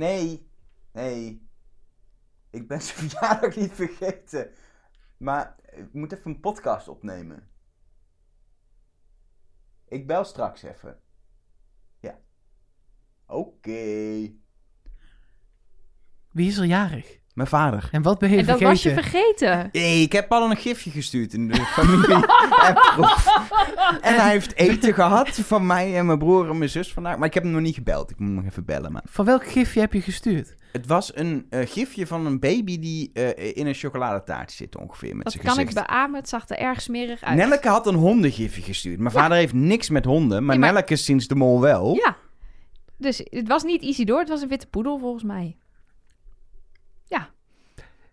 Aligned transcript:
Nee, 0.00 0.50
nee. 0.92 1.48
Ik 2.50 2.68
ben 2.68 2.82
zijn 2.82 2.98
verjaardag 3.08 3.56
niet 3.56 3.72
vergeten. 3.72 4.52
Maar 5.16 5.56
ik 5.70 5.92
moet 5.92 6.12
even 6.12 6.30
een 6.30 6.40
podcast 6.40 6.88
opnemen. 6.88 7.50
Ik 9.84 10.06
bel 10.06 10.24
straks 10.24 10.62
even. 10.62 11.00
Ja. 11.98 12.20
Oké. 13.26 13.72
Wie 16.30 16.48
is 16.48 16.56
er 16.56 16.64
jarig? 16.64 17.19
Mijn 17.34 17.48
vader. 17.48 17.88
En 17.92 18.02
wat 18.02 18.18
ben 18.18 18.30
je 18.30 18.36
En 18.38 18.46
dat 18.46 18.58
vergeten? 18.58 18.94
was 18.94 19.04
je 19.04 19.10
vergeten. 19.10 19.68
Ik 20.02 20.12
heb 20.12 20.32
al 20.32 20.50
een 20.50 20.56
gifje 20.56 20.90
gestuurd 20.90 21.32
in 21.34 21.48
de 21.48 21.54
familie. 21.64 22.16
En 24.00 24.14
hij 24.14 24.30
heeft 24.30 24.54
eten 24.56 24.94
gehad 24.94 25.28
van 25.30 25.66
mij 25.66 25.96
en 25.96 26.06
mijn 26.06 26.18
broer 26.18 26.48
en 26.50 26.58
mijn 26.58 26.70
zus 26.70 26.92
vandaag. 26.92 27.16
Maar 27.18 27.26
ik 27.28 27.34
heb 27.34 27.42
hem 27.42 27.52
nog 27.52 27.60
niet 27.62 27.74
gebeld. 27.74 28.10
Ik 28.10 28.18
moet 28.18 28.26
hem 28.28 28.36
nog 28.36 28.44
even 28.46 28.64
bellen. 28.64 28.92
Maar 28.92 29.02
Van 29.04 29.24
welk 29.24 29.46
gifje 29.50 29.80
heb 29.80 29.92
je 29.92 30.00
gestuurd? 30.00 30.56
het 30.72 30.86
was 30.86 31.16
een 31.16 31.46
eh, 31.50 31.66
gifje 31.66 32.06
van 32.06 32.26
een 32.26 32.38
baby 32.40 32.78
die 32.78 33.10
eh, 33.12 33.56
in 33.56 33.66
een 33.66 33.74
chocoladetaart 33.74 34.52
zit 34.52 34.76
ongeveer 34.76 35.14
met 35.16 35.24
Dat 35.24 35.32
zijn 35.32 35.44
kan 35.44 35.54
gezicht. 35.54 35.76
ik 35.78 35.86
beamen. 35.86 36.20
Het 36.20 36.28
zag 36.28 36.48
er 36.48 36.58
erg 36.58 36.80
smerig 36.82 37.22
uit. 37.22 37.36
Nelleke 37.36 37.68
had 37.68 37.86
een 37.86 37.94
hondengifje 37.94 38.62
gestuurd. 38.62 38.98
Mijn 38.98 39.14
Ja. 39.14 39.20
vader 39.20 39.36
heeft 39.36 39.52
niks 39.52 39.88
met 39.90 40.04
honden, 40.04 40.44
maar, 40.44 40.56
Nee, 40.56 40.64
maar- 40.64 40.72
Nelleke 40.72 40.96
sinds 40.96 41.26
de 41.26 41.34
mol 41.34 41.60
wel. 41.60 41.94
Ja. 41.94 42.16
Dus 42.96 43.20
het 43.24 43.48
was 43.48 43.62
niet 43.62 43.82
Isidor, 43.82 44.18
het 44.18 44.28
was 44.28 44.42
een 44.42 44.48
witte 44.48 44.66
poedel 44.66 44.98
volgens 44.98 45.22
mij. 45.24 45.56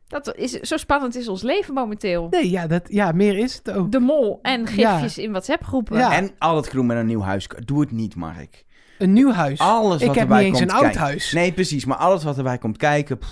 Ja. 0.07 0.19
Dat 0.19 0.35
is, 0.35 0.51
zo 0.51 0.77
spannend 0.77 1.15
is 1.15 1.27
ons 1.27 1.41
leven 1.41 1.73
momenteel. 1.73 2.27
Nee, 2.29 2.49
ja, 2.49 2.67
dat, 2.67 2.81
ja 2.87 3.11
meer 3.11 3.37
is 3.37 3.55
het 3.55 3.71
ook. 3.71 3.91
De 3.91 3.99
mol 3.99 4.39
en 4.41 4.67
gifjes 4.67 5.17
in 5.17 5.29
WhatsApp-groepen. 5.29 5.97
Ja. 5.97 6.13
En 6.13 6.31
al 6.37 6.55
het 6.55 6.67
groen 6.67 6.85
met 6.85 6.97
een 6.97 7.05
nieuw 7.05 7.21
huis. 7.21 7.47
Doe 7.65 7.79
het 7.79 7.91
niet, 7.91 8.15
Mark. 8.15 8.65
Een 8.97 9.13
nieuw 9.13 9.31
huis. 9.31 9.59
Alles 9.59 10.01
ik 10.01 10.07
wat 10.07 10.15
heb 10.15 10.23
erbij 10.23 10.37
niet 10.43 10.47
eens 10.49 10.57
komt 10.59 10.69
een 10.71 10.75
oud 10.75 10.83
kijken. 10.85 11.01
huis. 11.01 11.31
Nee, 11.31 11.51
precies. 11.53 11.85
Maar 11.85 11.97
alles 11.97 12.23
wat 12.23 12.37
erbij 12.37 12.57
komt 12.57 12.77
kijken. 12.77 13.17
pff, 13.17 13.29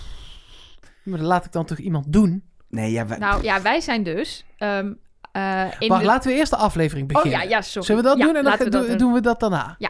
Maar 1.04 1.18
dan 1.18 1.28
laat 1.28 1.46
ik 1.46 1.52
dan 1.52 1.66
toch 1.66 1.78
iemand 1.78 2.14
doen? 2.14 2.44
nee, 2.70 2.92
ja, 2.92 3.06
wij- 3.08 3.18
Nou 3.18 3.44
ja, 3.44 3.62
wij 3.62 3.80
zijn 3.82 4.04
dus... 4.04 4.46
ehm, 4.58 4.94
eh, 5.32 5.64
in 5.80 5.88
Wacht, 5.88 6.02
de... 6.02 6.08
laten 6.08 6.32
we 6.32 6.38
eerst 6.38 6.52
de 6.52 6.58
aflevering 6.58 7.08
Oh 7.10 7.14
beginnen. 7.16 7.40
ja, 7.42 7.56
ja, 7.56 7.62
sorry. 7.62 7.88
Zullen 7.88 8.04
we 8.04 8.08
dat 8.10 8.18
Ja, 8.18 8.26
doen 8.26 8.36
en 8.36 8.44
dan 8.44 8.58
we 8.58 8.70
dat 8.70 8.88
doen. 8.88 8.98
doen 8.98 9.14
we 9.14 9.22
dat 9.22 9.40
daarna? 9.40 9.76
Ja. 9.78 9.90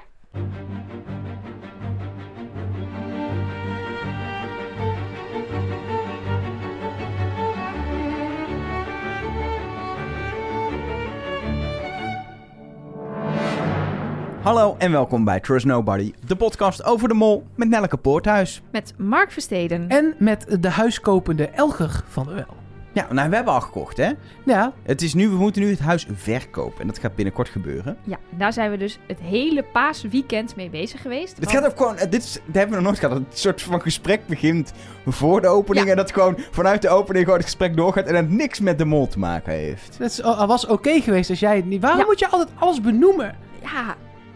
Hallo 14.45 14.75
en 14.77 14.91
welkom 14.91 15.23
bij 15.23 15.39
Trust 15.39 15.65
Nobody, 15.65 16.13
de 16.27 16.35
podcast 16.35 16.83
over 16.83 17.07
de 17.07 17.13
mol 17.13 17.43
met 17.55 17.69
Nelleke 17.69 17.97
Poorthuis. 17.97 18.61
Met 18.71 18.93
Mark 18.97 19.31
Versteden. 19.31 19.89
En 19.89 20.15
met 20.19 20.57
de 20.59 20.69
huiskopende 20.69 21.47
Elger 21.49 22.03
van 22.07 22.25
de 22.25 22.33
Wel. 22.33 22.45
Ja, 22.93 23.07
nou, 23.13 23.29
we 23.29 23.35
hebben 23.35 23.53
al 23.53 23.61
gekocht, 23.61 23.97
hè? 23.97 24.11
Ja, 24.45 24.73
Het 24.83 25.01
is 25.01 25.13
nu, 25.13 25.29
we 25.29 25.35
moeten 25.35 25.61
nu 25.61 25.69
het 25.69 25.79
huis 25.79 26.07
verkopen 26.16 26.81
en 26.81 26.88
dat 26.88 26.97
gaat 26.99 27.16
binnenkort 27.16 27.49
gebeuren. 27.49 27.97
Ja, 28.03 28.17
daar 28.38 28.53
zijn 28.53 28.71
we 28.71 28.77
dus 28.77 28.99
het 29.07 29.19
hele 29.19 29.63
paasweekend 29.63 30.55
mee 30.55 30.69
bezig 30.69 31.01
geweest. 31.01 31.35
Het 31.38 31.45
Want- 31.45 31.57
gaat 31.57 31.71
ook 31.71 31.77
gewoon, 31.77 31.97
eh, 31.97 32.11
dit 32.11 32.23
is, 32.23 32.33
dat 32.33 32.41
hebben 32.55 32.69
we 32.69 32.75
nog 32.75 32.83
nooit 32.83 32.99
gehad, 32.99 33.16
dat 33.17 33.25
het 33.29 33.39
soort 33.39 33.61
van 33.61 33.81
gesprek 33.81 34.27
begint 34.27 34.73
voor 35.05 35.41
de 35.41 35.47
opening 35.47 35.85
Ja. 35.85 35.91
en 35.91 35.97
dat 35.97 36.11
gewoon 36.13 36.38
vanuit 36.51 36.81
de 36.81 36.89
opening 36.89 37.23
gewoon 37.23 37.39
het 37.39 37.47
gesprek 37.49 37.75
doorgaat 37.75 38.05
en 38.07 38.16
het 38.16 38.29
niks 38.29 38.59
met 38.59 38.77
de 38.77 38.85
mol 38.85 39.07
te 39.07 39.19
maken 39.19 39.53
heeft. 39.53 39.95
dat 39.99 40.09
is, 40.09 40.19
was 40.21 40.66
oké 40.67 41.01
geweest 41.01 41.29
als 41.29 41.39
jij 41.39 41.55
het 41.55 41.66
niet... 41.66 41.81
Waarom 41.81 41.99
Ja. 41.99 42.05
moet 42.05 42.19
je 42.19 42.27
altijd 42.29 42.49
alles 42.59 42.81
benoemen? 42.81 43.35
Ja, 43.61 43.95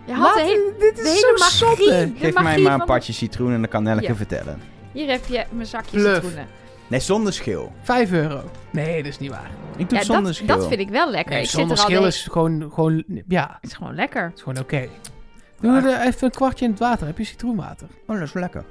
je 0.09 0.15
had 0.15 0.25
Laat- 0.25 0.35
de 0.35 0.41
hele, 0.41 0.73
dit 0.79 0.95
de 0.95 1.02
is 1.02 1.07
hele 1.13 1.38
zo 1.49 1.67
magie. 1.67 2.13
Geef 2.17 2.33
mij 2.33 2.43
maar 2.43 2.55
een 2.57 2.77
van- 2.77 2.85
partje 2.85 3.13
citroen 3.13 3.53
en 3.53 3.59
dan 3.59 3.69
kan 3.69 3.83
Nelleke 3.83 4.07
Ja. 4.07 4.15
vertellen. 4.15 4.61
Hier 4.91 5.09
heb 5.09 5.25
je 5.25 5.45
mijn 5.52 5.67
zakje 5.67 5.97
Bluff. 5.97 6.15
citroenen. 6.15 6.47
Nee, 6.88 6.99
zonder 6.99 7.33
schil. 7.33 7.71
Vijf 7.81 8.11
euro. 8.11 8.41
Nee, 8.71 8.95
dat 9.03 9.11
is 9.11 9.19
niet 9.19 9.30
waar. 9.31 9.49
Ik 9.77 9.89
doe 9.89 9.97
Ja, 9.97 10.03
zonder 10.03 10.23
dat, 10.25 10.35
schil. 10.35 10.47
dat 10.47 10.67
vind 10.67 10.80
ik 10.80 10.89
wel 10.89 11.09
lekker. 11.11 11.33
Nee, 11.33 11.41
ik 11.43 11.49
zit 11.49 11.59
zonder 11.59 11.77
er 11.77 11.83
al 11.83 11.89
schil 11.89 12.05
is 12.05 12.27
gewoon, 12.31 12.71
gewoon... 12.73 13.03
Ja, 13.27 13.58
Het 13.61 13.69
is 13.71 13.77
gewoon 13.77 13.95
lekker. 13.95 14.23
het 14.23 14.36
is 14.36 14.42
gewoon 14.42 14.59
oké. 14.59 14.87
Doen 15.59 15.81
we 15.83 15.89
er 15.92 16.08
even 16.08 16.23
een 16.23 16.31
kwartje 16.31 16.65
in 16.65 16.71
het 16.71 16.80
water. 16.80 17.08
Heb 17.08 17.17
je 17.17 17.23
citroenwater? 17.23 17.87
Oh, 18.08 18.15
dat 18.19 18.27
is 18.27 18.33
lekker. 18.33 18.64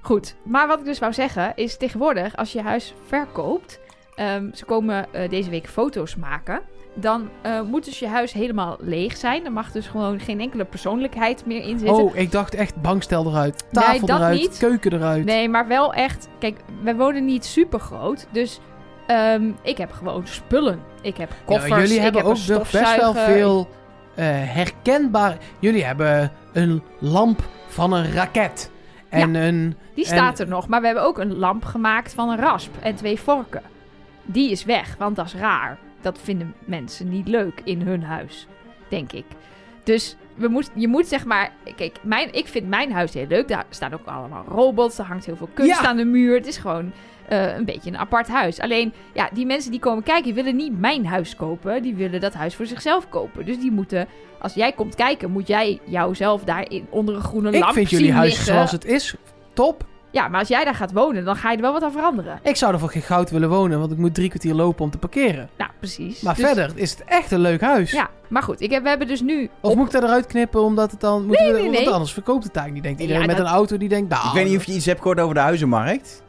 Goed, 0.00 0.34
maar 0.44 0.66
wat 0.66 0.78
ik 0.78 0.84
dus 0.84 0.98
wou 0.98 1.12
zeggen 1.12 1.52
is 1.56 1.76
tegenwoordig 1.76 2.36
als 2.36 2.52
je 2.52 2.62
huis 2.62 2.94
verkoopt, 3.06 3.80
ehm, 4.14 4.50
ze 4.54 4.64
komen 4.64 5.06
eh, 5.12 5.28
deze 5.30 5.50
week 5.50 5.66
foto's 5.68 6.16
maken, 6.16 6.60
dan 6.96 7.28
eh, 7.42 7.60
moet 7.60 7.84
dus 7.84 7.98
je 7.98 8.06
huis 8.06 8.32
helemaal 8.32 8.76
leeg 8.80 9.16
zijn. 9.16 9.44
Er 9.44 9.52
mag 9.52 9.72
dus 9.72 9.86
gewoon 9.86 10.20
geen 10.20 10.40
enkele 10.40 10.64
persoonlijkheid 10.64 11.46
meer 11.46 11.62
in 11.62 11.78
zitten. 11.78 12.04
Oh, 12.04 12.16
ik 12.16 12.30
dacht 12.30 12.54
echt 12.54 12.82
bankstel 12.82 13.26
eruit, 13.26 13.64
tafel 13.72 14.08
eruit, 14.08 14.40
niet. 14.40 14.58
keuken 14.58 14.92
eruit. 14.92 15.24
Nee, 15.24 15.48
maar 15.48 15.66
wel 15.66 15.94
echt. 15.94 16.28
Kijk, 16.38 16.60
wij 16.82 16.96
wonen 16.96 17.24
niet 17.24 17.44
super 17.44 17.80
groot. 17.80 18.26
Dus 18.30 18.60
ehm, 19.06 19.50
ik 19.62 19.78
heb 19.78 19.92
gewoon 19.92 20.26
spullen. 20.26 20.80
Ik 21.02 21.16
heb 21.16 21.30
Ja, 21.30 21.36
koffers. 21.44 21.80
jullie 21.80 21.96
ik 21.96 22.02
hebben 22.02 22.20
heb 22.20 22.30
ook 22.30 22.46
nog 22.46 22.70
best 22.70 22.96
wel 22.96 23.14
veel 23.14 23.68
eh, 24.14 24.24
herkenbaar... 24.28 25.36
Jullie 25.58 25.84
hebben 25.84 26.32
een 26.52 26.82
lamp 26.98 27.42
van 27.68 27.92
een 27.92 28.12
raket. 28.12 28.70
En 29.08 29.34
een... 29.34 29.76
Die 29.94 30.06
staat 30.06 30.38
er 30.38 30.48
nog. 30.48 30.68
Maar 30.68 30.80
we 30.80 30.86
hebben 30.86 31.04
ook 31.04 31.18
een 31.18 31.36
lamp 31.36 31.64
gemaakt 31.64 32.14
van 32.14 32.28
een 32.28 32.38
rasp 32.38 32.74
en 32.80 32.94
twee 32.94 33.20
vorken. 33.20 33.62
Die 34.24 34.50
is 34.50 34.64
weg, 34.64 34.96
want 34.98 35.16
dat 35.16 35.26
is 35.26 35.34
raar. 35.34 35.78
Dat 36.06 36.18
vinden 36.22 36.54
mensen 36.64 37.08
niet 37.08 37.28
leuk 37.28 37.60
in 37.64 37.80
hun 37.82 38.02
huis, 38.02 38.46
denk 38.88 39.12
ik. 39.12 39.24
Dus 39.82 40.16
we 40.34 40.48
moet, 40.48 40.70
je 40.74 40.88
moet 40.88 41.06
zeg 41.06 41.24
maar... 41.24 41.52
Kijk, 41.76 41.96
mijn, 42.02 42.32
ik 42.32 42.46
vind 42.46 42.68
mijn 42.68 42.92
huis 42.92 43.14
heel 43.14 43.26
leuk. 43.26 43.48
Daar 43.48 43.64
staan 43.70 43.92
ook 43.94 44.06
allemaal 44.06 44.44
robots. 44.48 44.98
Er 44.98 45.04
hangt 45.04 45.26
heel 45.26 45.36
veel 45.36 45.48
kunst 45.54 45.80
Ja. 45.80 45.86
aan 45.88 45.96
de 45.96 46.04
muur. 46.04 46.34
Het 46.34 46.46
is 46.46 46.56
gewoon 46.56 46.92
eh, 47.28 47.56
een 47.56 47.64
beetje 47.64 47.90
een 47.90 47.96
apart 47.98 48.28
huis. 48.28 48.60
Alleen, 48.60 48.92
ja, 49.14 49.28
die 49.32 49.46
mensen 49.46 49.70
die 49.70 49.80
komen 49.80 50.02
kijken... 50.02 50.24
die 50.24 50.34
willen 50.34 50.56
niet 50.56 50.80
mijn 50.80 51.06
huis 51.06 51.36
kopen. 51.36 51.82
Die 51.82 51.94
willen 51.94 52.20
dat 52.20 52.34
huis 52.34 52.54
voor 52.54 52.66
zichzelf 52.66 53.08
kopen. 53.08 53.44
Dus 53.46 53.58
die 53.58 53.70
moeten... 53.70 54.06
Als 54.40 54.54
jij 54.54 54.72
komt 54.72 54.94
kijken, 54.94 55.30
moet 55.30 55.46
jij 55.46 55.80
jouzelf 55.84 56.44
daar 56.44 56.70
in, 56.70 56.86
onder 56.90 57.14
een 57.14 57.22
groene 57.22 57.50
Ik 57.52 57.60
lamp 57.60 57.72
vind 57.74 57.90
jullie 57.90 58.06
zien 58.06 58.14
huis 58.14 58.28
liggen. 58.28 58.46
zoals 58.54 58.72
het 58.72 58.84
is 58.84 59.14
top. 59.52 59.84
Ja, 60.16 60.28
maar 60.28 60.40
als 60.40 60.48
jij 60.48 60.64
daar 60.64 60.74
gaat 60.74 60.92
wonen, 60.92 61.24
dan 61.24 61.36
ga 61.36 61.50
je 61.50 61.56
er 61.56 61.62
wel 61.62 61.72
wat 61.72 61.82
aan 61.82 61.92
veranderen. 61.92 62.38
Ik 62.42 62.56
zou 62.56 62.72
er 62.72 62.78
voor 62.78 62.90
geen 62.90 63.02
goud 63.02 63.30
willen 63.30 63.48
wonen, 63.48 63.78
want 63.78 63.92
ik 63.92 63.98
moet 63.98 64.14
drie 64.14 64.28
kwartier 64.28 64.54
lopen 64.54 64.84
om 64.84 64.90
te 64.90 64.98
parkeren. 64.98 65.48
Nou, 65.58 65.70
precies. 65.78 66.20
Maar 66.20 66.34
Dus- 66.34 66.44
verder 66.46 66.70
is 66.74 66.90
het 66.90 67.02
echt 67.04 67.30
een 67.30 67.38
leuk 67.40 67.60
huis. 67.60 67.90
Ja, 67.90 68.10
maar 68.28 68.42
goed, 68.42 68.60
ik 68.60 68.70
heb, 68.70 68.82
we 68.82 68.88
hebben 68.88 69.06
dus 69.06 69.20
nu... 69.20 69.50
Of 69.60 69.70
op- 69.70 69.76
moet 69.76 69.86
ik 69.86 69.92
dat 69.92 70.02
eruit 70.02 70.26
knippen 70.26 70.60
omdat 70.62 70.90
het 70.90 71.00
dan... 71.00 71.26
Moeten 71.26 71.46
we, 71.46 71.52
nee, 71.52 71.62
Want 71.62 71.76
nee. 71.84 71.90
anders 71.90 72.12
verkoopt 72.12 72.44
het 72.44 72.56
eigenlijk 72.56 72.74
niet. 72.74 72.82
Denkt 72.84 73.00
iedereen 73.00 73.20
Ja, 73.22 73.26
met 73.28 73.36
dat- 73.36 73.46
een 73.46 73.52
auto 73.52 73.76
die 73.76 73.88
denkt... 73.88 74.08
Nou, 74.10 74.26
ik 74.28 74.32
weet 74.34 74.46
niet 74.48 74.56
of 74.56 74.64
je 74.64 74.72
iets 74.72 74.86
hebt 74.86 74.98
gehoord 75.00 75.20
over 75.20 75.34
de 75.34 75.40
huizenmarkt. 75.40 76.22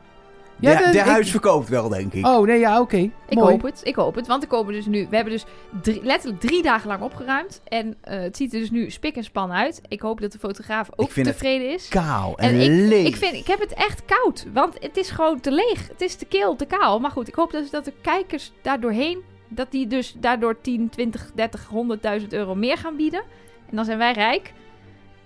Ja, 0.59 0.77
de, 0.77 0.85
de- 0.85 0.91
de 0.91 0.97
ik- 0.97 1.03
huis 1.03 1.31
verkoopt 1.31 1.69
wel, 1.69 1.89
denk 1.89 2.13
ik. 2.13 2.25
Oh, 2.25 2.45
nee, 2.47 2.59
ja, 2.59 2.79
oké. 2.81 2.97
Ik 2.97 3.11
Mooi. 3.29 3.51
hoop 3.51 3.61
het, 3.61 3.81
ik 3.83 3.95
hoop 3.95 4.15
het. 4.15 4.27
Want 4.27 4.41
er 4.43 4.49
komen 4.49 4.73
dus 4.73 4.85
nu... 4.85 5.07
We 5.09 5.15
hebben 5.15 5.33
dus 5.33 5.45
drie- 5.81 6.03
letterlijk 6.03 6.41
drie 6.41 6.61
dagen 6.63 6.87
lang 6.87 7.01
opgeruimd. 7.01 7.61
En 7.67 7.95
eh, 8.01 8.19
het 8.19 8.37
ziet 8.37 8.53
er 8.53 8.59
dus 8.59 8.71
nu 8.71 8.89
spik 8.89 9.15
en 9.15 9.23
span 9.23 9.51
uit. 9.51 9.81
Ik 9.87 10.01
hoop 10.01 10.21
dat 10.21 10.31
de 10.31 10.39
fotograaf 10.39 10.89
ook 10.95 11.07
Ik 11.07 11.13
vind 11.13 11.25
het 11.27 11.37
tevreden 11.37 11.73
is. 11.73 11.87
Kaal 11.87 12.37
en, 12.37 12.49
En 12.49 12.59
ik, 12.59 12.89
leeg. 12.89 13.07
ik, 13.07 13.15
vind, 13.15 13.33
ik 13.33 13.47
heb 13.47 13.59
het 13.59 13.73
echt 13.73 14.01
koud. 14.05 14.45
Want 14.53 14.73
het 14.79 14.97
is 14.97 15.09
gewoon 15.09 15.39
te 15.39 15.51
leeg. 15.51 15.87
Het 15.87 16.01
is 16.01 16.15
te 16.15 16.25
kil, 16.25 16.55
te 16.55 16.65
kaal. 16.65 16.99
Maar 16.99 17.11
goed, 17.11 17.27
ik 17.27 17.35
hoop 17.35 17.51
dus 17.51 17.69
dat 17.69 17.85
de 17.85 17.93
kijkers 18.01 18.51
daar 18.61 18.79
doorheen... 18.79 19.21
Dat 19.49 19.71
die 19.71 19.87
dus 19.87 20.15
daardoor 20.19 20.61
10, 20.61 20.89
20, 20.89 21.31
30, 21.35 21.69
100.000 22.21 22.27
euro 22.29 22.55
meer 22.55 22.77
gaan 22.77 22.95
bieden. 22.95 23.21
En 23.69 23.75
dan 23.75 23.85
zijn 23.85 23.97
wij 23.97 24.13
rijk. 24.13 24.53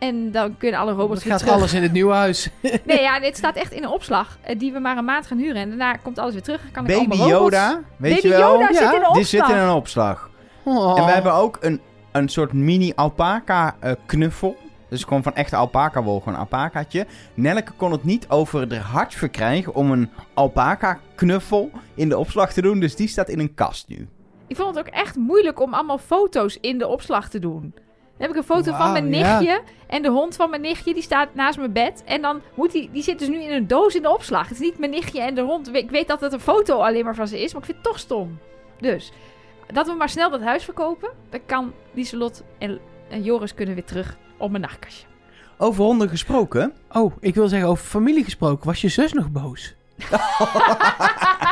En 0.01 0.31
dan 0.31 0.57
kunnen 0.57 0.79
alle 0.79 0.91
robots 0.91 1.13
Het 1.13 1.23
weer 1.23 1.31
gaat 1.31 1.41
terug. 1.41 1.56
alles 1.56 1.73
in 1.73 1.81
het 1.81 1.91
nieuwe 1.91 2.13
huis. 2.13 2.50
Nee, 2.85 3.01
ja, 3.01 3.19
dit 3.19 3.38
staat 3.38 3.56
echt 3.56 3.72
in 3.72 3.84
een 3.84 3.89
opslag. 3.89 4.38
eh, 4.41 4.59
die 4.59 4.72
we 4.73 4.79
maar 4.79 4.97
een 4.97 5.06
maand 5.06 5.28
gaan 5.28 5.38
huren. 5.38 5.56
En 5.62 5.67
daarna 5.69 5.94
komt 5.94 6.19
alles 6.19 6.34
weer 6.34 6.41
terug. 6.44 6.62
Kan 6.72 6.84
ik 6.88 6.95
Baby 6.97 7.09
allemaal 7.09 7.29
robots- 7.31 7.56
Yoda, 7.56 7.81
weet 7.97 8.13
Baby 8.16 8.28
je 8.28 8.34
wel? 8.34 8.51
Yoda 8.53 8.69
Ja, 8.69 8.73
zit 8.73 8.81
in 8.81 8.88
een 8.88 8.95
opslag. 8.95 9.13
Die 9.13 9.25
zit 9.25 9.50
in 9.50 9.56
een 9.56 9.69
opslag. 9.69 10.29
Oh. 10.63 11.00
En 11.00 11.06
we 11.06 11.12
hebben 11.12 11.34
ook 11.34 11.57
een, 11.62 11.81
een 12.12 12.29
soort 12.29 12.53
mini 12.53 12.91
alpaca 12.95 13.75
eh, 13.79 13.91
knuffel. 14.06 14.57
Dus 14.89 15.03
gewoon 15.03 15.23
van 15.23 15.35
echte 15.35 15.56
alpaca 15.56 16.03
wol, 16.03 16.19
gewoon 16.19 16.33
een 16.33 16.39
alpacaatje. 16.39 17.06
Nelleke 17.33 17.72
kon 17.72 17.91
het 17.91 18.03
niet 18.03 18.29
over 18.29 18.68
de 18.69 18.77
hart 18.80 19.13
verkrijgen 19.15 19.74
om 19.75 19.92
een 19.92 20.09
alpaca 20.33 21.00
knuffel 21.15 21.71
in 21.95 22.09
de 22.09 22.18
opslag 22.18 22.53
te 22.53 22.62
doen. 22.62 22.80
Dus 22.80 22.95
die 22.95 23.07
staat 23.07 23.30
in 23.30 23.39
een 23.39 23.53
kast 23.53 23.88
nu. 23.88 24.07
Ik 24.48 24.56
vond 24.56 24.75
het 24.75 24.88
ook 24.88 24.94
echt 24.94 25.15
moeilijk 25.15 25.59
om 25.62 25.74
allemaal 25.74 25.98
foto's 25.98 26.57
in 26.62 26.77
de 26.77 26.88
opslag 26.88 27.30
te 27.30 27.39
doen. 27.39 27.74
Dan 28.21 28.29
heb 28.29 28.39
ik 28.39 28.50
een 28.50 28.56
foto 28.56 28.77
van 28.77 28.91
mijn 28.91 29.13
ja. 29.13 29.39
nichtje. 29.39 29.62
En 29.88 30.01
de 30.01 30.09
hond 30.09 30.35
van 30.35 30.50
mijn 30.50 30.62
nichtje, 30.62 30.94
die 30.94 31.03
staat 31.03 31.35
naast 31.35 31.57
mijn 31.57 31.71
bed. 31.71 32.03
En 32.06 32.21
dan 32.21 32.41
moet 32.56 32.71
die, 32.71 32.89
die 32.91 33.03
zit 33.03 33.19
dus 33.19 33.27
nu 33.27 33.41
in 33.41 33.51
een 33.51 33.68
doos 33.68 33.95
in 33.95 34.01
de 34.01 34.13
opslag. 34.13 34.44
Het 34.44 34.51
is 34.51 34.59
niet 34.59 34.77
mijn 34.77 34.91
nichtje 34.91 35.21
en 35.21 35.35
de 35.35 35.41
hond. 35.41 35.75
Ik 35.75 35.89
weet 35.89 36.07
dat 36.07 36.21
het 36.21 36.33
een 36.33 36.39
foto 36.39 36.79
alleen 36.79 37.03
maar 37.03 37.15
van 37.15 37.27
ze 37.27 37.41
is, 37.41 37.53
maar 37.53 37.62
ik 37.62 37.68
vind 37.68 37.77
het 37.77 37.88
toch 37.88 38.00
stom. 38.00 38.39
Dus, 38.79 39.12
dat 39.73 39.88
we 39.88 39.94
maar 39.94 40.09
snel 40.09 40.29
dat 40.29 40.41
huis 40.41 40.63
verkopen. 40.63 41.09
Dan 41.29 41.39
kan 41.45 41.73
Lieselot 41.94 42.44
en, 42.57 42.79
en 43.09 43.23
Joris 43.23 43.53
kunnen 43.53 43.75
weer 43.75 43.85
terug 43.85 44.18
op 44.38 44.50
mijn 44.50 44.63
nachtkastje. 44.63 45.06
Over 45.57 45.83
honden 45.83 46.09
gesproken. 46.09 46.74
Oh, 46.91 47.13
ik 47.19 47.35
wil 47.35 47.47
zeggen, 47.47 47.69
over 47.69 47.85
familie 47.85 48.24
gesproken. 48.24 48.65
Was 48.65 48.81
je 48.81 48.89
zus 48.89 49.13
nog 49.13 49.31
boos? 49.31 49.75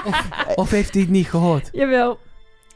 of, 0.10 0.28
of 0.56 0.70
heeft 0.70 0.94
hij 0.94 1.02
het 1.02 1.12
niet 1.12 1.30
gehoord? 1.30 1.70
Jawel. 1.72 2.20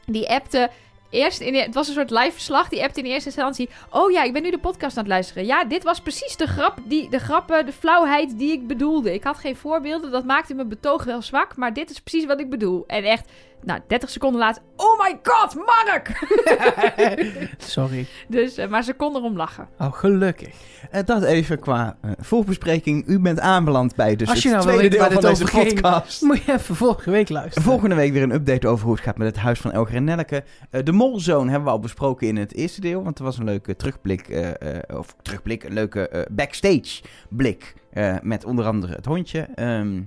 Die 0.06 0.28
appte. 0.28 0.70
Eerst 1.14 1.40
in, 1.40 1.54
het 1.54 1.74
was 1.74 1.88
een 1.88 1.94
soort 1.94 2.10
live 2.10 2.32
verslag. 2.32 2.68
Die 2.68 2.82
appte 2.82 3.00
in 3.00 3.06
eerste 3.06 3.28
instantie. 3.28 3.68
Oh 3.90 4.10
ja, 4.10 4.22
ik 4.22 4.32
ben 4.32 4.42
nu 4.42 4.50
de 4.50 4.58
podcast 4.58 4.96
aan 4.96 5.02
het 5.02 5.12
luisteren. 5.12 5.46
Ja, 5.46 5.64
dit 5.64 5.82
was 5.82 6.00
precies 6.00 6.36
de 6.36 6.46
grap, 6.46 6.78
die, 6.84 7.10
de 7.10 7.18
grappen, 7.18 7.66
de 7.66 7.72
flauwheid 7.72 8.38
die 8.38 8.52
ik 8.52 8.66
bedoelde. 8.66 9.14
Ik 9.14 9.24
had 9.24 9.38
geen 9.38 9.56
voorbeelden. 9.56 10.10
Dat 10.10 10.24
maakte 10.24 10.54
mijn 10.54 10.68
betoog 10.68 11.04
wel 11.04 11.22
zwak. 11.22 11.56
Maar 11.56 11.72
dit 11.72 11.90
is 11.90 12.00
precies 12.00 12.26
wat 12.26 12.40
ik 12.40 12.50
bedoel. 12.50 12.84
En 12.86 13.04
echt, 13.04 13.28
nou, 13.64 13.80
30 13.88 14.10
seconden 14.10 14.40
later. 14.40 14.62
Oh 14.76 14.98
my 15.00 15.18
god, 15.22 15.54
Mark! 15.54 16.10
Sorry. 17.58 18.06
dus, 18.28 18.56
eh, 18.56 18.68
maar 18.68 18.82
ze 18.82 18.94
kon 18.94 19.16
erom 19.16 19.36
lachen. 19.36 19.68
Oh, 19.78 19.92
gelukkig. 19.92 20.54
Eh, 20.90 21.02
dat 21.04 21.22
even 21.22 21.58
qua 21.58 21.96
eh, 22.00 22.10
voorbespreking. 22.18 23.06
U 23.06 23.20
bent 23.20 23.40
aanbeland 23.40 23.94
bij 23.96 24.16
dus 24.16 24.28
Als 24.28 24.42
je 24.42 24.48
het 24.48 24.64
nou 24.64 24.76
tweede 24.76 24.96
deel 24.96 25.10
van 25.10 25.22
deze 25.22 25.46
ging, 25.46 25.80
podcast. 25.80 26.22
Moet 26.22 26.42
je 26.44 26.52
even 26.52 26.74
vorige 26.76 27.10
week 27.10 27.28
luisteren. 27.28 27.62
Volgende 27.62 27.94
week 27.94 28.12
weer 28.12 28.22
een 28.22 28.32
update 28.34 28.68
over 28.68 28.84
hoe 28.86 28.94
het 28.94 29.04
gaat 29.04 29.18
met 29.18 29.26
het 29.26 29.36
huis 29.36 29.60
van 29.60 29.72
Elger 29.72 29.94
en 29.94 30.04
Nelleke. 30.04 30.44
Eh, 30.70 30.82
de 30.84 30.92
Molzone 30.92 31.48
hebben 31.50 31.64
we 31.64 31.70
al 31.74 31.80
besproken 31.80 32.26
in 32.26 32.36
het 32.36 32.54
eerste 32.54 32.80
deel. 32.80 33.02
Want 33.02 33.18
er 33.18 33.24
was 33.24 33.38
een 33.38 33.44
leuke 33.44 33.76
terugblik. 33.76 34.28
eh, 34.28 34.48
eh, 34.50 34.98
of 34.98 35.16
terugblik, 35.22 35.64
een 35.64 35.72
leuke 35.72 36.08
eh, 36.08 36.22
backstage 36.30 37.02
blik. 37.28 37.74
eh, 37.92 38.14
met 38.22 38.44
onder 38.44 38.64
andere 38.64 38.94
het 38.94 39.04
hondje. 39.04 39.48
Ehm, 39.54 40.00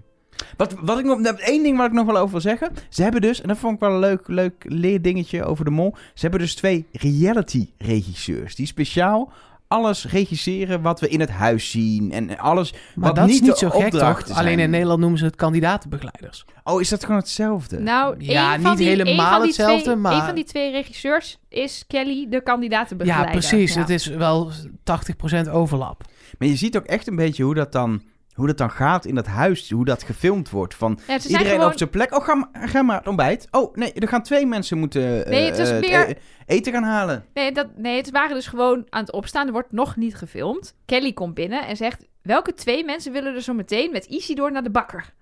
wat, 0.57 0.75
wat 0.81 1.00
ik 1.00 1.06
nog, 1.06 1.19
nou, 1.19 1.36
één 1.39 1.63
ding 1.63 1.78
waar 1.78 1.88
ik 1.88 1.94
nog 1.94 2.06
wel 2.06 2.18
over 2.18 2.31
wil 2.31 2.42
zeggen. 2.42 2.72
Ze 2.89 3.04
hebben 3.04 3.22
dus, 3.22 3.42
en 3.42 3.48
dat 3.48 3.57
vond 3.57 3.74
ik 3.74 3.80
wel 3.80 3.92
een 3.92 4.00
leuk, 4.00 4.28
leuk 4.28 4.66
leerdingetje 4.68 5.44
over 5.44 5.66
de 5.66 5.72
mol. 5.72 5.95
Ze 6.13 6.22
hebben 6.22 6.39
dus 6.39 6.56
twee 6.56 6.86
reality 6.92 7.69
regisseurs. 7.78 8.56
Die 8.56 8.66
speciaal 8.66 9.31
alles 9.68 10.06
regisseren 10.06 10.81
wat 10.81 11.00
we 11.00 11.07
in 11.07 11.19
het 11.19 11.30
huis 11.30 11.72
zien. 11.72 12.12
En 12.12 12.38
alles. 12.38 12.72
Maar 12.72 12.81
wat 12.95 13.16
dat 13.16 13.28
is 13.28 13.34
niet 13.34 13.42
niet 13.42 13.51
de 13.51 13.57
zo 13.57 13.69
gek, 13.69 13.92
toch? 13.92 14.30
Alleen 14.38 14.60
in 14.60 14.69
Nederland 14.69 15.00
noemen 15.00 15.19
ze 15.19 15.25
het 15.25 15.36
kandidatenbegeleiders. 15.36 16.45
Oh, 16.63 16.81
is 16.81 16.90
dat 16.90 17.01
gewoon 17.04 17.19
hetzelfde? 17.19 17.80
Nou, 17.80 18.16
Ja, 18.18 18.56
niet 18.57 18.78
die, 18.78 18.88
helemaal 18.88 19.42
hetzelfde, 19.42 19.83
twee, 19.83 19.95
maar- 19.95 20.13
Een 20.13 20.25
van 20.25 20.36
die 20.36 20.44
twee 20.44 20.72
regisseurs 20.72 21.40
is 21.50 21.83
Kelly, 21.88 22.28
de 22.30 22.42
kandidatenbegeleider. 22.44 23.33
Ja, 23.33 23.40
precies. 23.40 23.74
Ja. 23.74 23.80
Het 23.80 23.90
is 23.90 24.07
wel 24.07 24.51
80% 24.83 25.50
overlap. 25.50 26.04
Maar 26.38 26.48
je 26.48 26.56
ziet 26.56 26.78
ook 26.78 26.86
echt 26.86 27.07
een 27.07 27.16
beetje 27.16 27.44
hoe 27.44 27.54
dat 27.56 27.72
dan, 27.72 28.01
hoe 28.38 28.48
dat 28.48 28.57
dan 28.57 28.72
gaat 28.72 29.06
in 29.06 29.16
dat 29.16 29.25
huis. 29.25 29.69
Hoe 29.69 29.86
dat 29.86 30.04
gefilmd 30.04 30.50
wordt. 30.50 30.75
Van 30.75 31.00
Ja, 31.07 31.13
iedereen 31.13 31.48
gewoon... 31.48 31.72
op 31.72 31.78
zijn 31.78 31.89
plek. 31.89 32.16
Oh, 32.16 32.24
ga, 32.24 32.36
maar- 32.36 32.50
ga 32.69 32.81
maar 32.81 32.98
het 32.98 33.07
ontbijt. 33.07 33.48
Oh, 33.51 33.75
nee, 33.75 33.94
er 33.94 34.07
gaan 34.07 34.24
twee 34.24 34.45
mensen 34.45 34.78
moeten 34.78 35.25
eh, 35.25 35.31
Nee, 35.31 35.45
het 35.45 35.57
is 35.57 35.69
eh, 35.69 35.80
meer- 35.80 36.10
e- 36.10 36.13
eten 36.45 36.74
gaan 36.74 36.84
halen. 36.84 37.25
Nee, 37.34 37.51
dat, 37.51 37.68
nee, 37.75 37.98
het 37.98 38.12
waren 38.12 38.36
dus 38.36 38.48
gewoon 38.48 38.86
aan 38.89 39.01
het 39.01 39.12
opstaan. 39.12 39.45
Er 39.48 39.54
wordt 39.54 39.72
nog 39.72 39.95
niet 39.95 40.16
gefilmd. 40.16 40.75
Kelly 40.86 41.13
komt 41.13 41.34
binnen 41.34 41.68
en 41.68 41.75
zegt... 41.78 42.06
Welke 42.22 42.54
twee 42.54 42.86
mensen 42.86 43.12
willen 43.12 43.36
er 43.36 43.42
zo 43.42 43.54
meteen 43.54 43.92
met 43.92 44.06
Isidor 44.06 44.51
naar 44.51 44.63
de 44.63 44.69
bakker? 44.69 45.13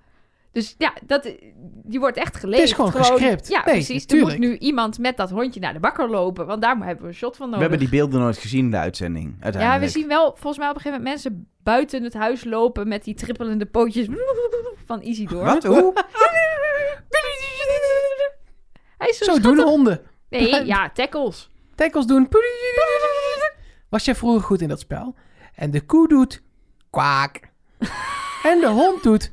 Dus 0.55 0.75
ja, 0.77 0.93
dat, 1.05 1.29
die 1.83 1.99
wordt 1.99 2.17
echt 2.17 2.35
geleefd. 2.35 2.59
Het 2.61 2.69
is 2.69 2.75
gewoon 2.75 2.91
gescript. 2.91 3.47
Ja, 3.47 3.61
Nee, 3.65 3.73
precies. 3.73 4.01
Er 4.01 4.07
tuurlijk. 4.07 4.37
moet 4.37 4.47
nu 4.47 4.57
iemand 4.57 4.99
met 4.99 5.17
dat 5.17 5.29
hondje 5.29 5.59
naar 5.59 5.73
de 5.73 5.79
bakker 5.79 6.09
lopen. 6.09 6.45
Want 6.45 6.61
daar 6.61 6.77
hebben 6.77 7.01
we 7.01 7.07
een 7.07 7.13
shot 7.15 7.35
van 7.35 7.45
We 7.49 7.51
nodig. 7.55 7.69
hebben 7.69 7.89
die 7.89 7.99
beelden 7.99 8.19
nooit 8.19 8.37
gezien 8.37 8.65
in 8.65 8.71
de 8.71 8.77
uitzending. 8.77 9.35
ja, 9.51 9.79
we 9.79 9.87
zien 9.87 10.07
wel 10.07 10.25
volgens 10.35 10.57
mij 10.57 10.69
op 10.69 10.75
een 10.75 10.81
gegeven 10.81 11.03
moment 11.03 11.23
mensen 11.23 11.47
buiten 11.63 12.03
het 12.03 12.13
huis 12.13 12.43
lopen... 12.43 12.87
met 12.87 13.03
die 13.03 13.13
trippelende 13.13 13.65
pootjes 13.65 14.07
van 14.85 15.01
Isidor. 15.01 15.43
Wat? 15.43 15.63
Hoe? 15.63 15.93
Hij 18.97 19.07
is 19.09 19.17
zo, 19.17 19.23
Zo 19.33 19.39
doen 19.39 19.59
honden. 19.59 20.01
Nee, 20.29 20.65
ja, 20.73 20.89
tackles. 20.89 21.49
Tackles 21.75 22.05
doen. 22.05 22.29
Was 23.89 24.05
jij 24.05 24.15
vroeger 24.15 24.41
goed 24.41 24.61
in 24.61 24.67
dat 24.67 24.79
spel? 24.79 25.15
En 25.55 25.71
de 25.71 25.81
koe 25.81 26.07
doet 26.07 26.41
kwaak. 26.89 27.49
En 28.43 28.59
de 28.59 28.67
hond 28.67 29.03
doet... 29.03 29.31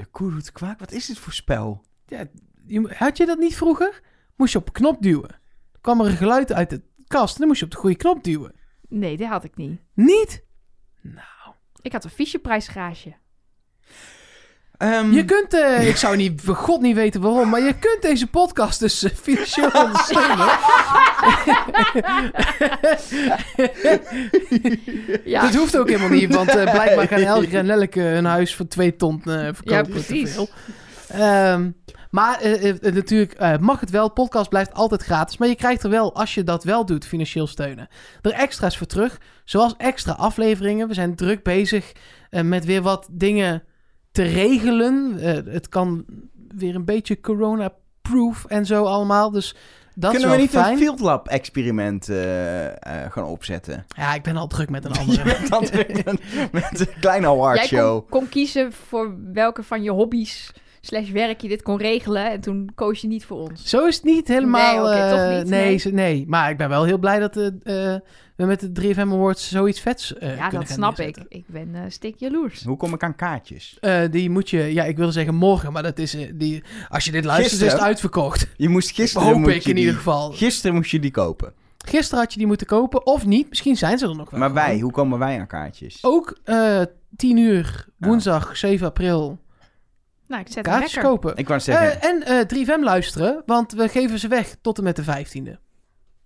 De 0.00 0.06
koe 0.06 0.30
doet 0.30 0.52
kwaak. 0.52 0.78
Wat 0.78 0.92
is 0.92 1.06
dit 1.06 1.18
voor 1.18 1.32
spel? 1.32 1.84
Ja, 2.06 2.26
je- 2.66 2.94
had 2.94 3.16
je 3.16 3.26
dat 3.26 3.38
niet 3.38 3.56
vroeger? 3.56 4.00
Moest 4.36 4.52
je 4.52 4.58
op 4.58 4.66
een 4.66 4.72
knop 4.72 5.02
duwen. 5.02 5.28
Dan 5.72 5.80
kwam 5.80 6.00
er 6.00 6.06
een 6.06 6.16
geluid 6.16 6.52
uit 6.52 6.70
de 6.70 6.82
kast 7.06 7.32
en 7.34 7.38
dan 7.38 7.48
moest 7.48 7.60
je 7.60 7.66
op 7.66 7.70
de 7.72 7.76
goede 7.78 7.96
knop 7.96 8.24
duwen. 8.24 8.54
Nee, 8.88 9.16
dat 9.16 9.28
had 9.28 9.44
ik 9.44 9.56
niet. 9.56 9.80
Niet? 9.94 10.44
Ik 11.82 11.92
had 11.92 12.04
een 12.04 12.10
Fischer-prijsgaasje. 12.10 13.16
Ehm, 14.80 15.12
Je 15.12 15.24
kunt, 15.24 15.54
eh, 15.54 15.88
ik 15.88 15.96
zou 15.96 16.16
niet, 16.16 16.40
voor 16.44 16.54
god 16.54 16.80
niet 16.80 16.94
weten 16.94 17.20
waarom, 17.20 17.48
maar 17.48 17.60
je 17.60 17.74
kunt 17.78 18.02
deze 18.02 18.26
podcast 18.26 18.80
dus 18.80 19.02
eh, 19.02 19.10
financieel 19.22 19.70
ondersteunen. 19.84 20.48
Ja, 25.24 25.42
Dat 25.42 25.54
hoeft 25.54 25.76
ook 25.78 25.88
helemaal 25.88 26.08
niet, 26.18 26.34
want 26.34 26.48
eh, 26.48 26.70
blijkbaar 26.72 27.08
gaan 27.08 27.18
Elger 27.20 27.54
en 27.58 27.66
Lelleke 27.66 28.02
een 28.02 28.24
huis 28.24 28.54
voor 28.54 28.68
twee 28.68 28.96
ton 28.96 29.22
eh 29.24 29.32
verkopen. 29.34 29.72
Ja, 29.74 29.82
te 29.82 29.90
precies. 29.90 30.32
veel. 30.32 30.48
Ehm, 31.08 31.70
maar 32.10 32.40
natuurlijk 32.80 33.32
eh, 33.32 33.56
mag 33.58 33.80
het 33.80 33.90
wel. 33.90 34.10
Podcast 34.10 34.48
blijft 34.48 34.74
altijd 34.74 35.02
gratis. 35.02 35.36
Maar 35.36 35.48
je 35.48 35.54
krijgt 35.54 35.82
er 35.82 35.90
wel, 35.90 36.14
als 36.14 36.34
je 36.34 36.44
dat 36.44 36.64
wel 36.64 36.86
doet, 36.86 37.06
financieel 37.06 37.46
steunen. 37.46 37.88
Er 38.22 38.32
extra's 38.32 38.76
voor 38.78 38.86
terug. 38.86 39.18
Zoals 39.44 39.74
extra 39.76 40.12
afleveringen. 40.12 40.88
We 40.88 40.94
zijn 40.94 41.14
druk 41.16 41.42
bezig 41.42 41.92
eh, 42.30 42.42
met 42.42 42.64
weer 42.64 42.82
wat 42.82 43.08
dingen 43.10 43.62
te 44.12 44.22
regelen. 44.22 45.18
Eh, 45.20 45.52
het 45.52 45.68
kan 45.68 46.04
weer 46.56 46.74
een 46.74 46.84
beetje 46.84 47.20
corona-proof 47.20 48.44
en 48.44 48.66
zo 48.66 48.84
allemaal. 48.84 49.30
Dus 49.30 49.54
dat 49.94 50.10
kunnen 50.10 50.28
is 50.30 50.34
we 50.34 50.40
niet 50.40 50.50
fijn. 50.50 50.72
een 50.72 50.78
Field 50.78 51.00
Lab 51.00 51.28
experiment 51.28 52.08
eh, 52.08 52.66
eh, 52.66 53.12
gaan 53.12 53.24
opzetten? 53.24 53.84
Ja, 53.96 54.14
ik 54.14 54.22
ben 54.22 54.36
al 54.36 54.46
druk 54.46 54.70
met 54.70 54.84
een 54.84 54.92
Je 55.06 55.46
andere. 55.50 55.86
met 55.92 56.06
een, 56.06 56.18
met 56.52 56.80
een 56.80 57.00
kleine 57.00 57.26
award 57.26 57.56
Jij 57.56 57.66
show. 57.66 57.98
kon, 57.98 58.20
kon 58.20 58.28
kiezen 58.28 58.72
voor 58.72 59.14
welke 59.32 59.62
van 59.62 59.82
je 59.82 59.90
hobby's 59.90 60.52
slash 60.80 61.10
werk 61.10 61.40
je 61.40 61.48
dit 61.48 61.62
kon 61.62 61.78
regelen. 61.78 62.30
En 62.30 62.40
toen 62.40 62.70
koos 62.74 63.00
je 63.00 63.06
niet 63.08 63.24
voor 63.24 63.38
ons. 63.40 63.64
Zo 63.68 63.86
is 63.86 63.94
het 63.94 64.04
niet 64.04 64.28
helemaal. 64.28 64.84
Nee, 64.88 64.98
eh, 65.00 65.10
toch 65.10 65.38
niet, 65.38 65.48
Nee, 65.50 65.64
nee. 65.68 65.76
ze- 65.78 65.90
nee, 65.90 66.24
maar 66.28 66.50
ik 66.50 66.56
ben 66.56 66.68
wel 66.68 66.84
heel 66.84 66.98
blij 66.98 67.18
dat 67.18 67.36
eh, 67.36 67.46
eh, 67.94 68.00
we 68.36 68.46
met 68.46 68.60
de 68.60 68.72
3FM 68.72 68.98
Awards 69.12 69.48
zoiets 69.50 69.80
vets 69.80 70.16
eh, 70.18 70.36
ja, 70.36 70.48
kunnen 70.48 70.66
dat 70.66 70.76
snap 70.76 70.96
neerzetten. 70.96 71.26
ik. 71.28 71.36
Ik 71.36 71.44
ben 71.46 71.74
eh 71.74 71.80
stik 71.88 72.14
jaloers. 72.18 72.64
Hoe 72.64 72.76
kom 72.76 72.94
ik 72.94 73.02
aan 73.02 73.16
kaartjes? 73.16 73.76
Eh, 73.80 74.00
die 74.10 74.30
moet 74.30 74.50
je, 74.50 74.58
ja, 74.72 74.84
ik 74.84 74.96
wilde 74.96 75.12
zeggen 75.12 75.34
morgen, 75.34 75.72
maar 75.72 75.82
dat 75.82 75.98
is 75.98 76.16
die. 76.34 76.62
Als 76.88 77.04
je 77.04 77.10
dit 77.10 77.24
luistert, 77.24 77.62
is 77.62 77.72
het 77.72 77.80
uitverkocht. 77.80 78.46
Je 78.56 78.68
moest 78.68 78.90
gisteren... 79.00 79.26
Hoop 79.28 79.36
moet 79.38 79.48
ik 79.48 79.62
je 79.62 79.68
in 79.68 79.74
die- 79.74 79.84
ieder 79.84 79.96
geval. 79.98 80.32
Gisteren 80.32 80.76
moest 80.76 80.90
je 80.90 81.00
die 81.00 81.10
kopen. 81.10 81.52
Gisteren 81.84 82.18
had 82.22 82.32
je 82.32 82.38
die 82.38 82.46
moeten 82.46 82.66
kopen, 82.66 83.06
of 83.06 83.26
niet. 83.26 83.48
Misschien 83.48 83.76
zijn 83.76 83.98
ze 83.98 84.08
er 84.08 84.16
nog 84.16 84.30
wel. 84.30 84.40
Maar 84.40 84.52
wij, 84.52 84.78
hoe 84.78 84.92
komen 84.92 85.18
wij 85.18 85.38
aan 85.40 85.46
kaartjes? 85.46 85.98
Ook 86.02 86.38
eh 86.44 86.80
10 87.16 87.36
uur, 87.36 87.86
woensdag 87.96 88.56
7 88.56 88.86
april, 88.86 89.38
Nou, 90.30 90.42
ik 90.42 90.46
zet 90.46 90.54
hem 90.54 90.64
kaartjes 90.64 90.94
lekker. 90.94 91.12
kopen. 91.12 91.36
Ik 91.36 91.48
wou 91.48 91.60
zeggen, 91.60 92.00
Eh, 92.02 92.08
en 92.08 92.22
eh 92.22 92.46
3FM 92.46 92.82
luisteren, 92.82 93.42
want 93.46 93.72
we 93.72 93.88
geven 93.88 94.18
ze 94.18 94.28
weg 94.28 94.56
tot 94.60 94.78
en 94.78 94.84
met 94.84 94.96
de 94.96 95.02
15e. 95.04 95.58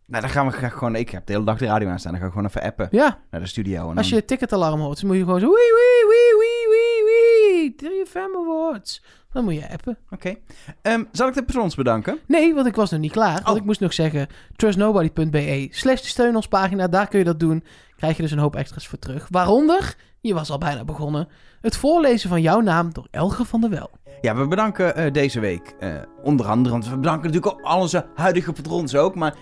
nou, 0.07 0.23
dan 0.23 0.31
gaan 0.31 0.47
we 0.47 0.53
graag 0.53 0.73
gewoon... 0.73 0.95
Ik 0.97 1.11
heb 1.11 1.27
de 1.27 1.33
hele 1.33 1.45
dag 1.45 1.59
de 1.59 1.67
radio 1.67 1.89
aan 1.89 1.99
staan. 1.99 2.13
Dan 2.13 2.21
ga 2.21 2.27
ik 2.27 2.33
gewoon 2.33 2.49
even 2.49 2.63
appen 2.63 2.89
Ja, 2.91 3.19
naar 3.31 3.41
de 3.41 3.47
studio. 3.47 3.91
En 3.91 3.97
Als 3.97 4.09
dan- 4.09 4.19
je 4.19 4.25
ticketalarm 4.25 4.81
hoort, 4.81 4.99
dan 5.01 5.07
moet 5.07 5.17
je 5.17 5.25
gewoon 5.25 5.41
zo... 5.41 5.47
Wee, 5.47 5.57
wee, 5.57 6.07
wee, 6.09 6.39
wee, 6.39 6.69
wee, 6.75 7.05
wee. 7.05 7.75
3FM 8.05 8.37
Awards. 8.37 9.05
Dan 9.33 9.45
moet 9.45 9.55
je 9.55 9.71
appen. 9.71 9.99
Oké. 10.11 10.35
Ehm, 10.83 11.05
zal 11.13 11.29
ik 11.29 11.35
de 11.35 11.45
patrons 11.45 11.75
bedanken? 11.75 12.19
Nee, 12.27 12.55
want 12.55 12.67
ik 12.67 12.75
was 12.75 12.91
nog 12.91 13.01
niet 13.01 13.13
klaar. 13.13 13.33
Want 13.35 13.49
Oh. 13.49 13.57
ik 13.57 13.65
moest 13.65 13.81
nog 13.81 13.93
zeggen... 13.93 14.27
trustnobody.be 14.57 15.69
slash 15.71 16.01
de 16.01 16.09
steun 16.09 16.37
ons 16.37 16.49
pagina. 16.49 16.89
Daar 16.89 17.09
kun 17.09 17.19
je 17.19 17.25
dat 17.25 17.41
doen. 17.41 17.65
Krijg 17.97 18.17
je 18.17 18.23
dus 18.23 18.31
een 18.31 18.39
hoop 18.39 18.57
extra's 18.57 18.87
voor 18.89 18.99
terug. 18.99 19.27
Waaronder, 19.31 19.95
je 20.29 20.35
was 20.35 20.51
al 20.51 20.59
bijna 20.59 20.85
begonnen... 20.85 21.29
het 21.61 21.77
voorlezen 21.77 22.29
van 22.29 22.41
jouw 22.41 22.61
naam 22.61 22.93
door 22.93 23.07
Elge 23.11 23.45
van 23.45 23.61
der 23.61 23.71
Wel. 23.71 23.91
Ja, 24.21 24.35
we 24.37 24.47
bedanken 24.49 24.97
eh, 24.97 25.13
deze 25.13 25.41
week 25.41 25.75
eh, 25.81 25.91
onder 26.23 26.47
andere... 26.47 26.71
Want 26.71 26.89
we 26.89 26.97
bedanken 26.97 27.31
natuurlijk 27.31 27.53
ook 27.55 27.61
al 27.67 27.81
onze 27.81 28.07
huidige 28.15 28.53
patrons 28.53 28.97
ook. 28.97 29.15
Maar 29.15 29.35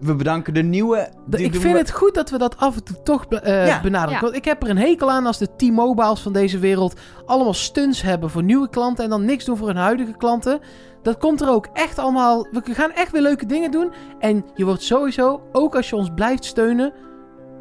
we 0.00 0.14
bedanken 0.14 0.54
de 0.54 0.62
nieuwe... 0.62 1.08
Die 1.26 1.44
ik 1.44 1.50
vind 1.54 1.72
we- 1.72 1.78
het 1.78 1.90
goed 1.90 2.14
dat 2.14 2.30
we 2.30 2.38
dat 2.38 2.56
af 2.56 2.76
en 2.76 2.84
toe 2.84 3.02
toch 3.02 3.24
eh, 3.24 3.66
Ja. 3.66 3.80
benadrukken. 3.80 4.14
Ja. 4.14 4.20
Want 4.20 4.34
ik 4.34 4.44
heb 4.44 4.62
er 4.62 4.70
een 4.70 4.78
hekel 4.78 5.10
aan 5.10 5.26
als 5.26 5.38
de 5.38 5.56
T-Mobiles 5.56 6.20
van 6.20 6.32
deze 6.32 6.58
wereld 6.58 7.00
allemaal 7.26 7.54
stunts 7.54 8.02
hebben 8.02 8.30
voor 8.30 8.42
nieuwe 8.42 8.68
klanten 8.68 9.04
en 9.04 9.10
dan 9.10 9.24
niks 9.24 9.44
doen 9.44 9.56
voor 9.56 9.66
hun 9.66 9.76
huidige 9.76 10.16
klanten. 10.16 10.60
Dat 11.02 11.18
komt 11.18 11.40
er 11.40 11.48
ook 11.50 11.68
echt 11.72 11.98
allemaal. 11.98 12.46
We 12.50 12.62
gaan 12.64 12.92
echt 12.92 13.12
weer 13.12 13.22
leuke 13.22 13.46
dingen 13.46 13.70
doen. 13.70 13.92
En 14.18 14.44
je 14.54 14.64
wordt 14.64 14.82
sowieso, 14.82 15.40
ook 15.52 15.76
als 15.76 15.88
je 15.90 15.96
ons 15.96 16.10
blijft 16.14 16.44
steunen, 16.44 16.92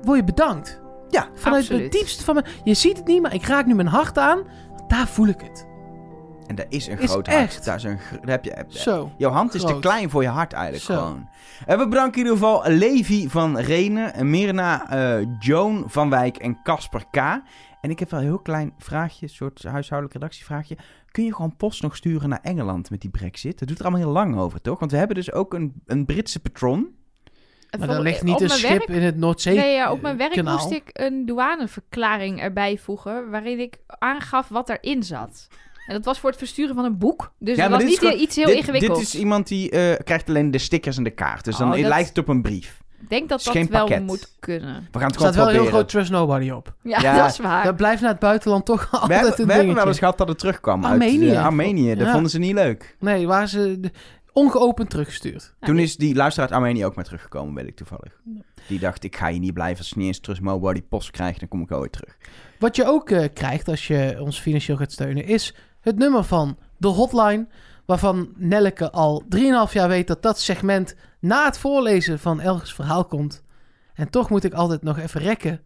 word 0.01 0.17
je 0.17 0.23
bedankt. 0.23 0.78
Ja, 1.09 1.27
Vanuit 1.33 1.61
Absoluut. 1.61 1.83
het 1.83 1.91
diepste 1.91 2.23
van 2.23 2.33
mijn. 2.33 2.45
Je 2.63 2.73
ziet 2.73 2.97
het 2.97 3.07
niet, 3.07 3.21
maar 3.21 3.33
ik 3.33 3.45
raak 3.45 3.65
nu 3.65 3.75
mijn 3.75 3.87
hart 3.87 4.17
aan. 4.17 4.43
Daar 4.87 5.07
voel 5.07 5.27
ik 5.27 5.41
het. 5.41 5.67
En 6.47 6.55
daar 6.55 6.65
is 6.69 6.87
een 6.87 6.99
Is 6.99 7.09
groot 7.11 7.27
hart. 7.27 7.39
echt. 7.39 7.65
Daar 7.65 7.75
is 7.75 7.83
een, 7.83 7.99
daar 8.11 8.29
heb 8.29 8.43
je, 8.45 8.51
heb- 8.51 8.71
Zo. 8.71 9.11
Jouw 9.17 9.31
hand 9.31 9.53
is 9.53 9.63
te 9.63 9.79
klein 9.79 10.09
voor 10.09 10.21
je 10.21 10.27
hart 10.27 10.53
eigenlijk 10.53 10.83
Zo. 10.85 10.93
gewoon. 10.93 11.29
En 11.65 11.77
we 11.77 11.87
bedanken 11.87 12.11
in 12.21 12.25
ieder 12.27 12.37
geval 12.37 12.63
Levi 12.71 13.29
van 13.29 13.57
Renen, 13.57 14.29
Mirna, 14.29 14.89
eh, 14.89 15.25
Joan 15.39 15.83
van 15.87 16.09
Wijk 16.09 16.37
en 16.37 16.61
Casper 16.63 17.05
K. 17.11 17.15
En 17.81 17.89
ik 17.89 17.99
heb 17.99 18.09
wel 18.11 18.19
een 18.19 18.25
heel 18.25 18.39
klein 18.39 18.73
vraagje, 18.77 19.25
een 19.25 19.31
soort 19.33 19.63
huishoudelijk 19.63 20.19
redactievraagje. 20.19 20.77
Kun 21.11 21.25
je 21.25 21.35
gewoon 21.35 21.55
post 21.55 21.81
nog 21.81 21.95
sturen 21.95 22.29
naar 22.29 22.39
Engeland 22.41 22.89
met 22.89 23.01
die 23.01 23.09
brexit? 23.09 23.59
Dat 23.59 23.67
doet 23.67 23.77
er 23.79 23.85
allemaal 23.85 24.03
heel 24.03 24.11
lang 24.13 24.37
over, 24.37 24.61
toch? 24.61 24.79
Want 24.79 24.91
we 24.91 24.97
hebben 24.97 25.15
dus 25.15 25.31
ook 25.31 25.53
een, 25.53 25.73
een 25.85 26.05
Britse 26.05 26.39
patron. 26.39 26.87
Maar 27.77 27.87
dan 27.87 28.01
ligt 28.01 28.23
niet 28.23 28.33
Op 28.35 28.41
een 28.41 28.47
mijn 28.47 28.59
schip 28.59 28.77
werk- 28.87 28.89
in 28.89 29.01
het 29.01 29.17
Noordzee. 29.17 29.55
Nee, 29.55 29.73
ja, 29.75 29.91
op 29.91 30.01
mijn 30.01 30.13
eh, 30.13 30.19
werk 30.19 30.33
kanaal. 30.33 30.57
moest 30.57 30.71
ik 30.71 30.89
een 30.93 31.25
douaneverklaring 31.25 32.41
erbij 32.41 32.77
voegen... 32.77 33.29
waarin 33.29 33.59
ik 33.59 33.77
aangaf 33.87 34.47
wat 34.47 34.69
erin 34.69 35.03
zat. 35.03 35.47
En 35.87 35.95
dat 35.95 36.05
was 36.05 36.19
voor 36.19 36.29
het 36.29 36.39
versturen 36.39 36.75
van 36.75 36.85
een 36.85 36.97
boek. 36.97 37.31
Dus 37.39 37.55
Ja, 37.57 37.67
dat 37.67 37.71
was 37.79 37.89
niet 37.89 37.99
gewoon- 37.99 38.19
iets 38.19 38.35
heel 38.35 38.45
dit, 38.45 38.55
ingewikkelds. 38.55 38.99
Dit 38.99 39.07
is 39.13 39.19
iemand 39.19 39.47
die 39.47 39.69
eh, 39.69 39.95
krijgt 40.03 40.29
alleen 40.29 40.51
de 40.51 40.57
stickers 40.57 40.97
en 40.97 41.03
de 41.03 41.09
kaart. 41.09 41.45
Dus 41.45 41.57
dan 41.57 41.67
Oh, 41.71 41.75
dat- 41.77 41.85
lijkt 41.87 42.09
het 42.09 42.17
op 42.17 42.27
een 42.27 42.41
brief. 42.41 42.77
Ik 43.01 43.09
denk 43.09 43.29
dat 43.29 43.43
dat 43.43 43.53
geen 43.53 43.67
wel 43.69 43.85
pakket. 43.85 44.05
moet 44.05 44.35
kunnen. 44.39 44.87
We 44.91 44.99
gaan 44.99 45.07
het 45.07 45.15
Er 45.15 45.17
gewoon 45.17 45.33
staat 45.33 45.35
wel 45.51 45.61
heel 45.61 45.65
groot 45.65 45.89
Trust 45.89 46.11
Nobody 46.11 46.49
op. 46.49 46.73
Ja, 46.83 46.99
Ja. 47.01 47.15
dat 47.17 47.31
is 47.31 47.39
waar. 47.39 47.63
Dat 47.63 47.75
blijft 47.75 48.01
naar 48.01 48.11
het 48.11 48.19
buitenland 48.19 48.65
toch 48.65 48.81
we 48.91 48.97
altijd 48.97 49.11
hebben, 49.19 49.29
een 49.29 49.35
we 49.35 49.53
hebben 49.53 49.55
wel 49.55 49.65
dingetje. 49.65 49.87
eens 49.87 49.99
gehad 49.99 50.17
dat 50.17 50.27
het 50.27 50.39
terugkwam 50.39 50.83
Armenië. 50.83 51.27
uit 51.29 51.37
eh, 51.37 51.45
Armenië. 51.45 51.95
Dat 51.95 52.05
Ja. 52.05 52.11
vonden 52.13 52.31
ze 52.31 52.39
niet 52.39 52.53
leuk. 52.53 52.95
Nee, 52.99 53.27
waren 53.27 53.47
ze 53.47 53.79
de- 53.79 53.91
ongeopend 54.39 54.89
teruggestuurd. 54.89 55.53
Ja, 55.59 55.67
Toen 55.67 55.79
is 55.79 55.95
die 55.97 56.15
luisteraar 56.15 56.49
uit 56.49 56.57
Armenië 56.57 56.85
ook 56.85 56.95
maar 56.95 57.03
teruggekomen, 57.05 57.53
weet 57.53 57.67
ik 57.67 57.75
toevallig. 57.75 58.21
Die 58.67 58.79
dacht, 58.79 59.03
ik 59.03 59.15
ga 59.15 59.27
hier 59.29 59.39
niet 59.39 59.53
blijven 59.53 59.77
als 59.77 59.89
je 59.89 59.97
niet 59.97 60.07
eens 60.07 60.19
Trust 60.19 60.41
Mobile 60.41 60.81
post 60.81 61.11
krijgt, 61.11 61.39
dan 61.39 61.47
kom 61.49 61.61
ik 61.61 61.71
ooit 61.71 61.91
terug. 61.91 62.17
Wat 62.59 62.75
je 62.75 62.85
ook 62.85 63.09
eh, 63.09 63.25
krijgt 63.33 63.67
als 63.67 63.87
je 63.87 64.17
ons 64.19 64.39
financieel 64.39 64.77
gaat 64.77 64.91
steunen, 64.91 65.25
is 65.25 65.55
het 65.81 65.97
nummer 65.97 66.23
van 66.23 66.57
de 66.77 66.87
hotline. 66.87 67.47
Waarvan 67.85 68.29
Nelleke 68.35 68.91
al 68.91 69.23
3,5 69.35 69.71
jaar 69.73 69.87
weet 69.87 70.07
dat 70.07 70.21
dat 70.21 70.39
segment 70.39 70.95
na 71.19 71.45
het 71.45 71.57
voorlezen 71.57 72.19
van 72.19 72.39
Elges 72.39 72.73
verhaal 72.73 73.05
komt. 73.05 73.43
En 73.93 74.09
toch 74.09 74.29
moet 74.29 74.43
ik 74.43 74.53
altijd 74.53 74.83
nog 74.83 74.97
even 74.99 75.21
rekken. 75.21 75.61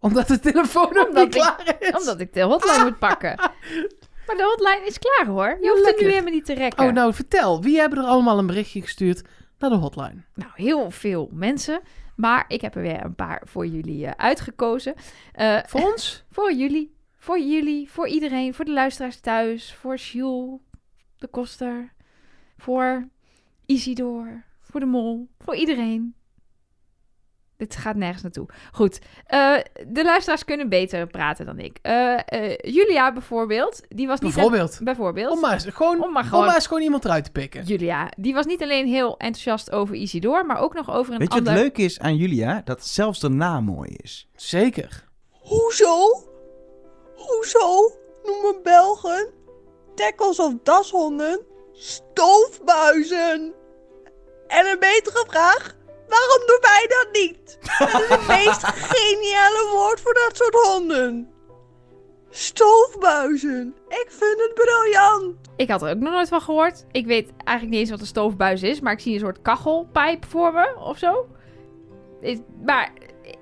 Omdat 0.00 0.28
de 0.28 0.38
telefoon 0.38 0.92
nog 0.92 1.08
niet 1.08 1.24
ik- 1.24 1.30
klaar 1.30 1.76
is. 1.78 1.90
Omdat 1.98 2.20
ik 2.20 2.32
de 2.34 2.42
hotline 2.42 2.82
moet 2.84 2.98
pakken. 2.98 3.34
Maar 4.26 4.36
de 4.36 4.42
hotline 4.42 4.86
is 4.86 4.98
klaar 4.98 5.26
hoor. 5.34 5.58
Je 5.60 5.70
hoeft 5.70 5.86
het 5.86 6.00
nu 6.00 6.06
helemaal 6.08 6.32
niet 6.32 6.44
te 6.44 6.54
rekken. 6.54 6.86
Oh, 6.86 6.92
nou 6.92 7.14
vertel. 7.14 7.62
Wie 7.62 7.78
hebben 7.78 7.98
er 7.98 8.04
allemaal 8.04 8.38
een 8.38 8.46
berichtje 8.46 8.80
gestuurd 8.80 9.22
naar 9.58 9.70
de 9.70 9.76
hotline? 9.76 10.22
Nou, 10.34 10.50
heel 10.54 10.90
veel 10.90 11.30
mensen. 11.32 11.80
Maar 12.16 12.44
ik 12.48 12.60
heb 12.60 12.74
er 12.74 12.82
weer 12.82 13.04
een 13.04 13.14
paar 13.14 13.42
voor 13.44 13.66
jullie 13.66 14.06
eh, 14.06 14.12
uitgekozen. 14.16 14.94
Eh, 15.32 15.58
Voor 15.66 15.80
ons? 15.92 16.24
voor 16.30 16.52
jullie, 16.52 16.96
voor 17.18 17.38
jullie, 17.40 17.90
voor 17.90 18.08
iedereen, 18.08 18.54
voor 18.54 18.64
de 18.64 18.72
luisteraars 18.72 19.20
thuis, 19.20 19.74
voor 19.74 19.96
Jules, 19.96 20.60
de 21.18 21.26
koster, 21.26 21.92
voor 22.56 23.08
Isidor, 23.66 24.44
voor 24.60 24.80
de 24.80 24.86
mol, 24.86 25.28
voor 25.38 25.54
iedereen. 25.56 26.14
Dit 27.56 27.76
gaat 27.76 27.96
nergens 27.96 28.22
naartoe. 28.22 28.46
Goed, 28.72 28.98
eh, 29.26 29.54
de 29.86 30.04
luisteraars 30.04 30.44
kunnen 30.44 30.68
beter 30.68 31.06
praten 31.06 31.46
dan 31.46 31.58
ik. 31.58 31.78
Eh, 31.82 32.18
eh, 32.26 32.56
Julia 32.62 33.12
bijvoorbeeld, 33.12 33.82
die 33.88 34.06
was 34.06 34.20
niet... 34.20 34.34
Bijvoorbeeld. 34.34 34.78
bijvoorbeeld. 34.82 35.32
Om 35.32 35.40
maar, 35.40 35.52
eens, 35.52 35.64
gewoon, 35.64 36.02
Om 36.02 36.12
maar 36.12 36.22
om 36.22 36.28
gewoon- 36.28 36.44
maar 36.44 36.54
eens 36.54 36.66
gewoon 36.66 36.82
iemand 36.82 37.04
eruit 37.04 37.24
te 37.24 37.30
pikken. 37.30 37.64
Julia, 37.64 38.10
die 38.16 38.34
was 38.34 38.46
niet 38.46 38.62
alleen 38.62 38.86
heel 38.86 39.16
enthousiast 39.18 39.72
over 39.72 39.94
Isidor, 39.94 40.46
maar 40.46 40.58
ook 40.58 40.74
nog 40.74 40.90
over 40.90 41.12
een 41.12 41.18
Weet 41.18 41.32
je 41.32 41.38
ander... 41.38 41.52
wat 41.52 41.62
leuk 41.62 41.78
is 41.78 41.98
aan 41.98 42.16
Julia? 42.16 42.62
Dat 42.64 42.86
zelfs 42.86 43.20
de 43.20 43.28
naam 43.28 43.64
mooi 43.64 43.90
is. 44.02 44.28
Zeker. 44.34 45.04
Hoezo? 45.30 46.24
Hoezo 47.14 47.92
noemen 48.24 48.62
Belgen 48.62 49.30
tackles 49.94 50.38
of 50.38 50.54
dashonden 50.62 51.40
stoofbuizen? 51.72 53.54
En 54.46 54.66
een 54.66 54.78
betere 54.78 55.24
vraag, 55.28 55.75
waarom 56.08 56.42
doen 56.46 56.58
wij 56.60 56.86
dat 56.88 57.08
niet? 57.12 57.58
Dat 57.78 58.00
is 58.02 58.08
het 58.08 58.26
meest 58.28 58.64
geniale 58.94 59.68
woord 59.72 60.00
voor 60.00 60.14
dat 60.14 60.36
soort 60.36 60.54
honden. 60.54 61.28
Stoofbuizen. 62.30 63.74
Ik 63.88 64.06
vind 64.08 64.40
het 64.40 64.54
briljant. 64.54 65.34
Ik 65.56 65.70
had 65.70 65.82
er 65.82 65.90
ook 65.90 65.98
nog 65.98 66.12
nooit 66.12 66.28
van 66.28 66.40
gehoord. 66.40 66.84
Ik 66.92 67.06
weet 67.06 67.32
eigenlijk 67.36 67.70
niet 67.70 67.80
eens 67.80 67.90
wat 67.90 68.00
een 68.00 68.06
stoofbuis 68.06 68.62
is, 68.62 68.80
maar 68.80 68.92
ik 68.92 69.00
zie 69.00 69.14
een 69.14 69.20
soort 69.20 69.42
kachelpijp 69.42 70.24
voor 70.24 70.52
me 70.52 70.74
of 70.78 70.98
zo. 70.98 71.26
Maar 72.64 72.92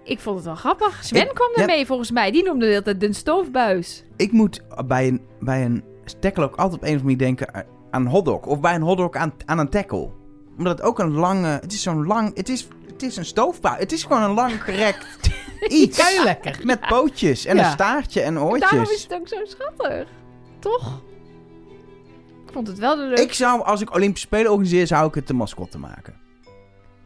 ik 0.04 0.21
vond 0.21 0.37
het 0.37 0.44
wel 0.44 0.54
grappig. 0.54 1.04
Sven 1.04 1.23
Ik- 1.23 1.35
kwam 1.35 1.50
ja. 1.54 1.61
ermee 1.61 1.87
volgens 1.87 2.11
mij. 2.11 2.30
Die 2.30 2.42
noemde 2.44 2.66
het 2.66 2.76
altijd 2.76 3.00
de 3.00 3.12
stoofbuis. 3.12 4.04
Ik 4.16 4.33
moet 4.33 4.61
bij 4.87 5.09
een, 5.09 5.26
bij 5.40 5.64
een 5.64 5.85
tackle 6.21 6.44
ook 6.44 6.56
altijd 6.56 6.75
op 6.75 6.83
een 6.88 6.94
of 6.94 7.00
andere 7.00 7.02
manier 7.02 7.18
denken 7.18 7.54
aan 7.90 8.00
een 8.02 8.11
hotdog. 8.11 8.47
Of 8.47 8.61
bij 8.61 8.75
een 8.75 8.83
hotdog 8.83 9.14
aan, 9.14 9.35
aan 9.47 9.59
een 9.59 9.71
tackle. 9.71 10.11
Omdat 10.58 10.78
het 10.78 10.87
ook 10.87 10.99
een 10.99 11.12
lange... 11.12 11.49
Het 11.49 11.73
is 11.73 11.82
zo'n 11.82 12.06
lang... 12.06 12.37
Het 12.37 12.49
is, 12.49 12.68
het 12.87 13.02
is 13.02 13.16
een 13.16 13.25
stoofbuis. 13.25 13.78
Het 13.78 13.92
is 13.92 14.02
gewoon 14.02 14.23
een 14.23 14.30
lang 14.34 14.62
gerekt 14.64 15.06
iets. 15.68 15.96
Kei 15.99 16.23
lekker. 16.25 16.61
Met 16.62 16.80
pootjes 16.80 17.44
en 17.44 17.56
Ja. 17.56 17.64
een 17.66 17.73
staartje 17.73 18.20
en 18.20 18.34
Daarom 18.34 18.56
is 18.61 18.62
oortjes. 18.73 19.02
het 19.02 19.14
ook 19.14 19.28
zo 19.28 19.37
schattig. 19.44 20.08
Toch? 20.58 21.02
Ik 22.46 22.52
vond 22.52 22.66
het 22.66 22.78
wel 22.78 22.96
de 22.96 23.02
leuk. 23.02 23.18
Ik 23.18 23.32
zou, 23.32 23.62
als 23.64 23.80
ik 23.80 23.94
Olympische 23.94 24.26
Spelen 24.26 24.50
organiseer, 24.50 24.87
zou 24.87 25.08
ik 25.08 25.14
het 25.14 25.26
de 25.26 25.34
mascotte 25.34 25.78
maken. 25.78 26.23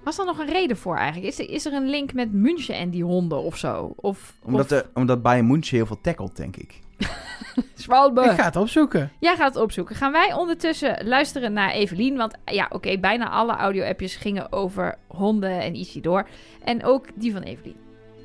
Was 0.05 0.19
er 0.19 0.25
nog 0.25 0.39
een 0.39 0.49
reden 0.51 0.77
voor 0.77 0.97
eigenlijk? 0.97 1.33
Is 1.33 1.39
er, 1.39 1.51
is 1.51 1.67
er 1.67 1.73
een 1.73 1.89
link 1.89 2.13
met 2.13 2.33
München 2.33 2.75
en 2.75 2.91
die 2.91 3.05
honden 3.05 3.39
of 3.43 3.57
zo? 3.57 3.93
Of, 3.97 4.35
Omdat, 4.43 4.61
of 4.61 4.67
de, 4.69 4.87
omdat 4.95 5.23
Bayern 5.23 5.47
München 5.47 5.77
heel 5.77 5.87
veel 5.87 6.01
tackelt, 6.01 6.37
denk 6.37 6.57
ik. 6.57 6.79
Schwalbe? 7.75 8.23
Ik 8.23 8.31
ga 8.31 8.45
het 8.45 8.57
opzoeken. 8.57 9.11
Jij 9.19 9.37
gaat 9.37 9.55
het 9.55 9.63
opzoeken. 9.63 9.97
Gaan 9.97 10.13
wij 10.13 10.35
ondertussen 10.35 11.07
luisteren 11.07 11.53
naar 11.53 11.71
Evelien? 11.71 12.17
Want 12.17 12.35
ja, 12.45 12.67
oké, 12.71 12.99
bijna 12.99 13.31
alle 13.31 13.53
audio-appjes 13.53 14.17
gingen 14.17 14.53
over 14.53 14.99
honden 15.07 15.61
en 15.61 15.75
Isidor. 15.75 16.27
En 16.65 16.85
ook 16.85 17.07
die 17.15 17.33
van 17.33 17.43
Evelien. 17.43 17.77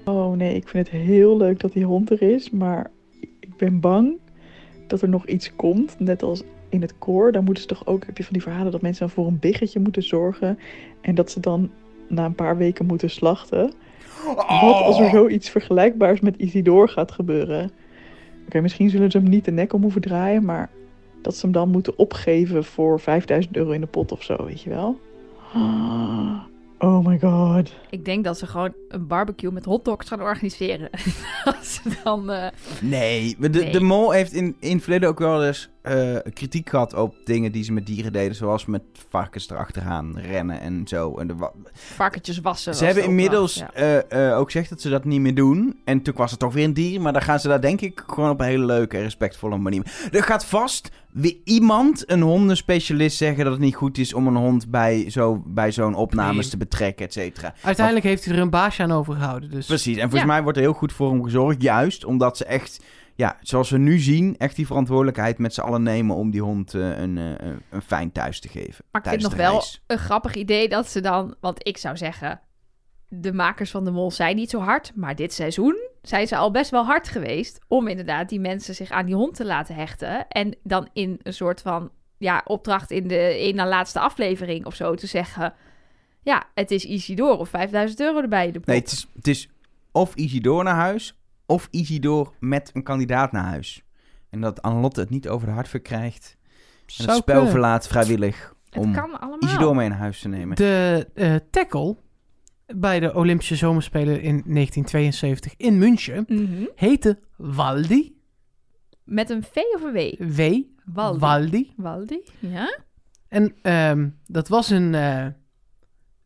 Oh 0.05 0.35
nee, 0.35 0.55
ik 0.55 0.67
vind 0.67 0.91
het 0.91 1.01
heel 1.01 1.37
leuk 1.37 1.59
dat 1.59 1.73
die 1.73 1.85
hond 1.85 2.09
er 2.09 2.21
is, 2.21 2.49
maar 2.49 2.91
ik 3.39 3.57
ben 3.57 3.79
bang 3.79 4.17
dat 4.87 5.01
er 5.01 5.09
nog 5.09 5.25
iets 5.25 5.55
komt. 5.55 5.99
Net 5.99 6.23
als 6.23 6.43
in 6.69 6.81
het 6.81 6.97
koor, 6.97 7.31
daar 7.31 7.43
moeten 7.43 7.63
ze 7.63 7.69
toch 7.69 7.85
ook, 7.85 8.05
heb 8.05 8.17
je 8.17 8.23
van 8.23 8.33
die 8.33 8.41
verhalen 8.41 8.71
dat 8.71 8.81
mensen 8.81 9.05
dan 9.05 9.15
voor 9.15 9.27
een 9.27 9.39
biggetje 9.39 9.79
moeten 9.79 10.03
zorgen 10.03 10.59
en 11.01 11.15
dat 11.15 11.31
ze 11.31 11.39
dan 11.39 11.71
na 12.07 12.25
een 12.25 12.35
paar 12.35 12.57
weken 12.57 12.85
moeten 12.85 13.09
slachten. 13.09 13.73
Wat 14.35 14.81
als 14.81 14.99
er 14.99 15.09
zoiets 15.09 15.49
vergelijkbaars 15.49 16.19
met 16.19 16.35
Isidor 16.35 16.89
gaat 16.89 17.11
gebeuren? 17.11 17.71
Oké, 18.53 18.61
misschien 18.61 18.89
zullen 18.89 19.11
ze 19.11 19.17
hem 19.17 19.29
niet 19.29 19.45
de 19.45 19.51
nek 19.51 19.73
om 19.73 19.81
hoeven 19.81 20.01
draaien, 20.01 20.45
maar 20.45 20.69
dat 21.21 21.35
ze 21.35 21.41
hem 21.41 21.51
dan 21.51 21.69
moeten 21.69 21.97
opgeven 21.97 22.63
voor 22.63 22.99
5000 22.99 23.55
euro 23.55 23.71
in 23.71 23.81
de 23.81 23.87
pot 23.87 24.11
of 24.11 24.23
zo, 24.23 24.45
weet 24.45 24.61
je 24.61 24.69
wel? 24.69 24.99
Oh 26.79 27.05
my 27.05 27.19
god. 27.19 27.73
Ik 27.89 28.05
denk 28.05 28.23
dat 28.23 28.37
ze 28.37 28.47
gewoon 28.47 28.73
een 28.87 29.07
barbecue 29.07 29.51
met 29.51 29.65
hotdogs 29.65 30.07
gaan 30.07 30.21
organiseren. 30.21 30.89
Als 31.57 31.73
ze 31.73 31.89
dan... 32.03 32.31
eh, 32.31 32.47
Nee, 32.81 33.35
de, 33.39 33.49
Nee. 33.49 33.71
de 33.71 33.81
mol 33.81 34.11
heeft 34.11 34.33
in, 34.33 34.55
in 34.59 34.73
het 34.73 34.81
verleden 34.83 35.09
ook 35.09 35.19
wel 35.19 35.45
eens 35.45 35.69
eh, 35.83 36.15
kritiek 36.33 36.69
gehad 36.69 36.93
op 36.93 37.15
dingen 37.25 37.51
die 37.51 37.63
ze 37.63 37.71
met 37.73 37.85
dieren 37.85 38.13
deden. 38.13 38.35
Zoals 38.35 38.65
met 38.65 38.81
varkens 39.09 39.49
erachteraan 39.49 40.19
rennen 40.19 40.59
en 40.61 40.81
zo. 40.87 41.17
En 41.17 41.27
de 41.27 41.35
wa- 41.35 41.51
varkentjes 41.73 42.39
wassen. 42.41 42.75
ze 42.75 42.85
hebben 42.85 43.03
de 43.03 43.09
inmiddels 43.09 43.55
ja. 43.55 43.71
eh, 43.73 44.29
eh, 44.31 44.37
ook 44.39 44.51
gezegd 44.51 44.69
dat 44.69 44.81
ze 44.81 44.89
dat 44.89 45.05
niet 45.05 45.19
meer 45.21 45.35
doen. 45.35 45.79
En 45.85 46.01
toen 46.01 46.13
was 46.17 46.31
het 46.31 46.39
toch 46.39 46.53
weer 46.53 46.63
een 46.65 46.73
dier. 46.73 47.01
Maar 47.01 47.13
dan 47.13 47.21
gaan 47.21 47.39
ze 47.39 47.47
daar 47.47 47.61
denk 47.61 47.81
ik 47.81 48.03
gewoon 48.07 48.29
op 48.29 48.39
een 48.39 48.45
hele 48.45 48.65
leuke 48.65 48.97
en 48.97 49.03
respectvolle 49.03 49.57
manier. 49.57 50.07
Er 50.11 50.23
gaat 50.23 50.45
vast 50.45 50.89
weer 51.11 51.35
iemand, 51.43 52.11
een 52.11 52.21
hondenspecialist, 52.21 53.17
zeggen 53.17 53.43
dat 53.43 53.53
het 53.53 53.61
niet 53.61 53.75
goed 53.75 53.97
is 53.97 54.13
om 54.13 54.27
een 54.27 54.35
hond 54.35 54.69
bij, 54.71 55.09
zo, 55.09 55.43
bij 55.45 55.71
zo'n 55.71 55.95
opnames 55.95 56.35
Nee. 56.41 56.49
te 56.49 56.57
betrekken, 56.57 57.05
et 57.05 57.13
cetera. 57.13 57.53
Uiteindelijk 57.61 58.05
heeft 58.05 58.25
hij 58.25 58.35
er 58.35 58.41
een 58.41 58.49
baasje 58.49 58.83
aan 58.83 58.91
overgehouden. 58.91 59.49
Dus 59.49 59.65
Precies, 59.65 59.95
en 59.95 60.01
volgens 60.01 60.21
Ja. 60.21 60.27
mij 60.27 60.41
wordt 60.43 60.57
er 60.57 60.63
heel 60.63 60.73
goed 60.73 60.93
voor 60.93 61.09
hem 61.11 61.23
gezorgd. 61.23 61.61
Juist 61.61 62.05
omdat 62.05 62.37
ze 62.37 62.45
echt, 62.45 62.83
ja, 63.15 63.37
zoals 63.41 63.69
we 63.69 63.77
nu 63.77 63.99
zien, 63.99 64.37
echt 64.37 64.55
die 64.55 64.67
verantwoordelijkheid 64.67 65.37
met 65.37 65.53
z'n 65.53 65.61
allen 65.61 65.83
nemen 65.83 66.15
om 66.15 66.31
die 66.31 66.41
hond 66.41 66.73
eh, 66.73 66.97
een, 66.97 67.17
eh, 67.17 67.47
een, 67.47 67.61
een 67.69 67.81
fijn 67.81 68.11
thuis 68.11 68.39
te 68.39 68.47
geven. 68.47 68.85
Maar 68.91 69.01
ik 69.03 69.09
vind 69.09 69.21
nog 69.21 69.31
de 69.31 69.37
wel 69.37 69.63
een 69.87 69.97
grappig 69.97 70.35
idee 70.35 70.69
dat 70.69 70.89
ze 70.89 71.01
dan... 71.01 71.35
Want 71.39 71.67
ik 71.67 71.77
zou 71.77 71.97
zeggen, 71.97 72.41
de 73.07 73.33
makers 73.33 73.71
van 73.71 73.85
de 73.85 73.91
mol 73.91 74.11
zijn 74.11 74.35
niet 74.35 74.49
zo 74.49 74.59
hard. 74.59 74.91
Maar 74.95 75.15
dit 75.15 75.33
seizoen 75.33 75.89
zijn 76.01 76.27
ze 76.27 76.35
al 76.35 76.51
best 76.51 76.71
wel 76.71 76.85
hard 76.85 77.07
geweest... 77.07 77.59
om 77.67 77.87
inderdaad 77.87 78.29
die 78.29 78.39
mensen 78.39 78.75
zich 78.75 78.89
aan 78.89 79.05
die 79.05 79.15
hond 79.15 79.35
te 79.35 79.45
laten 79.45 79.75
hechten. 79.75 80.27
En 80.27 80.55
dan 80.63 80.89
in 80.93 81.19
een 81.23 81.33
soort 81.33 81.61
van 81.61 81.91
ja, 82.17 82.41
opdracht 82.45 82.91
in 82.91 83.07
de 83.07 83.19
één 83.19 83.55
na 83.55 83.67
laatste 83.67 83.99
aflevering 83.99 84.65
of 84.65 84.75
zo 84.75 84.95
te 84.95 85.07
zeggen... 85.07 85.53
Ja, 86.21 86.43
het 86.53 86.71
is 86.71 86.85
Isidor 86.85 87.37
of 87.37 87.49
5000 87.49 87.99
euro 87.99 88.21
erbij 88.21 88.45
in 88.45 88.53
de 88.53 88.59
pot. 88.59 88.67
Nee, 88.67 88.79
het 88.79 88.91
is, 88.91 89.07
het 89.15 89.27
is 89.27 89.49
of 89.91 90.15
Isidor 90.15 90.63
naar 90.63 90.75
huis, 90.75 91.15
of 91.53 91.67
Isidor 91.71 92.33
met 92.39 92.69
een 92.73 92.83
kandidaat 92.83 93.31
naar 93.31 93.43
huis. 93.43 93.83
En 94.29 94.41
dat 94.41 94.61
Annelotte 94.61 94.99
het 94.99 95.09
niet 95.09 95.27
over 95.27 95.47
de 95.47 95.53
hart 95.53 95.67
verkrijgt. 95.67 96.37
En 96.97 97.05
het 97.05 97.15
spel 97.15 97.23
kunnen. 97.23 97.49
verlaat 97.51 97.87
vrijwillig 97.87 98.55
het 98.69 98.83
om 98.83 98.93
kan 98.93 99.19
allemaal. 99.19 99.49
Isidor 99.49 99.75
mee 99.75 99.89
naar 99.89 99.97
huis 99.97 100.21
te 100.21 100.27
nemen. 100.27 100.55
De 100.55 101.07
eh, 101.13 101.35
tackle 101.49 101.97
bij 102.65 102.99
de 102.99 103.13
Olympische 103.15 103.55
Zomerspelen 103.55 104.21
in 104.21 104.43
1972 104.45 105.53
in 105.57 105.77
München 105.77 106.25
Mhm. 106.27 106.65
heette 106.75 107.19
Waldi. 107.37 108.21
Met 109.03 109.29
een 109.29 109.43
V 109.43 109.55
of 109.75 109.83
een 109.83 109.93
W? 109.93 110.35
W. 110.35 110.41
Waldi. 110.85 111.19
Waldi. 111.19 111.73
Waldi, 111.77 112.21
ja. 112.39 112.79
En 113.27 113.55
ehm, 113.61 114.09
dat 114.25 114.47
was 114.47 114.69
een 114.69 114.95
eh, 114.95 115.25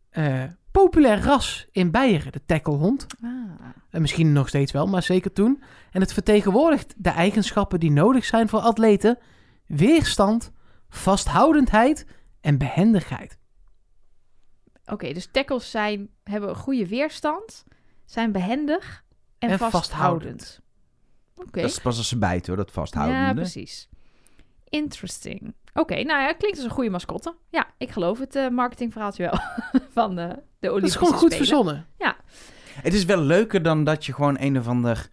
eh, 0.09 0.49
populair 0.83 1.19
ras 1.23 1.67
in 1.71 1.91
Beieren, 1.91 2.31
de 2.31 2.45
tacklehond. 2.45 3.05
Ah. 3.21 3.29
En 3.89 4.01
misschien 4.01 4.33
nog 4.33 4.47
steeds 4.47 4.71
wel, 4.71 4.87
maar 4.87 5.03
zeker 5.03 5.33
toen. 5.33 5.63
En 5.91 6.01
het 6.01 6.13
vertegenwoordigt 6.13 6.93
de 6.97 7.09
eigenschappen 7.09 7.79
die 7.79 7.91
nodig 7.91 8.25
zijn 8.25 8.49
voor 8.49 8.59
atleten: 8.59 9.17
weerstand, 9.65 10.51
vasthoudendheid 10.89 12.05
en 12.41 12.57
behendigheid. 12.57 13.37
Oké, 14.85 15.13
dus 15.13 15.27
tackles 15.31 15.71
zijn, 15.71 16.09
hebben 16.23 16.49
een 16.49 16.55
goede 16.55 16.87
weerstand, 16.87 17.63
zijn 18.05 18.31
behendig 18.31 19.03
en, 19.39 19.49
En 19.49 19.57
vasthoudend. 19.57 19.81
vasthoudend. 19.81 20.61
Oké, 21.35 21.61
Dat 21.61 21.69
is 21.69 21.79
pas 21.79 21.97
als 21.97 22.07
ze 22.07 22.17
bijten 22.17 22.47
hoor, 22.47 22.63
dat 22.63 22.73
vasthouden. 22.73 23.17
ja, 23.17 23.33
precies. 23.33 23.89
Interesting. 24.69 25.53
Oké, 25.73 25.93
nou 25.95 26.21
ja, 26.21 26.33
klinkt 26.33 26.57
als 26.57 26.65
een 26.65 26.71
goede 26.71 26.89
mascotte. 26.89 27.35
Ja, 27.49 27.67
ik 27.77 27.91
geloof 27.91 28.19
het 28.19 28.35
eh, 28.35 28.49
marketingverhaaltje 28.49 29.23
wel 29.23 29.39
van 29.97 30.19
eh, 30.19 30.29
de 30.29 30.41
Dat 30.59 30.71
Olympische 30.71 30.99
is 30.99 31.05
gewoon 31.05 31.19
goed 31.19 31.31
Spelen. 31.31 31.47
verzonnen. 31.47 31.85
Het 32.77 32.93
is 32.93 33.05
wel 33.05 33.21
leuker 33.21 33.63
dan 33.63 33.83
dat 33.83 34.05
je 34.05 34.13
gewoon 34.13 34.35
een 34.39 34.57
of 34.57 34.67
ander, 34.67 35.09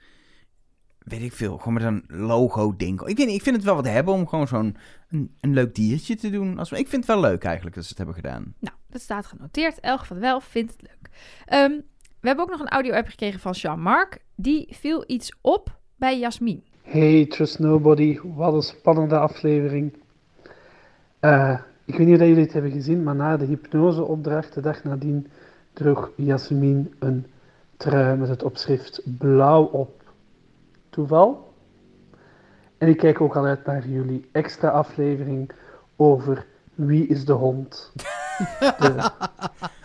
weet 0.99 1.23
ik 1.23 1.33
veel, 1.33 1.59
gewoon 1.59 1.75
met 1.75 1.83
een 1.83 2.05
logo 2.09 2.77
ding. 2.77 3.01
Ik, 3.01 3.17
weet 3.17 3.27
niet, 3.27 3.37
ik 3.37 3.43
vind 3.43 3.57
het 3.57 3.65
wel 3.65 3.75
wat 3.75 3.87
hebben 3.87 4.15
om 4.15 4.29
gewoon 4.29 4.49
zo'n 4.49 4.77
een, 5.09 5.37
een 5.41 5.53
leuk 5.53 5.75
diertje 5.75 6.17
te 6.17 6.31
doen. 6.31 6.59
Als, 6.59 6.73
ik 6.73 6.89
vind 6.89 7.07
het 7.07 7.15
wel 7.17 7.21
leuk 7.21 7.45
eigenlijk 7.45 7.75
dat 7.75 7.85
ze 7.85 7.89
het 7.89 7.99
hebben 7.99 8.17
gedaan. 8.17 8.55
Nou, 8.61 8.77
dat 8.89 9.01
staat 9.01 9.27
genoteerd. 9.27 9.81
Elge 9.81 10.05
van 10.05 10.19
Wel 10.19 10.41
vindt 10.41 10.73
het 10.73 10.83
leuk. 10.83 11.09
Ehm, 11.45 11.71
we 12.21 12.27
hebben 12.27 12.45
ook 12.45 12.51
nog 12.51 12.61
een 12.61 12.69
audio-app 12.69 13.09
gekregen 13.09 13.41
van 13.41 13.53
Jean-Marc. 13.53 14.19
Die 14.37 14.67
viel 14.71 15.05
iets 15.07 15.33
op 15.41 15.81
bij 15.97 16.19
Jasmin. 16.19 16.65
Hey, 16.85 17.27
Trust 17.27 17.59
Nobody, 17.59 18.21
wat 18.23 18.55
een 18.55 18.63
spannende 18.63 19.19
aflevering. 19.19 19.95
Eh, 21.21 21.59
ik 21.85 21.97
weet 21.97 22.07
niet 22.07 22.21
of 22.21 22.27
jullie 22.27 22.43
het 22.43 22.53
hebben 22.53 22.71
gezien, 22.71 23.03
maar 23.03 23.15
na 23.15 23.37
de 23.37 23.45
hypnoseopdracht 23.45 24.55
de 24.55 24.61
dag 24.61 24.85
nadien 24.85 25.27
droeg 25.73 26.11
Jasmin 26.17 26.95
een 26.99 27.27
trui 27.77 28.17
met 28.17 28.29
het 28.29 28.43
opschrift 28.43 29.03
blauw 29.19 29.65
op. 29.65 30.03
Toeval? 30.91 31.53
En 32.79 32.89
ik 32.89 32.97
kijk 32.97 33.21
ook 33.21 33.37
al 33.37 33.45
uit 33.45 33.67
naar 33.67 33.89
jullie 33.89 34.29
extra 34.33 34.69
aflevering 34.69 35.51
over 35.97 36.47
Wie 36.75 37.07
is 37.07 37.25
de 37.25 37.33
hond? 37.33 37.93
De 38.59 39.11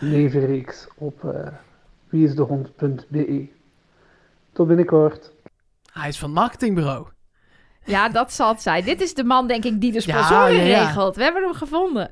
nevenreeks 0.00 0.88
op 0.96 1.24
eh 1.24 1.52
wieisdehond.be. 2.08 3.48
Tot 4.52 4.66
binnenkort. 4.66 5.32
Hij 5.92 6.08
is 6.08 6.18
van 6.18 6.30
het 6.30 6.38
marketingbureau. 6.38 7.06
Ja, 7.84 8.08
dat 8.08 8.32
zal 8.32 8.48
het 8.48 8.62
zijn. 8.62 8.84
Dit 8.84 9.00
is 9.00 9.14
de 9.14 9.24
man, 9.24 9.46
denk 9.46 9.64
ik, 9.64 9.80
die 9.80 9.92
de 9.92 10.00
sponsoren 10.00 10.54
ja, 10.54 10.62
ja. 10.62 10.84
regelt. 10.84 11.16
We 11.16 11.22
hebben 11.22 11.42
hem 11.42 11.54
gevonden. 11.54 12.10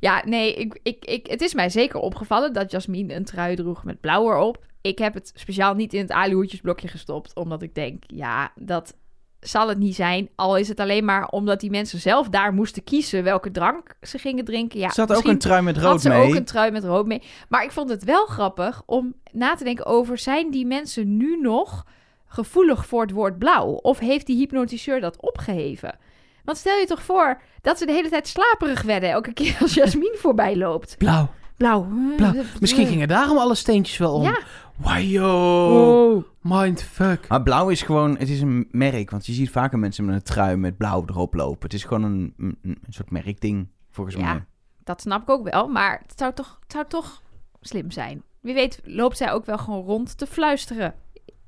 Ja, 0.00 0.22
nee, 0.24 0.54
ik, 0.54 0.78
ik, 0.82 1.04
ik, 1.04 1.26
het 1.26 1.40
is 1.40 1.54
mij 1.54 1.70
zeker 1.70 2.00
opgevallen 2.00 2.52
dat 2.52 2.70
Jasmin 2.70 3.10
een 3.10 3.24
trui 3.24 3.56
droeg 3.56 3.84
met 3.84 4.00
blauw 4.00 4.30
erop. 4.30 4.64
Ik 4.80 4.98
heb 4.98 5.14
het 5.14 5.32
speciaal 5.34 5.74
niet 5.74 5.94
in 5.94 6.00
het 6.00 6.10
aluhoedjesblokje 6.10 6.88
gestopt, 6.88 7.34
omdat 7.34 7.62
ik 7.62 7.74
denk, 7.74 8.02
ja, 8.06 8.52
dat 8.54 8.94
zal 9.40 9.68
het 9.68 9.78
niet 9.78 9.94
zijn. 9.94 10.28
Al 10.34 10.56
is 10.56 10.68
het 10.68 10.80
alleen 10.80 11.04
maar 11.04 11.28
omdat 11.28 11.60
die 11.60 11.70
mensen 11.70 12.00
zelf 12.00 12.28
daar 12.28 12.52
moesten 12.52 12.84
kiezen 12.84 13.24
welke 13.24 13.50
drank 13.50 13.94
ze 14.00 14.18
gingen 14.18 14.44
drinken. 14.44 14.78
Ja, 14.78 14.90
ze 14.90 15.00
had 15.00 15.12
ook 15.12 15.24
een 15.24 15.38
trui 15.38 15.62
met 15.62 15.76
had 15.76 15.84
rood 15.84 16.00
ze 16.00 16.08
mee. 16.08 16.28
ook 16.28 16.34
een 16.34 16.44
trui 16.44 16.70
met 16.70 16.84
rood 16.84 17.06
mee. 17.06 17.22
Maar 17.48 17.64
ik 17.64 17.70
vond 17.70 17.90
het 17.90 18.04
wel 18.04 18.26
grappig 18.26 18.82
om 18.86 19.14
na 19.32 19.54
te 19.54 19.64
denken 19.64 19.86
over... 19.86 20.18
zijn 20.18 20.50
die 20.50 20.66
mensen 20.66 21.16
nu 21.16 21.40
nog 21.40 21.84
gevoelig 22.32 22.86
voor 22.86 23.02
het 23.02 23.10
woord 23.10 23.38
blauw? 23.38 23.66
Of 23.68 23.98
heeft 23.98 24.26
die 24.26 24.36
hypnotiseur 24.36 25.00
dat 25.00 25.20
opgeheven? 25.20 25.98
Want 26.44 26.58
stel 26.58 26.76
je 26.78 26.86
toch 26.86 27.02
voor 27.02 27.40
dat 27.60 27.78
ze 27.78 27.86
de 27.86 27.92
hele 27.92 28.08
tijd 28.08 28.28
slaperig 28.28 28.82
werden... 28.82 29.10
elke 29.10 29.32
keer 29.32 29.56
als 29.60 29.74
Jasmin 29.74 30.14
voorbij 30.18 30.56
loopt. 30.56 30.94
Blauw. 30.98 31.28
Blauw. 31.56 31.86
Blauw. 32.16 32.32
Misschien 32.60 32.86
gingen 32.86 33.08
daarom 33.08 33.38
alle 33.38 33.54
steentjes 33.54 33.96
wel 33.98 34.14
om. 34.14 34.22
Ja. 34.22 34.38
Wajo. 34.76 36.14
Oh. 36.14 36.24
Mindfuck. 36.40 37.28
Maar 37.28 37.42
blauw 37.42 37.68
is 37.68 37.82
gewoon, 37.82 38.16
het 38.18 38.28
is 38.28 38.40
een 38.40 38.68
merk. 38.70 39.10
Want 39.10 39.26
je 39.26 39.32
ziet 39.32 39.50
vaker 39.50 39.78
mensen 39.78 40.04
met 40.04 40.14
een 40.14 40.22
trui 40.22 40.56
met 40.56 40.76
blauw 40.76 41.02
erop 41.06 41.34
lopen. 41.34 41.62
Het 41.62 41.74
is 41.74 41.84
gewoon 41.84 42.02
een, 42.02 42.34
een, 42.38 42.58
een 42.62 42.78
soort 42.88 43.10
merkding, 43.10 43.68
volgens 43.90 44.16
Ja. 44.16 44.22
mij. 44.32 44.44
Dat 44.84 45.00
snap 45.00 45.22
ik 45.22 45.30
ook 45.30 45.50
wel, 45.50 45.68
maar 45.68 46.02
het 46.06 46.18
zou 46.18 46.32
toch, 46.32 46.58
het 46.62 46.72
zou 46.72 46.84
toch 46.88 47.22
slim 47.60 47.90
zijn. 47.90 48.22
Wie 48.40 48.54
weet 48.54 48.80
loopt 48.84 49.16
zij 49.16 49.32
ook 49.32 49.46
wel 49.46 49.58
gewoon 49.58 49.84
rond 49.84 50.18
te 50.18 50.26
fluisteren 50.26 50.94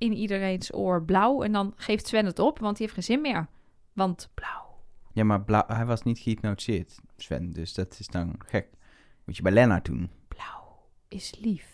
in 0.05 0.13
iedereen's 0.13 0.75
oor 0.75 1.03
blauw. 1.05 1.43
En 1.43 1.53
dan 1.53 1.73
geeft 1.77 2.07
Sven 2.07 2.27
het 2.27 2.39
op, 2.39 2.59
want 2.59 2.77
die 2.77 2.87
heeft 2.87 2.99
geen 2.99 3.17
zin 3.17 3.21
meer. 3.21 3.47
Want 3.93 4.29
blauw. 4.35 4.63
Ja, 5.13 5.25
maar 5.25 5.43
blauw, 5.43 5.65
hij 5.67 5.87
was 5.87 6.03
niet 6.03 6.19
gehypnotiseerd, 6.19 6.99
Sven. 7.17 7.53
Dus 7.53 7.75
dat 7.75 7.97
is 7.99 8.07
dan 8.07 8.35
gek. 8.47 8.69
Moet 9.25 9.37
je 9.37 9.43
bij 9.43 9.53
Lennart 9.53 9.85
doen. 9.85 10.11
Blauw 10.29 10.83
is 11.09 11.35
lief, 11.41 11.67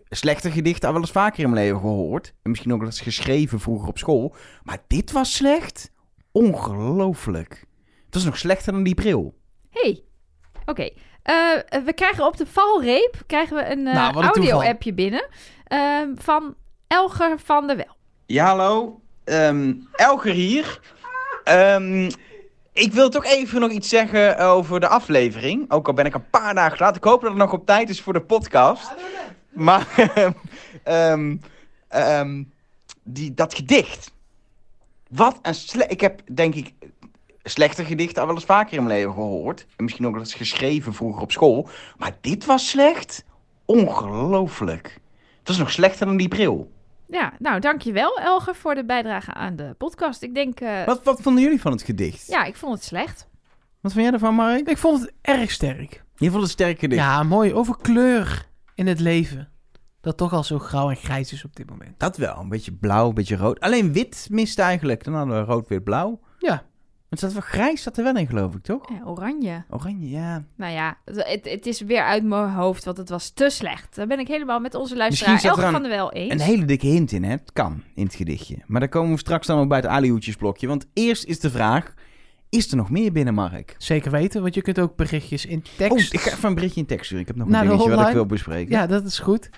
slechte 0.08 0.50
gedichten 0.50 0.86
al 0.86 0.94
wel 0.94 1.02
eens 1.02 1.12
vaker 1.12 1.44
in 1.44 1.50
mijn 1.50 1.64
leven 1.64 1.80
gehoord. 1.80 2.34
En 2.42 2.50
misschien 2.50 2.72
ook 2.72 2.78
wel 2.78 2.88
eens 2.88 3.00
geschreven 3.00 3.60
vroeger 3.60 3.88
op 3.88 3.98
school. 3.98 4.34
Maar 4.62 4.78
dit 4.86 5.12
was 5.12 5.34
slecht. 5.34 5.90
Ongelooflijk. 6.32 7.64
Het 8.04 8.14
was 8.14 8.24
nog 8.24 8.38
slechter 8.38 8.72
dan 8.72 8.82
die 8.82 8.94
bril. 8.94 9.34
hey, 9.70 10.02
oké. 10.64 10.82
Eh, 10.82 10.90
we 11.84 11.92
krijgen 11.94 12.26
op 12.26 12.36
de 12.36 12.46
valreep 12.46 13.22
krijgen 13.26 13.56
we 13.56 13.70
een 13.70 13.86
eh, 13.86 13.94
Nou, 13.94 14.24
audio-appje 14.24 14.92
binnen 14.92 15.28
eh, 15.64 16.00
van 16.14 16.54
Elger 16.86 17.38
van 17.44 17.66
der 17.66 17.76
Wel. 17.76 17.96
Ja, 18.26 18.46
hallo. 18.46 19.00
Ehm, 19.24 19.74
Elger 19.92 20.32
hier. 20.32 20.80
Ehm, 21.44 22.10
ik 22.72 22.92
wil 22.92 23.10
toch 23.10 23.24
even 23.24 23.60
nog 23.60 23.70
iets 23.70 23.88
zeggen 23.88 24.38
over 24.38 24.80
de 24.80 24.88
aflevering. 24.88 25.70
Ook 25.70 25.86
al 25.86 25.94
ben 25.94 26.06
ik 26.06 26.14
een 26.14 26.30
paar 26.30 26.54
dagen 26.54 26.78
laat. 26.78 26.96
Ik 26.96 27.04
hoop 27.04 27.20
dat 27.20 27.30
het 27.30 27.38
nog 27.38 27.52
op 27.52 27.66
tijd 27.66 27.88
is 27.88 28.00
voor 28.00 28.12
de 28.12 28.22
podcast. 28.22 28.92
Maar 29.48 29.86
ehm, 30.82 31.36
ehm, 31.88 32.42
die, 33.02 33.34
dat 33.34 33.54
gedicht. 33.54 34.12
Wat 35.08 35.38
een 35.42 35.54
slecht... 35.54 35.90
Ik 35.90 36.00
heb, 36.00 36.20
denk 36.32 36.54
ik, 36.54 36.72
slechte 37.44 37.84
gedichten 37.84 38.20
al 38.20 38.26
wel 38.26 38.36
eens 38.36 38.44
vaker 38.44 38.76
in 38.76 38.84
mijn 38.84 38.98
leven 38.98 39.12
gehoord. 39.12 39.66
En 39.76 39.84
misschien 39.84 40.06
ook 40.06 40.12
wel 40.12 40.20
eens 40.20 40.34
geschreven 40.34 40.94
vroeger 40.94 41.22
op 41.22 41.32
school. 41.32 41.68
Maar 41.96 42.16
dit 42.20 42.44
was 42.44 42.68
slecht. 42.68 43.24
Ongelooflijk. 43.64 44.98
Het 45.38 45.48
was 45.48 45.58
nog 45.58 45.70
slechter 45.72 46.06
dan 46.06 46.16
die 46.16 46.28
bril. 46.28 46.72
Ja, 47.08 47.32
nou 47.38 47.60
dankjewel 47.60 48.18
Elger 48.18 48.54
voor 48.54 48.74
de 48.74 48.84
bijdrage 48.84 49.32
aan 49.34 49.56
de 49.56 49.74
podcast. 49.78 50.22
Ik 50.22 50.34
denk, 50.34 50.60
eh, 50.60 50.84
Wat, 50.84 51.04
wat 51.04 51.20
vonden 51.20 51.42
jullie 51.42 51.60
van 51.60 51.72
het 51.72 51.82
gedicht? 51.82 52.26
ja, 52.26 52.44
ik 52.44 52.56
vond 52.56 52.74
het 52.74 52.84
slecht. 52.84 53.28
Wat 53.80 53.92
vond 53.92 54.04
jij 54.04 54.12
ervan, 54.12 54.34
Mark? 54.34 54.68
Ik 54.68 54.78
vond 54.78 55.00
het 55.00 55.12
erg 55.20 55.50
sterk. 55.50 56.04
Je 56.16 56.30
vond 56.30 56.42
het 56.42 56.50
sterk 56.50 56.78
gedicht. 56.78 57.00
Ja, 57.02 57.22
mooi. 57.22 57.54
Over 57.54 57.76
kleur 57.76 58.48
in 58.74 58.86
het 58.86 59.00
leven. 59.00 59.48
Dat 60.00 60.16
toch 60.16 60.32
al 60.32 60.44
zo 60.44 60.58
grauw 60.58 60.90
en 60.90 60.96
grijs 60.96 61.32
is 61.32 61.44
op 61.44 61.56
dit 61.56 61.70
moment. 61.70 61.98
Dat 62.00 62.16
wel. 62.16 62.36
Een 62.38 62.48
beetje 62.48 62.72
blauw, 62.72 63.08
een 63.08 63.14
beetje 63.14 63.36
rood. 63.36 63.60
Alleen 63.60 63.92
wit 63.92 64.26
mist 64.30 64.58
eigenlijk. 64.58 65.04
Dan 65.04 65.14
hadden 65.14 65.34
we 65.38 65.52
rood, 65.52 65.68
wit, 65.68 65.84
blauw. 65.84 66.20
Ja. 66.38 66.62
Het 67.10 67.18
zat 67.18 67.32
wel 67.32 67.42
grijs, 67.42 67.82
zat 67.82 67.96
er 67.96 68.04
wel 68.04 68.16
in, 68.16 68.26
geloof 68.26 68.54
ik, 68.54 68.62
toch? 68.62 68.88
Ja, 68.90 69.06
oranje. 69.06 69.64
Oranje, 69.70 70.10
ja. 70.10 70.44
Nou 70.56 70.72
ja, 70.72 70.96
het, 71.04 71.50
het, 71.50 71.66
is 71.66 71.80
weer 71.80 72.02
uit 72.02 72.24
mijn 72.24 72.50
hoofd, 72.50 72.84
want 72.84 72.96
het 72.96 73.08
was 73.08 73.30
te 73.30 73.50
slecht. 73.50 73.94
Daar 73.96 74.06
ben 74.06 74.18
ik 74.18 74.28
helemaal 74.28 74.60
met 74.60 74.74
onze 74.74 74.96
luisteraar 74.96 75.32
Misschien 75.32 75.50
zat 75.50 75.58
er 75.58 75.64
Elger 75.64 75.76
een- 75.76 75.82
van 75.82 75.90
der 75.90 75.98
Wel 75.98 76.12
eens. 76.12 76.32
Een 76.32 76.40
hele 76.48 76.64
dikke 76.64 76.86
hint 76.86 77.12
in, 77.12 77.24
hè? 77.24 77.30
Het 77.30 77.52
kan 77.52 77.82
in 77.94 78.04
het 78.04 78.14
gedichtje. 78.14 78.56
Maar 78.66 78.80
daar 78.80 78.88
komen 78.88 79.12
we 79.12 79.18
straks 79.18 79.46
dan 79.46 79.58
ook 79.58 79.68
bij 79.68 79.78
het 79.78 79.86
alihoedjesblokje. 79.86 80.66
Want 80.66 80.86
eerst 80.92 81.24
is 81.24 81.40
de 81.40 81.50
vraag... 81.50 81.94
Is 82.48 82.70
er 82.70 82.76
nog 82.76 82.90
meer 82.90 83.12
binnen, 83.12 83.34
Mark? 83.34 83.74
Zeker 83.78 84.10
weten, 84.10 84.42
want 84.42 84.54
je 84.54 84.62
kunt 84.62 84.78
ook 84.78 84.96
berichtjes 84.96 85.46
in 85.46 85.58
Oh, 85.58 85.76
tekst... 85.76 86.12
ik 86.12 86.20
ga 86.20 86.30
even 86.30 86.48
een 86.48 86.54
berichtje 86.54 86.80
in 86.80 86.86
tekst 86.86 87.04
sturen. 87.04 87.22
Ik 87.22 87.28
heb 87.28 87.36
nog 87.36 87.48
Naar 87.48 87.60
een 87.62 87.68
de 87.68 87.72
dingetje 87.76 87.96
wat 87.96 88.06
ik 88.08 88.14
wil 88.14 88.26
bespreken. 88.26 88.72
Ja, 88.72 88.86
dat 88.86 89.04
is 89.04 89.18
goed. 89.18 89.50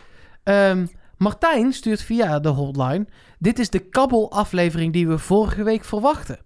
Ehm, 0.42 0.86
Martijn 1.16 1.72
stuurt 1.72 2.02
via 2.02 2.38
de 2.38 2.48
hotline. 2.48 3.06
Dit 3.38 3.58
is 3.58 3.70
de 3.70 3.78
kabbel-aflevering 3.78 4.92
die 4.92 5.08
we 5.08 5.18
vorige 5.18 5.62
week 5.62 5.84
verwachten. 5.84 6.38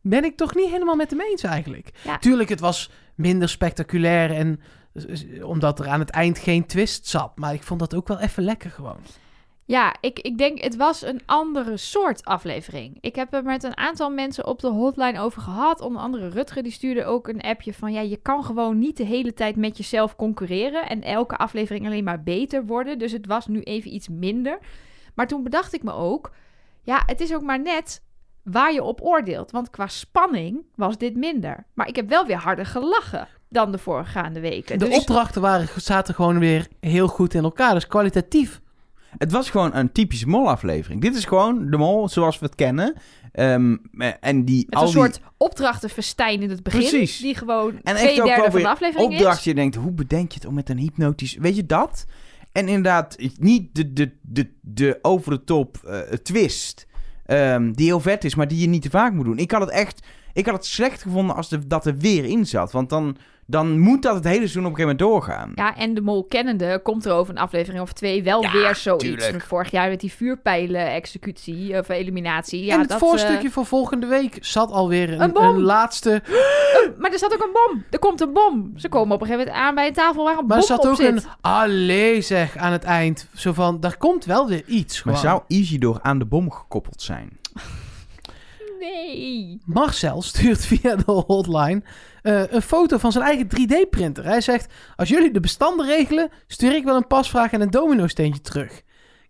Ben 0.00 0.24
ik 0.24 0.36
toch 0.36 0.54
niet 0.54 0.70
helemaal 0.70 0.96
met 0.96 1.10
hem 1.10 1.20
eens 1.20 1.42
eigenlijk. 1.42 1.90
Ja. 2.04 2.18
Tuurlijk, 2.18 2.48
het 2.48 2.60
was 2.60 2.90
minder 3.14 3.48
spectaculair 3.48 4.30
en 4.30 4.60
eh, 4.92 5.48
omdat 5.48 5.78
er 5.78 5.88
aan 5.88 6.00
het 6.00 6.10
eind 6.10 6.38
geen 6.38 6.66
twist 6.66 7.06
zat. 7.06 7.32
Maar 7.34 7.54
ik 7.54 7.62
vond 7.62 7.80
dat 7.80 7.94
ook 7.94 8.08
wel 8.08 8.18
even 8.18 8.42
lekker 8.42 8.70
gewoon. 8.70 8.98
Ja, 9.70 9.94
ik, 10.00 10.18
ik 10.18 10.38
denk 10.38 10.62
het 10.62 10.76
was 10.76 11.02
een 11.02 11.20
andere 11.26 11.76
soort 11.76 12.24
aflevering. 12.24 12.98
Ik 13.00 13.14
heb 13.14 13.34
er 13.34 13.42
met 13.42 13.62
een 13.62 13.76
aantal 13.76 14.10
mensen 14.10 14.46
op 14.46 14.60
de 14.60 14.68
hotline 14.68 15.20
over 15.20 15.42
gehad. 15.42 15.80
Onder 15.80 16.02
andere 16.02 16.28
Rutger, 16.28 16.62
die 16.62 16.72
stuurde 16.72 17.04
ook 17.04 17.28
een 17.28 17.40
appje 17.40 17.74
van... 17.74 17.92
ja, 17.92 18.00
je 18.00 18.16
kan 18.16 18.44
gewoon 18.44 18.78
niet 18.78 18.96
de 18.96 19.04
hele 19.04 19.34
tijd 19.34 19.56
met 19.56 19.76
jezelf 19.76 20.16
concurreren... 20.16 20.88
en 20.88 21.02
elke 21.02 21.36
aflevering 21.36 21.86
alleen 21.86 22.04
maar 22.04 22.22
beter 22.22 22.66
worden. 22.66 22.98
Dus 22.98 23.12
het 23.12 23.26
was 23.26 23.46
nu 23.46 23.60
even 23.60 23.94
iets 23.94 24.08
minder. 24.08 24.58
Maar 25.14 25.26
toen 25.26 25.42
bedacht 25.42 25.74
ik 25.74 25.82
me 25.82 25.92
ook... 25.92 26.32
ja, 26.82 27.02
het 27.06 27.20
is 27.20 27.34
ook 27.34 27.42
maar 27.42 27.60
net 27.60 28.02
waar 28.42 28.72
je 28.72 28.82
op 28.82 29.00
oordeelt. 29.02 29.50
Want 29.50 29.70
qua 29.70 29.86
spanning 29.86 30.62
was 30.74 30.98
dit 30.98 31.16
minder. 31.16 31.66
Maar 31.74 31.88
ik 31.88 31.96
heb 31.96 32.08
wel 32.08 32.26
weer 32.26 32.36
harder 32.36 32.66
gelachen 32.66 33.28
dan 33.48 33.72
de 33.72 33.78
voorgaande 33.78 34.40
weken. 34.40 34.78
De 34.78 34.84
Dus- 34.88 34.98
opdrachten 34.98 35.40
waren, 35.42 35.68
zaten 35.76 36.14
gewoon 36.14 36.38
weer 36.38 36.68
heel 36.80 37.08
goed 37.08 37.34
in 37.34 37.42
elkaar. 37.44 37.74
Dus 37.74 37.86
kwalitatief. 37.86 38.60
Het 39.18 39.32
was 39.32 39.50
gewoon 39.50 39.74
een 39.74 39.92
typische 39.92 40.28
mol-aflevering. 40.28 41.00
Dit 41.00 41.14
is 41.14 41.24
gewoon 41.24 41.70
de 41.70 41.76
mol 41.76 42.08
zoals 42.08 42.38
we 42.38 42.46
het 42.46 42.54
kennen. 42.54 42.94
Ehm, 43.32 43.76
en 44.20 44.44
die, 44.44 44.66
Met 44.68 44.74
al 44.78 44.86
een 44.86 44.92
die 44.92 44.96
soort 44.96 45.20
opdrachtenfestijn 45.36 46.42
in 46.42 46.50
het 46.50 46.62
begin. 46.62 46.80
Precies. 46.80 47.18
Die 47.18 47.34
gewoon 47.34 47.80
En 47.82 47.96
twee 47.96 48.20
ook 48.20 48.26
derde 48.26 48.42
wel 48.42 48.50
van 48.50 48.60
de 48.60 48.68
aflevering 48.68 49.10
opdracht. 49.12 49.38
is. 49.38 49.44
Je 49.44 49.54
denkt, 49.54 49.74
hoe 49.76 49.92
bedenk 49.92 50.32
je 50.32 50.38
het 50.38 50.48
om 50.48 50.54
met 50.54 50.68
een 50.68 50.78
hypnotisch... 50.78 51.34
Weet 51.36 51.56
je 51.56 51.66
dat? 51.66 52.04
En 52.52 52.68
inderdaad, 52.68 53.16
niet 53.38 53.74
de, 53.74 53.92
de, 53.92 54.10
de, 54.22 54.50
de 54.60 54.98
over 55.02 55.30
de 55.30 55.44
top 55.44 55.76
eh, 55.76 55.98
twist... 56.00 56.86
ehm, 57.30 57.72
die 57.72 57.86
heel 57.86 58.00
vet 58.00 58.24
is, 58.24 58.34
maar 58.34 58.48
die 58.48 58.60
je 58.60 58.66
niet 58.66 58.82
te 58.82 58.90
vaak 58.90 59.12
moet 59.12 59.24
doen. 59.24 59.38
Ik 59.38 59.50
had 59.50 59.60
het 59.60 59.70
echt... 59.70 60.06
Ik 60.32 60.46
had 60.46 60.54
het 60.54 60.66
slecht 60.66 61.02
gevonden 61.02 61.36
als 61.36 61.48
dat 61.66 61.86
er 61.86 61.96
weer 61.96 62.24
in 62.24 62.46
zat. 62.46 62.72
Want 62.72 62.88
dan, 62.88 63.16
dan 63.50 63.78
moet 63.78 64.02
dat 64.02 64.14
het 64.14 64.24
hele 64.24 64.36
seizoen 64.38 64.64
op 64.66 64.70
een 64.70 64.76
gegeven 64.76 64.96
moment 64.98 65.24
doorgaan. 65.26 65.52
Ja, 65.54 65.76
en 65.76 65.94
de 65.94 66.00
mol 66.00 66.24
kennende 66.24 66.80
komt 66.82 67.04
er 67.04 67.12
over 67.12 67.34
een 67.34 67.40
aflevering 67.40 67.82
of 67.82 67.92
twee 67.92 68.22
wel 68.22 68.42
Ja, 68.42 68.52
weer 68.52 68.74
zoiets. 68.76 69.04
tuurlijk. 69.04 69.44
Vorig 69.44 69.70
jaar 69.70 69.88
met 69.88 70.00
die 70.00 70.12
vuurpijlen-executie 70.12 71.78
of 71.78 71.88
eliminatie. 71.88 72.64
Ja, 72.64 72.74
in 72.74 72.80
het 72.80 72.88
dat, 72.88 72.98
voorstukje 72.98 73.46
eh, 73.48 73.52
voor 73.54 73.66
volgende 73.66 74.06
week 74.06 74.38
zat 74.40 74.70
alweer 74.70 75.12
een, 75.12 75.20
Een 75.20 75.32
bom. 75.32 75.44
een 75.44 75.60
laatste... 75.60 76.22
maar 76.98 77.12
er 77.12 77.18
zat 77.18 77.32
ook 77.34 77.42
een 77.42 77.52
bom. 77.52 77.84
Er 77.90 77.98
komt 77.98 78.20
een 78.20 78.32
bom. 78.32 78.72
Ze 78.76 78.88
komen 78.88 79.14
op 79.14 79.20
een 79.20 79.26
gegeven 79.26 79.46
moment 79.46 79.66
aan 79.66 79.74
bij 79.74 79.86
een 79.86 79.92
tafel 79.92 80.24
waar 80.24 80.38
een 80.38 80.46
Maar 80.46 80.58
er 80.58 80.66
bom 80.66 80.76
zat 80.76 80.84
op 80.84 80.90
ook 80.90 80.96
zit. 80.96 81.24
een 81.24 81.30
allee 81.40 82.20
zeg 82.20 82.56
aan 82.56 82.72
het 82.72 82.84
eind. 82.84 83.26
Zo 83.34 83.52
van, 83.52 83.80
daar 83.80 83.96
komt 83.96 84.24
wel 84.24 84.48
weer 84.48 84.62
iets 84.66 85.02
Maar 85.02 85.16
zou 85.16 85.42
Isidor 85.46 85.98
aan 86.02 86.18
de 86.18 86.24
bom 86.24 86.50
gekoppeld 86.50 87.02
zijn? 87.02 87.38
Nee. 88.80 89.58
Marcel 89.64 90.22
stuurt 90.22 90.66
via 90.66 90.96
de 90.96 91.12
hotline 91.26 91.82
eh, 92.22 92.52
een 92.52 92.62
foto 92.62 92.98
van 92.98 93.12
zijn 93.12 93.24
eigen 93.24 93.46
3D-printer. 93.46 94.24
Hij 94.24 94.40
zegt, 94.40 94.72
als 94.96 95.08
jullie 95.08 95.30
de 95.30 95.40
bestanden 95.40 95.86
regelen, 95.86 96.28
stuur 96.46 96.74
ik 96.74 96.84
wel 96.84 96.96
een 96.96 97.06
pasvraag 97.06 97.52
en 97.52 97.60
een 97.60 97.70
domino-steentje 97.70 98.40
terug. 98.40 98.82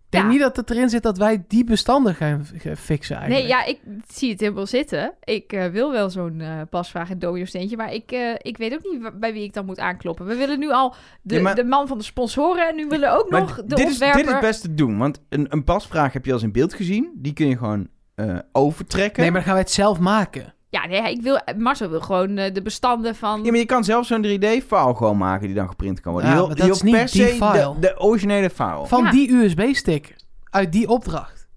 Ik 0.05 0.17
denk 0.17 0.31
Ja. 0.31 0.37
niet 0.37 0.41
dat 0.41 0.55
het 0.55 0.69
erin 0.69 0.89
zit 0.89 1.03
dat 1.03 1.17
wij 1.17 1.43
die 1.47 1.63
bestanden 1.63 2.15
gaan, 2.15 2.45
fixen 2.77 3.15
eigenlijk. 3.17 3.47
Nee, 3.47 3.47
ja, 3.57 3.65
ik 3.65 3.79
zie 4.13 4.31
het 4.31 4.39
helemaal 4.39 4.65
zitten. 4.67 5.13
Ik 5.23 5.53
eh, 5.53 5.65
wil 5.67 5.91
wel 5.91 6.09
zo'n 6.09 6.41
eh, 6.41 6.61
pasvraag 6.69 7.09
en 7.09 7.19
domino-steentje. 7.19 7.77
Maar 7.77 7.93
ik, 7.93 8.11
eh, 8.11 8.33
ik 8.37 8.57
weet 8.57 8.73
ook 8.73 8.91
niet 8.91 9.19
bij 9.19 9.33
wie 9.33 9.43
ik 9.43 9.53
dan 9.53 9.65
moet 9.65 9.79
aankloppen. 9.79 10.25
We 10.25 10.35
willen 10.35 10.59
nu 10.59 10.71
al 10.71 10.95
de, 11.21 11.35
Ja, 11.35 11.41
maar- 11.41 11.55
de 11.55 11.63
man 11.63 11.87
van 11.87 11.97
de 11.97 12.03
sponsoren. 12.03 12.67
En 12.67 12.75
nu 12.75 12.87
willen 12.87 13.11
we 13.11 13.17
ook 13.19 13.29
Maar 13.29 13.41
nog 13.41 13.55
de 13.55 13.75
dit, 13.75 13.89
is, 13.89 13.97
dit 13.99 14.27
is 14.27 14.39
best 14.39 14.61
te 14.61 14.73
doen. 14.73 14.97
Want 14.97 15.21
een, 15.29 15.45
een 15.49 15.63
pasvraag 15.63 16.13
heb 16.13 16.25
je 16.25 16.31
al 16.31 16.37
eens 16.37 16.45
in 16.45 16.51
beeld 16.51 16.73
gezien. 16.73 17.11
Die 17.15 17.33
kun 17.33 17.47
je 17.47 17.57
gewoon 17.57 17.87
eh, 18.29 18.39
overtrekken. 18.51 19.21
Nee, 19.21 19.31
maar 19.31 19.39
dan 19.39 19.43
gaan 19.49 19.53
wij 19.57 19.63
het 19.63 19.71
zelf 19.73 19.99
maken. 19.99 20.53
Ja, 20.69 20.85
nee, 20.87 21.11
ik 21.11 21.21
wil, 21.21 21.41
Marcel 21.57 21.89
wil 21.89 22.01
gewoon 22.01 22.37
eh, 22.37 22.53
de 22.53 22.61
bestanden 22.61 23.15
van... 23.15 23.43
Ja, 23.43 23.49
maar 23.49 23.59
je 23.59 23.65
kan 23.65 23.83
zelf 23.83 24.05
zo'n 24.05 24.25
3D-file 24.25 24.95
gewoon 24.95 25.17
maken 25.17 25.47
die 25.47 25.55
dan 25.55 25.67
geprint 25.67 25.99
kan 25.99 26.11
worden. 26.11 26.29
Ja, 26.31 26.35
je 26.37 26.45
wil, 26.47 26.55
dat 26.55 26.69
is 26.75 26.81
niet 26.81 26.95
per 26.95 27.11
die 27.11 27.27
se 27.27 27.33
file. 27.33 27.73
De, 27.73 27.79
de 27.79 27.99
originele 27.99 28.49
file. 28.49 28.87
Van 28.87 29.03
Ja. 29.03 29.11
die 29.11 29.31
USB-stick. 29.33 30.15
Uit 30.49 30.71
die 30.71 30.87
opdracht. 30.87 31.47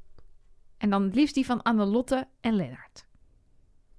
En 0.78 0.90
dan 0.90 1.02
het 1.02 1.14
liefst 1.14 1.34
die 1.34 1.46
van 1.46 1.62
Annelotte 1.62 2.26
en 2.40 2.54
Lennart. 2.56 3.06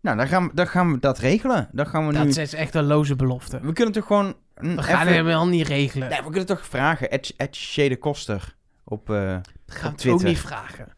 Nou, 0.01 0.17
dan 0.17 0.27
gaan, 0.27 0.47
we, 0.47 0.51
dan 0.53 0.67
gaan 0.67 0.91
we 0.91 0.99
dat 0.99 1.17
regelen. 1.19 1.69
Dan 1.71 1.87
gaan 1.87 2.07
we 2.07 2.11
nu... 2.13 2.17
Dat 2.25 2.37
is 2.37 2.53
echt 2.53 2.75
een 2.75 2.83
loze 2.85 3.15
belofte. 3.15 3.59
We 3.61 3.73
kunnen 3.73 3.93
toch 3.93 4.05
gewoon... 4.05 4.35
We 4.53 4.83
gaan 4.83 5.01
even- 5.01 5.13
helemaal 5.13 5.47
niet 5.47 5.67
regelen. 5.67 6.09
Nee, 6.09 6.17
we 6.17 6.23
kunnen 6.29 6.45
toch 6.45 6.65
vragen. 6.65 7.11
Ed, 7.11 7.33
Ed 7.37 7.55
Shade 7.55 7.97
Koster 7.97 8.55
op... 8.83 9.09
eh, 9.09 9.15
dat 9.65 9.75
gaan 9.75 9.91
op 9.91 10.01
we 10.01 10.11
ook 10.11 10.17
Twitter. 10.19 10.27
niet 10.27 10.39
vragen. 10.39 10.94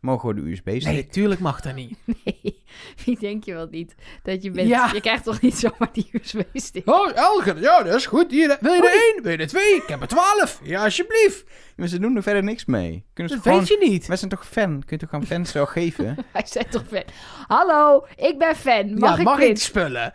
Mogen 0.00 0.28
we 0.28 0.34
de 0.34 0.50
USB-stick? 0.50 0.92
Nee, 0.92 1.06
tuurlijk 1.06 1.40
mag 1.40 1.60
dat 1.60 1.74
niet. 1.74 1.98
Nee, 2.24 2.62
wie 3.04 3.18
denk 3.18 3.44
je 3.44 3.54
wel 3.54 3.66
niet 3.70 3.94
dat 4.22 4.42
je 4.42 4.50
bent? 4.50 4.68
Ja. 4.68 4.90
Je 4.92 5.00
krijgt 5.00 5.24
toch 5.24 5.40
niet 5.40 5.54
zomaar 5.58 5.88
die 5.92 6.08
USB-stick? 6.12 6.88
Oh, 6.88 7.16
Elger, 7.16 7.60
ja, 7.60 7.82
dat 7.82 7.94
is 7.94 8.06
goed. 8.06 8.30
Hier, 8.30 8.56
wil 8.60 8.72
je 8.72 8.82
er 8.82 9.12
één? 9.14 9.22
Wil 9.22 9.32
je 9.32 9.38
er 9.38 9.46
twee? 9.46 9.74
Ik 9.74 9.82
heb 9.86 10.00
er 10.00 10.08
twaalf. 10.08 10.60
Ja, 10.62 10.84
alsjeblieft. 10.84 11.44
Maar 11.76 11.88
ze 11.88 11.98
doen 11.98 12.16
er 12.16 12.22
verder 12.22 12.42
niks 12.42 12.64
mee. 12.64 13.04
Kunnen 13.14 13.32
ze 13.32 13.38
Dat 13.38 13.46
gewoon... 13.46 13.58
weet 13.58 13.68
je 13.80 13.88
niet. 13.90 14.06
Wij 14.06 14.16
zijn 14.16 14.30
toch 14.30 14.46
fan? 14.46 14.70
Kun 14.86 14.96
je 14.98 15.06
toch 15.06 15.12
aan 15.12 15.26
fans 15.26 15.50
zo 15.50 15.64
geven? 15.66 16.16
Hij 16.32 16.46
zei 16.46 16.64
toch 16.70 16.84
fan. 16.88 17.04
Hallo, 17.46 18.06
ik 18.16 18.38
ben 18.38 18.56
fan. 18.56 18.94
Mag 18.98 19.10
ja, 19.10 19.18
ik 19.18 19.24
mag 19.24 19.38
ik 19.40 19.58
spullen? 19.58 20.12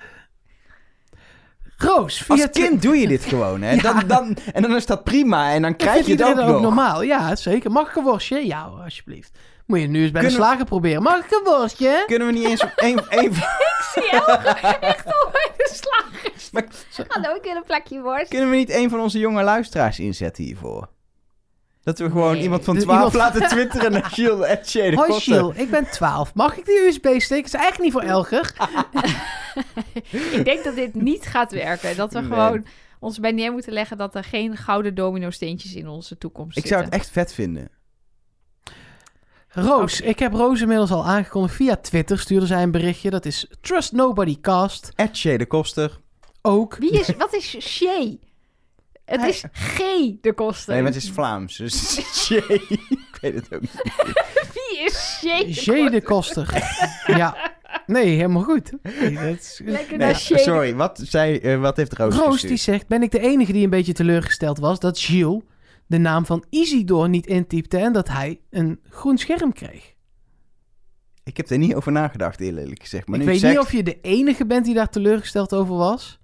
Roos, 1.78 2.18
via 2.22 2.36
Als 2.36 2.52
kind 2.52 2.82
doe 2.82 2.98
je 2.98 3.08
dit 3.08 3.24
gewoon, 3.26 3.62
hè? 3.62 3.74
Ja. 3.82 3.82
Dan, 3.82 4.08
dan, 4.08 4.38
en 4.54 4.62
dan 4.62 4.76
is 4.76 4.86
dat 4.86 5.04
prima. 5.04 5.54
En 5.54 5.62
dan 5.62 5.76
krijg 5.76 6.06
je 6.06 6.12
het 6.12 6.24
ook 6.24 6.36
nog. 6.36 6.62
normaal. 6.62 7.02
Ja, 7.02 7.36
zeker. 7.36 7.72
Mag 7.72 7.90
ik 7.90 7.96
een 7.96 8.04
worstje? 8.04 8.46
Ja, 8.46 8.62
alsjeblieft. 8.62 9.38
Moet 9.74 9.82
je 9.82 9.88
nu 9.88 10.02
eens 10.02 10.12
bij 10.12 10.22
Kunnen 10.22 10.40
de 10.40 10.46
we- 10.46 10.50
slager 10.50 10.66
proberen. 10.66 11.04
Mag 11.04 11.18
ik 11.26 11.32
een 11.32 11.42
worstje? 11.44 12.04
Kunnen 12.06 12.28
we 12.28 12.34
niet 12.34 12.46
eens 12.46 12.62
een, 12.62 12.72
een, 12.76 13.00
Zie 13.94 14.04
je 14.04 14.10
Elge 14.26 14.50
echt 14.94 15.06
al 15.06 15.30
bij 15.32 15.52
de 15.58 15.70
slagers. 15.74 16.52
Maar- 16.52 16.66
Hallo, 17.08 17.36
ik 17.36 17.44
wil 17.44 17.56
een 17.56 17.64
plakje 17.64 18.02
worst. 18.02 18.28
Kunnen 18.28 18.50
we 18.50 18.56
niet 18.56 18.70
een 18.72 18.90
van 18.90 19.00
onze 19.00 19.20
jonge 19.20 19.44
luisteraars 19.44 20.00
inzetten 20.00 20.44
hiervoor? 20.44 20.90
Dat 21.84 22.00
we 22.00 22.06
gewoon 22.10 22.32
Nee. 22.34 22.42
iemand 22.42 22.64
van 22.64 22.74
Dus 22.76 22.84
12 22.84 23.14
iemand- 23.14 23.34
laten 23.36 23.48
twitteren 23.48 23.92
naar 23.92 24.04
Gilles 24.06 24.48
at 24.50 24.68
Shade 24.70 24.96
Hoi. 24.96 25.20
Giel, 25.20 25.54
ik 25.56 25.70
ben 25.70 25.90
12. 25.92 26.34
Mag 26.34 26.58
ik 26.58 26.66
die 26.66 26.80
USB-stick? 26.88 27.46
is 27.46 27.54
eigenlijk 27.54 27.84
niet 27.84 27.92
voor 27.92 28.02
Elger. 28.12 28.54
Ik 30.12 30.46
denk 30.46 30.64
dat 30.64 30.76
dit 30.76 30.94
niet 30.94 31.26
gaat 31.26 31.52
werken. 31.52 31.96
Dat 31.96 32.14
we 32.14 32.20
Nee. 32.20 32.30
gewoon 32.30 32.66
ons 33.00 33.20
bij 33.20 33.32
neer 33.32 33.52
moeten 33.52 33.74
leggen 33.74 33.98
dat 33.98 34.16
er 34.16 34.24
geen 34.24 34.58
gouden 34.58 34.96
domino-steentjes 34.96 35.74
in 35.76 35.88
onze 35.88 36.18
toekomst 36.18 36.58
Ik 36.58 36.66
zou 36.68 36.82
zitten. 36.82 37.00
het 37.00 37.08
echt 37.08 37.14
vet 37.14 37.34
vinden. 37.34 37.70
Roos, 39.54 40.02
ik 40.02 40.20
heb 40.20 40.34
Roos 40.34 40.62
inmiddels 40.62 40.92
al 40.92 41.06
aangekondigd 41.06 41.56
via 41.56 41.76
Twitter. 41.76 42.20
Stuurde 42.20 42.46
zij 42.46 42.64
een 42.64 42.72
berichtje. 42.72 43.10
Dat 43.10 43.26
is 43.26 43.48
Trust 43.62 43.92
Nobody 43.92 44.38
Cast. 44.42 44.92
At 44.96 45.18
Shade 45.18 45.46
Koster. 45.46 46.00
Ook. 46.42 46.76
Wie 46.76 46.92
is, 46.92 47.10
wat 47.18 47.34
is 47.34 47.58
Shay? 47.60 48.20
Het 49.06 49.20
Hij- 49.20 49.30
is 49.30 49.44
G 49.52 49.78
de 50.22 50.34
kosten. 50.36 50.74
Nee, 50.74 50.82
maar 50.84 50.92
het 50.94 51.04
is 51.04 51.10
Vlaams. 51.12 51.58
Dus 51.58 52.00
Shade. 52.26 52.54
ik 52.90 53.18
weet 53.22 53.34
het 53.34 53.54
ook 53.54 53.62
niet. 53.62 53.72
Wie 54.54 54.84
is 54.86 55.18
Shay? 55.22 55.44
de 55.44 55.84
J 55.84 55.90
de 55.90 56.02
Koster. 56.02 56.50
ja. 57.06 57.52
Nee, 57.86 58.06
helemaal 58.16 58.44
goed. 58.44 58.72
Nee, 59.00 59.14
dat 59.14 59.40
is- 59.40 59.62
Lekker 59.66 59.98
Nee, 59.98 60.14
sorry. 60.16 60.76
Wat, 60.76 61.00
zei, 61.04 61.38
eh, 61.38 61.60
wat 61.60 61.78
heeft 61.78 61.94
Roos 61.94 62.16
Roos 62.16 62.42
die 62.42 62.58
zegt, 62.58 62.88
ben 62.88 63.04
ik 63.04 63.12
de 63.12 63.20
enige 63.20 63.52
die 63.52 63.64
een 63.64 63.70
beetje 63.70 63.94
teleurgesteld 63.94 64.60
was 64.60 64.80
dat 64.80 65.00
Gilles 65.00 65.42
de 65.88 65.98
naam 65.98 66.26
van 66.26 66.44
Isidor 66.50 67.10
niet 67.10 67.28
intypte 67.28 67.78
en 67.78 67.94
dat 67.94 68.08
hij 68.08 68.40
een 68.50 68.80
groen 68.90 69.18
scherm 69.18 69.54
kreeg. 69.54 69.94
Ik 71.24 71.38
heb 71.38 71.50
er 71.50 71.58
niet 71.58 71.76
over 71.76 71.92
nagedacht, 71.92 72.40
eerlijk 72.40 72.82
gezegd. 72.82 73.08
Maar 73.08 73.20
ik 73.20 73.26
nu 73.26 73.32
weet 73.32 73.42
niet 73.44 73.60
of 73.60 73.72
je 73.72 73.84
de 73.84 74.02
enige 74.02 74.46
bent 74.46 74.66
die 74.66 74.74
daar 74.74 74.90
teleurgesteld 74.90 75.54
over 75.54 75.76
was. 75.76 76.20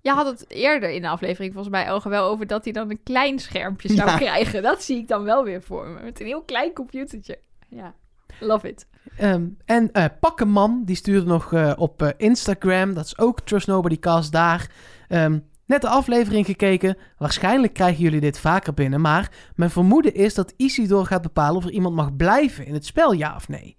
Je 0.00 0.10
had 0.10 0.26
het 0.26 0.50
eerder 0.50 0.90
in 0.90 1.02
de 1.02 1.08
aflevering 1.08 1.52
volgens 1.52 1.74
mij 1.74 1.84
Elge 1.84 2.08
wel 2.08 2.28
over 2.28 2.46
dat 2.46 2.64
hij 2.64 2.72
dan 2.72 2.90
een 2.90 3.02
klein 3.02 3.38
schermpje 3.38 3.88
zou 3.92 4.08
Ja. 4.10 4.16
krijgen. 4.16 4.62
Dat 4.62 4.82
zie 4.82 4.96
ik 4.96 5.08
dan 5.08 5.24
wel 5.24 5.44
weer 5.44 5.62
voor 5.62 5.86
me. 5.88 6.02
Met 6.02 6.20
een 6.20 6.26
heel 6.26 6.42
klein 6.42 6.72
computertje. 6.72 7.38
Ja, 7.68 7.94
love 8.40 8.68
it. 8.68 8.86
Ehm, 9.16 9.46
en 9.64 9.92
eh 9.92 10.04
Pakkenman, 10.20 10.82
die 10.84 10.96
stuurde 10.96 11.26
nog 11.26 11.52
eh, 11.52 11.72
op 11.76 12.02
eh, 12.02 12.08
Instagram, 12.16 12.94
dat 12.94 13.04
is 13.04 13.18
ook 13.18 13.40
Trust 13.40 13.66
Nobody 13.66 13.98
Cast 13.98 14.32
daar. 14.32 14.70
Ehm, 15.08 15.38
net 15.66 15.80
de 15.80 15.88
aflevering 15.88 16.46
gekeken. 16.46 16.96
Waarschijnlijk 17.18 17.72
krijgen 17.74 18.02
jullie 18.02 18.20
dit 18.20 18.38
vaker 18.38 18.74
binnen, 18.74 19.00
maar 19.00 19.30
mijn 19.54 19.70
vermoeden 19.70 20.14
is 20.14 20.34
dat 20.34 20.54
Isidor 20.56 21.06
gaat 21.06 21.22
bepalen 21.22 21.56
of 21.56 21.64
er 21.64 21.70
iemand 21.70 21.94
mag 21.94 22.16
blijven 22.16 22.66
in 22.66 22.74
het 22.74 22.86
spel, 22.86 23.12
ja 23.12 23.34
of 23.34 23.48
nee. 23.48 23.76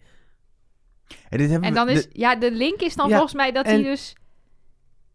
En, 1.29 1.37
dit 1.37 1.49
hebben 1.49 1.67
En 1.67 1.73
we- 1.73 1.79
dan 1.79 1.89
is, 1.89 2.03
de- 2.03 2.09
ja, 2.19 2.35
de 2.35 2.51
link 2.51 2.79
is 2.81 2.95
dan 2.95 3.07
Ja, 3.09 3.13
volgens 3.13 3.33
mij 3.35 3.51
dat 3.51 3.65
en- 3.65 3.71
hij 3.73 3.83
dus... 3.83 4.15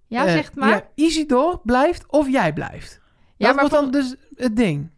Ja, 0.07 0.29
zeg 0.29 0.55
maar. 0.55 0.69
Ja, 0.69 0.89
Isidor 0.95 1.61
blijft 1.65 2.07
of 2.07 2.29
jij 2.31 2.53
blijft. 2.53 3.01
Ja, 3.37 3.47
dat 3.47 3.57
maar 3.57 3.69
wordt 3.69 3.93
dan 3.93 4.01
dus 4.01 4.17
het 4.35 4.57
ding. 4.57 4.91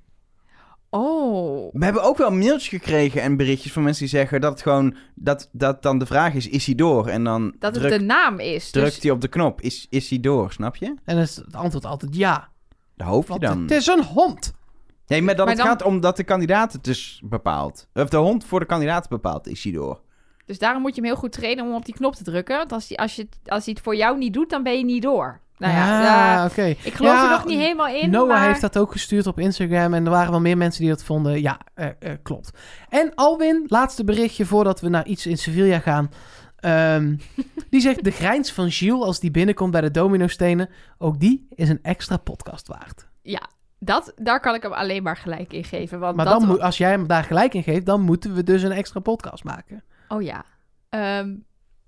Oh. 0.95 1.73
We 1.73 1.85
hebben 1.85 2.03
ook 2.03 2.17
wel 2.19 2.31
mailtjes 2.31 2.69
gekregen 2.69 3.23
en 3.23 3.37
berichtjes 3.37 3.73
van 3.73 3.83
mensen 3.83 4.03
die 4.03 4.17
zeggen 4.19 4.41
dat 4.41 4.53
het 4.53 4.63
gewoon 4.63 4.97
dat, 5.15 5.49
dat 5.53 5.83
dan 5.83 5.99
de 5.99 6.07
vraag 6.07 6.35
is: 6.35 6.49
is 6.49 6.67
hij 6.67 6.75
door? 6.75 7.07
En 7.09 7.25
dan 7.25 7.55
Dat 7.59 7.75
het 7.75 7.83
druk- 7.85 7.99
de 7.99 8.05
naam 8.05 8.39
is. 8.39 8.71
drukt 8.71 8.87
Dus 8.95 9.03
hij 9.03 9.11
op 9.11 9.21
de 9.21 9.29
knop: 9.29 9.61
is, 9.61 9.87
is 9.91 10.09
hij 10.11 10.21
door? 10.21 10.53
Snap 10.53 10.77
je? 10.77 10.87
En 10.87 11.15
dan 11.15 11.19
is 11.19 11.37
het 11.37 11.55
antwoord 11.55 11.85
altijd 11.85 12.17
ja. 12.17 12.49
Dat 12.97 13.07
hoop 13.07 13.29
je 13.29 13.39
dan. 13.39 13.63
het 13.63 13.71
is 13.71 13.87
een 13.87 14.05
hond. 14.05 14.53
Nee, 15.07 15.23
maar 15.23 15.37
dat 15.37 15.47
Maar 15.47 15.55
het 15.55 15.65
dan- 15.65 15.73
gaat 15.73 15.83
om 15.83 16.01
dat 16.01 16.17
de 16.17 16.25
kandidaat 16.25 16.73
het 16.73 16.85
dus 16.85 17.21
bepaalt. 17.25 17.87
Of 17.95 18.09
de 18.09 18.17
hond 18.17 18.45
voor 18.45 18.61
de 18.61 18.67
kandidaat 18.67 19.09
bepaalt: 19.09 19.47
is 19.49 19.63
hij 19.65 19.73
door? 19.73 20.01
Dus 20.47 20.59
daarom 20.59 20.83
moet 20.83 20.95
je 20.95 21.01
hem 21.01 21.11
heel 21.11 21.19
goed 21.21 21.33
trainen 21.33 21.65
om 21.67 21.75
op 21.75 21.85
die 21.85 21.95
knop 21.95 22.15
te 22.15 22.25
drukken. 22.25 22.57
Want 22.57 22.73
als 22.73 22.89
hij, 22.89 22.97
als 22.97 23.15
je, 23.17 23.29
als 23.45 23.65
hij 23.65 23.75
het 23.75 23.83
voor 23.85 23.97
jou 23.97 24.19
niet 24.19 24.33
doet, 24.33 24.51
dan 24.51 24.63
ben 24.63 24.79
je 24.79 24.85
niet 24.85 25.03
door. 25.03 25.41
Nou 25.62 25.75
ja, 25.75 25.98
Ah, 25.98 26.05
ja, 26.05 26.44
oké. 26.46 26.62
ik 26.62 26.94
geloof 26.94 27.12
Ja, 27.12 27.25
er 27.25 27.31
nog 27.31 27.44
niet 27.44 27.59
helemaal 27.59 27.88
in. 27.88 28.11
Noah 28.11 28.29
maar... 28.29 28.46
heeft 28.46 28.61
dat 28.61 28.79
ook 28.79 28.92
gestuurd 28.92 29.27
op 29.27 29.38
Instagram 29.38 29.94
en 29.94 30.05
er 30.05 30.11
waren 30.11 30.31
wel 30.31 30.40
meer 30.40 30.57
mensen 30.57 30.81
die 30.81 30.90
dat 30.90 31.05
vonden. 31.05 31.40
Ja, 31.40 31.61
eh, 31.75 31.87
eh, 31.98 32.12
klopt. 32.22 32.51
En 32.88 33.14
Alwin, 33.14 33.64
laatste 33.66 34.05
berichtje 34.05 34.46
voordat 34.46 34.81
we 34.81 34.88
naar 34.88 35.07
iets 35.07 35.27
in 35.27 35.38
Sevilla 35.38 35.79
gaan. 35.79 36.11
Ehm, 36.57 37.16
die 37.70 37.81
zegt 37.81 38.05
de 38.05 38.11
grijns 38.11 38.53
van 38.53 38.70
Gilles 38.70 39.03
als 39.05 39.20
die 39.20 39.31
binnenkomt 39.31 39.70
bij 39.70 39.81
de 39.81 39.90
dominostenen. 39.90 40.68
Ook 40.98 41.20
die 41.20 41.46
is 41.55 41.68
een 41.68 41.83
extra 41.83 42.16
podcast 42.16 42.68
waard. 42.68 43.09
Ja, 43.22 43.42
dat, 43.79 44.12
daar 44.16 44.40
kan 44.40 44.55
ik 44.55 44.62
hem 44.62 44.72
alleen 44.72 45.03
maar 45.03 45.16
gelijk 45.16 45.53
in 45.53 45.64
geven. 45.64 45.98
Want 45.98 46.16
Maar 46.16 46.25
dat 46.25 46.38
dan 46.40 46.48
moet, 46.48 46.61
als 46.61 46.79
jij 46.79 46.90
hem 46.90 47.07
daar 47.07 47.25
gelijk 47.25 47.55
in 47.55 47.62
geeft, 47.62 47.87
dan 47.87 48.01
moeten 48.01 48.35
we 48.35 48.42
dus 48.42 48.62
een 48.62 48.72
extra 48.72 49.01
podcast 49.01 49.44
maken. 49.44 49.85
Oh 50.09 50.22
ja. 50.22 50.44
Ehm, 50.88 51.35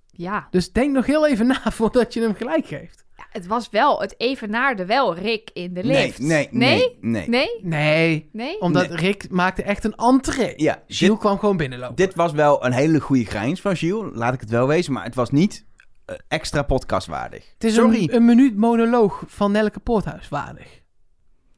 ja. 0.06 0.46
Dus 0.50 0.72
denk 0.72 0.92
nog 0.92 1.06
heel 1.06 1.26
even 1.26 1.46
na 1.46 1.60
voordat 1.72 2.14
je 2.14 2.20
hem 2.20 2.34
gelijk 2.34 2.66
geeft. 2.66 3.03
Het 3.34 3.46
was 3.46 3.68
wel, 3.70 4.00
het 4.00 4.14
evenaarde 4.18 4.86
wel 4.86 5.14
Rick 5.14 5.50
in 5.52 5.74
de 5.74 5.84
lift. 5.84 6.18
nee, 6.18 6.48
Nee? 6.50 6.96
nee, 7.00 7.28
nee. 7.28 7.28
Nee? 7.28 7.48
Nee, 7.62 8.28
Nee? 8.32 8.60
omdat 8.60 8.88
Nee. 8.88 8.96
Rick 8.96 9.30
maakte 9.30 9.62
echt 9.62 9.84
een 9.84 9.94
entree. 9.94 10.52
Ja, 10.56 10.82
Gilles 10.86 10.98
dit, 11.14 11.18
kwam 11.18 11.38
gewoon 11.38 11.56
binnenlopen. 11.56 11.96
dit 11.96 12.14
was 12.14 12.32
wel 12.32 12.64
een 12.64 12.72
hele 12.72 13.00
goede 13.00 13.24
grijns 13.24 13.60
van 13.60 13.76
Gilles. 13.76 14.10
Laat 14.14 14.34
ik 14.34 14.40
het 14.40 14.50
wel 14.50 14.66
wezen. 14.66 14.92
Maar 14.92 15.04
het 15.04 15.14
was 15.14 15.30
niet 15.30 15.64
eh, 16.04 16.16
extra 16.28 16.62
podcastwaardig. 16.62 17.50
het 17.54 17.64
is 17.64 17.74
Sorry. 17.74 18.02
een, 18.02 18.14
een 18.14 18.24
minuut 18.24 18.56
monoloog 18.56 19.22
van 19.26 19.52
Nelke 19.52 19.80
Poorthuis 19.80 20.28
waardig. 20.28 20.82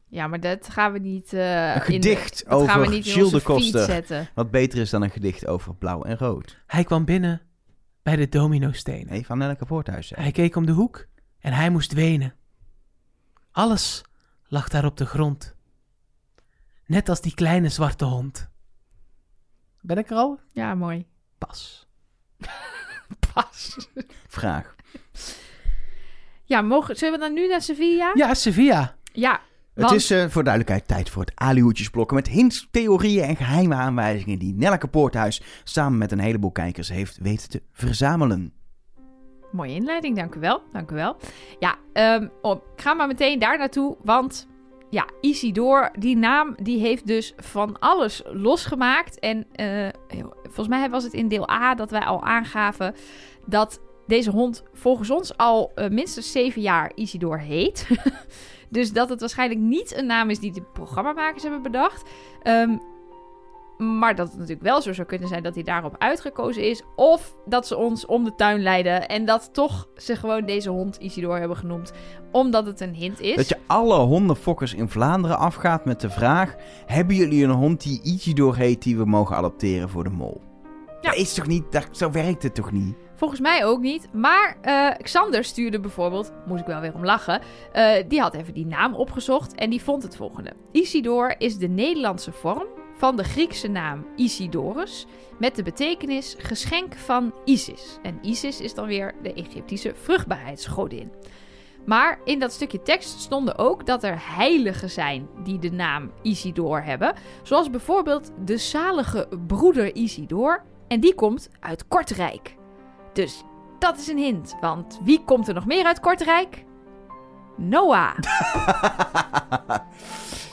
Ja, 0.09 0.27
maar 0.27 0.41
dat 0.41 0.69
gaan 0.69 0.93
we 0.93 0.99
niet... 0.99 1.33
eh, 1.33 1.41
Een 1.69 1.75
in 1.75 1.75
de- 1.75 1.81
gedicht 1.85 2.45
gaan 2.47 2.59
we 2.59 2.65
over 2.65 2.89
niet 2.91 3.07
in 3.07 3.13
Gilles 3.13 3.31
de 3.31 3.41
Koster. 3.43 3.85
zetten. 3.85 4.29
Wat 4.35 4.51
beter 4.51 4.79
is 4.79 4.91
dan 4.91 5.03
een 5.03 5.11
gedicht 5.11 5.47
over 5.47 5.75
blauw 5.75 6.03
en 6.03 6.19
rood. 6.19 6.59
Hij 6.67 6.85
kwam 6.85 7.05
binnen 7.05 7.41
bij 8.03 8.17
de 8.17 8.29
dominostenen. 8.29 9.07
Nee, 9.07 9.27
van 9.27 9.39
Nelke 9.39 9.65
Poorthuis. 9.65 10.11
hè. 10.15 10.23
Hij 10.23 10.31
keek 10.33 10.57
om 10.57 10.67
de 10.67 10.73
hoek 10.73 11.07
en 11.47 11.53
hij 11.53 11.71
moest 11.71 11.93
wenen. 11.93 12.35
Alles 13.51 14.03
lag 14.47 14.69
daar 14.69 14.85
op 14.85 14.97
de 14.97 15.07
grond. 15.07 15.55
Net 16.87 17.09
als 17.09 17.21
die 17.21 17.35
kleine 17.35 17.69
zwarte 17.69 18.05
hond. 18.05 18.49
Ben 19.81 19.99
ik 19.99 20.11
er 20.11 20.17
al? 20.17 20.41
Ja, 20.53 20.75
mooi. 20.75 21.07
Pas. 21.39 21.87
Pas. 23.35 23.89
Vraag. 24.27 24.75
Ja, 26.45 26.61
mogen, 26.61 26.97
zullen 26.97 27.19
we 27.19 27.25
dan 27.25 27.35
nu 27.35 27.49
naar 27.49 27.63
Sevilla? 27.63 28.11
Ja, 28.15 28.35
Sevilla. 28.35 28.97
Ja, 29.13 29.41
Het 29.75 29.91
is 29.91 30.11
eh, 30.11 30.29
voor 30.29 30.45
duidelijkheid 30.45 30.89
tijd 30.89 31.11
voor 31.11 31.23
het 31.23 31.33
alihoedjesblokken 31.35 32.17
met 32.17 32.29
hints, 32.29 32.69
theorieën 32.71 33.25
en 33.25 33.37
geheime 33.37 33.75
aanwijzingen 33.75 34.39
die 34.39 34.55
Nelke 34.55 34.89
Poorthuis 34.89 35.43
samen 35.65 35.99
met 35.99 36.13
een 36.13 36.19
heleboel 36.19 36.53
kijkers 36.53 36.89
heeft 36.89 37.19
weten 37.19 37.49
te 37.49 37.63
verzamelen. 37.73 38.53
Mooie 39.53 39.75
inleiding, 39.75 40.17
dank 40.17 40.35
u 40.35 40.41
wel. 40.41 40.63
Dank 40.73 40.91
u 40.91 40.95
wel. 40.95 41.17
Ja, 41.59 41.75
ik 42.43 42.83
ga 42.83 42.95
maar 42.95 43.07
meteen 43.07 43.39
daar 43.39 43.59
naartoe, 43.59 43.97
want 44.03 44.49
ja, 44.91 45.07
Isidor, 45.21 45.91
die 45.99 46.17
naam, 46.17 46.55
die 46.63 46.81
heeft 46.81 47.07
dus 47.07 47.35
van 47.37 47.79
alles 47.79 48.23
losgemaakt. 48.25 49.19
En 49.19 49.47
eh, 49.53 49.89
volgens 50.43 50.69
mij 50.69 50.91
was 50.91 51.05
het 51.05 51.13
in 51.13 51.29
deel 51.29 51.51
A 51.51 51.75
dat 51.75 51.91
wij 51.91 52.01
al 52.01 52.23
aangaven 52.23 52.95
dat 53.47 53.81
deze 54.07 54.31
hond 54.31 54.65
volgens 54.73 55.11
ons 55.11 55.37
al 55.37 55.73
eh, 55.75 55.89
minstens 55.89 56.33
zeven 56.33 56.63
jaar 56.63 56.93
Isidor 56.95 57.41
heet. 57.41 57.89
dus 58.69 58.93
dat 58.93 59.09
het 59.09 59.21
waarschijnlijk 59.21 59.61
niet 59.61 59.97
een 59.97 60.07
naam 60.07 60.31
is 60.31 60.39
die 60.39 60.53
de 60.53 60.63
programmamakers 60.63 61.43
hebben 61.43 61.63
bedacht. 61.63 62.11
Ehm, 62.43 62.77
maar 63.79 64.15
dat 64.15 64.27
het 64.29 64.37
natuurlijk 64.37 64.67
wel 64.67 64.83
zo 64.83 64.93
zou 64.93 65.07
kunnen 65.07 65.29
zijn 65.29 65.43
dat 65.43 65.55
hij 65.55 65.65
daarop 65.65 65.95
uitgekozen 65.99 66.63
is. 66.63 66.83
Of 66.97 67.37
dat 67.47 67.67
ze 67.67 67.77
ons 67.77 68.07
om 68.07 68.25
de 68.25 68.35
tuin 68.35 68.63
leiden. 68.63 69.09
En 69.09 69.25
dat 69.25 69.49
toch 69.53 69.89
ze 69.97 70.17
gewoon 70.17 70.47
deze 70.47 70.71
hond 70.71 70.97
Isidor 70.97 71.39
hebben 71.39 71.57
genoemd. 71.57 71.93
Omdat 72.33 72.67
het 72.67 72.81
een 72.81 72.95
hint 72.95 73.21
is. 73.21 73.37
Dat 73.37 73.49
je 73.49 73.59
alle 73.67 73.99
hondenfokkers 73.99 74.75
in 74.75 74.89
Vlaanderen 74.89 75.39
afgaat 75.39 75.85
met 75.85 76.01
de 76.01 76.11
vraag: 76.11 76.55
hebben 76.87 77.17
jullie 77.17 77.45
een 77.45 77.51
hond 77.51 77.83
die 77.83 78.01
Isidor 78.03 78.57
heet 78.57 78.83
die 78.83 78.97
we 78.97 79.05
mogen 79.05 79.37
adopteren 79.37 79.89
voor 79.89 80.05
de 80.05 80.11
mol? 80.11 80.41
Ja. 81.01 81.11
Dat 81.11 81.21
is 81.21 81.35
toch 81.35 81.47
niet, 81.47 81.73
dat, 81.73 81.89
zo 81.91 82.11
werkt 82.11 82.43
het 82.43 82.55
toch 82.55 82.73
niet? 82.73 82.95
Volgens 83.15 83.41
mij 83.41 83.65
ook 83.65 83.81
niet. 83.81 84.09
Maar 84.13 84.57
eh, 84.63 84.91
Xander 85.03 85.45
stuurde 85.45 85.81
bijvoorbeeld, 85.81 86.33
moest 86.47 86.61
ik 86.61 86.67
wel 86.67 86.81
weer 86.81 86.95
om 86.95 87.05
lachen. 87.05 87.41
eh, 87.73 87.93
die 88.09 88.21
had 88.21 88.35
even 88.35 88.55
die 88.55 88.67
naam 88.67 88.95
opgezocht 88.95 89.55
en 89.55 89.71
die 89.71 89.83
vond 89.83 90.03
het 90.03 90.17
volgende: 90.17 90.53
Isidor 90.73 91.35
is 91.39 91.59
de 91.59 91.69
Nederlandse 91.69 92.33
vorm 92.33 92.67
van 92.97 93.17
de 93.17 93.25
Griekse 93.25 93.69
naam 93.69 94.07
Isidorus. 94.17 95.07
Met 95.39 95.57
de 95.57 95.63
betekenis 95.63 96.35
geschenk 96.39 96.95
van 96.95 97.35
Isis. 97.45 97.99
En 98.03 98.19
Isis 98.23 98.61
is 98.61 98.75
dan 98.75 98.87
weer 98.87 99.15
de 99.23 99.33
Egyptische 99.33 99.95
vruchtbaarheidsgodin. 99.95 101.13
Maar 101.85 102.19
in 102.25 102.39
dat 102.39 102.53
stukje 102.53 102.83
tekst 102.83 103.21
stonden 103.21 103.59
ook 103.59 103.87
dat 103.87 104.05
er 104.05 104.37
heiligen 104.37 104.91
zijn 104.91 105.29
die 105.43 105.59
de 105.59 105.71
naam 105.71 106.13
Isidor 106.23 106.83
hebben. 106.83 107.15
Zoals 107.43 107.71
bijvoorbeeld 107.71 108.31
de 108.45 108.57
zalige 108.57 109.29
broeder 109.47 109.95
Isidor. 109.95 110.63
En 110.89 111.01
die 111.01 111.15
komt 111.15 111.51
uit 111.61 111.89
Kortrijk. 111.89 112.57
Dus 113.13 113.43
dat 113.79 113.99
is 113.99 114.09
een 114.09 114.19
hint. 114.19 114.57
Want 114.61 115.01
wie 115.05 115.25
komt 115.25 115.49
er 115.49 115.55
nog 115.55 115.67
meer 115.67 115.85
uit 115.85 116.01
Kortrijk? 116.01 116.65
Noah. 117.57 118.15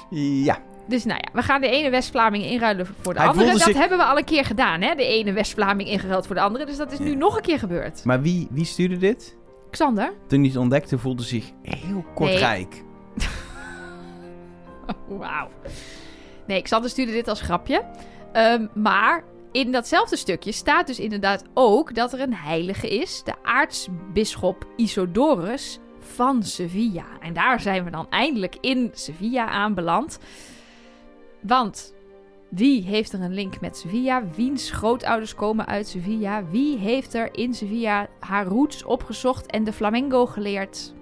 ja, 0.45 0.57
Dus 0.87 1.03
nou 1.03 1.19
ja, 1.23 1.29
we 1.33 1.41
gaan 1.41 1.61
de 1.61 1.67
ene 1.69 1.89
West-Vlaming 1.89 2.43
inruilen 2.43 2.85
voor 3.01 3.13
de 3.13 3.19
Hij 3.19 3.29
andere. 3.29 3.51
Dat 3.51 3.61
zich- 3.61 3.77
hebben 3.77 3.97
we 3.97 4.03
al 4.03 4.17
een 4.17 4.23
keer 4.23 4.45
gedaan, 4.45 4.81
hè? 4.81 4.95
De 4.95 5.05
ene 5.05 5.31
West-Vlaming 5.33 5.89
ingeruild 5.89 6.25
voor 6.25 6.35
de 6.35 6.41
andere. 6.41 6.65
Dus 6.65 6.77
dat 6.77 6.91
is 6.91 6.99
nu 6.99 7.15
nog 7.15 7.35
een 7.35 7.41
keer 7.41 7.59
gebeurd. 7.59 8.03
maar 8.05 8.21
wie, 8.21 8.47
wie 8.51 8.65
stuurde 8.65 8.97
dit? 8.97 9.37
Xander? 9.71 10.13
Toen 10.27 10.39
hij 10.39 10.47
het 10.47 10.57
ontdekte, 10.57 10.97
voelde 10.97 11.23
zich 11.23 11.51
heel 11.61 12.05
kortrijk. 12.15 12.83
Wauw. 15.07 15.49
Nee, 16.47 16.61
Xander 16.61 16.89
stuurde 16.89 17.11
dit 17.11 17.27
als 17.27 17.41
grapje. 17.41 17.83
Ehm, 18.33 18.67
maar 18.73 19.23
in 19.51 19.71
datzelfde 19.71 20.15
stukje 20.17 20.51
staat 20.51 20.87
dus 20.87 20.99
inderdaad 20.99 21.43
ook 21.53 21.95
dat 21.95 22.13
er 22.13 22.19
een 22.19 22.33
heilige 22.35 22.89
is. 22.89 23.21
De 23.23 23.33
aartsbisschop 23.43 24.65
Isodorus 24.75 25.79
van 25.99 26.43
Sevilla. 26.43 27.05
En 27.19 27.33
daar 27.33 27.59
zijn 27.59 27.83
we 27.83 27.89
dan 27.89 28.07
eindelijk 28.09 28.55
in 28.61 28.91
Sevilla 28.93 29.47
aanbeland. 29.47 30.19
Want 31.43 31.93
wie 32.49 32.83
heeft 32.83 33.13
er 33.13 33.21
een 33.21 33.33
link 33.33 33.61
met 33.61 33.77
Sevilla? 33.77 34.23
Wiens 34.35 34.71
grootouders 34.71 35.35
komen 35.35 35.65
uit 35.65 35.87
Sevilla? 35.87 36.45
Wie 36.49 36.77
heeft 36.77 37.13
er 37.13 37.29
in 37.35 37.53
Sevilla 37.53 38.07
haar 38.19 38.45
roots 38.45 38.83
opgezocht 38.83 39.45
en 39.45 39.63
de 39.63 39.73
flamenco 39.73 40.25
geleerd? 40.25 40.93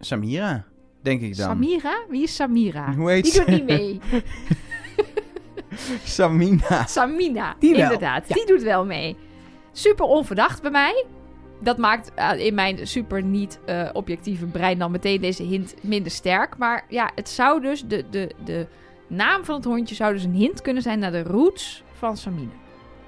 Samira, 0.00 0.64
denk 1.02 1.20
ik 1.20 1.36
dan. 1.36 1.48
Samira? 1.48 2.04
Wie 2.08 2.22
is 2.22 2.34
Samira? 2.34 2.94
Hoe 2.94 3.10
heet 3.10 3.24
Die 3.24 3.32
doet 3.34 3.46
niet 3.46 3.64
mee. 3.64 4.00
Samina. 6.04 6.86
Samina, 6.86 7.56
Die 7.58 7.74
inderdaad. 7.76 8.28
ja. 8.28 8.34
Die 8.34 8.46
doet 8.46 8.62
wel 8.62 8.86
mee. 8.86 9.16
Super 9.72 10.04
onverdacht 10.06 10.62
bij 10.62 10.70
mij. 10.70 11.04
Dat 11.60 11.78
maakt 11.78 12.14
eh, 12.14 12.46
in 12.46 12.54
mijn 12.54 12.86
super 12.86 13.22
niet 13.22 13.60
eh, 13.64 13.90
brein 14.52 14.78
dan 14.78 14.90
meteen 14.90 15.20
deze 15.20 15.42
hint 15.42 15.74
minder 15.82 16.12
sterk. 16.12 16.56
Maar 16.58 16.84
ja, 16.88 17.10
het 17.14 17.28
zou 17.28 17.60
dus, 17.60 17.84
de, 17.86 18.04
de, 18.10 18.34
de 18.44 18.66
naam 19.06 19.44
van 19.44 19.54
het 19.54 19.64
hondje 19.64 19.94
zou 19.94 20.12
dus 20.12 20.24
een 20.24 20.34
hint 20.34 20.62
kunnen 20.62 20.82
zijn 20.82 20.98
naar 20.98 21.12
de 21.12 21.22
roots 21.22 21.82
van 21.92 22.16
Samina. 22.16 22.52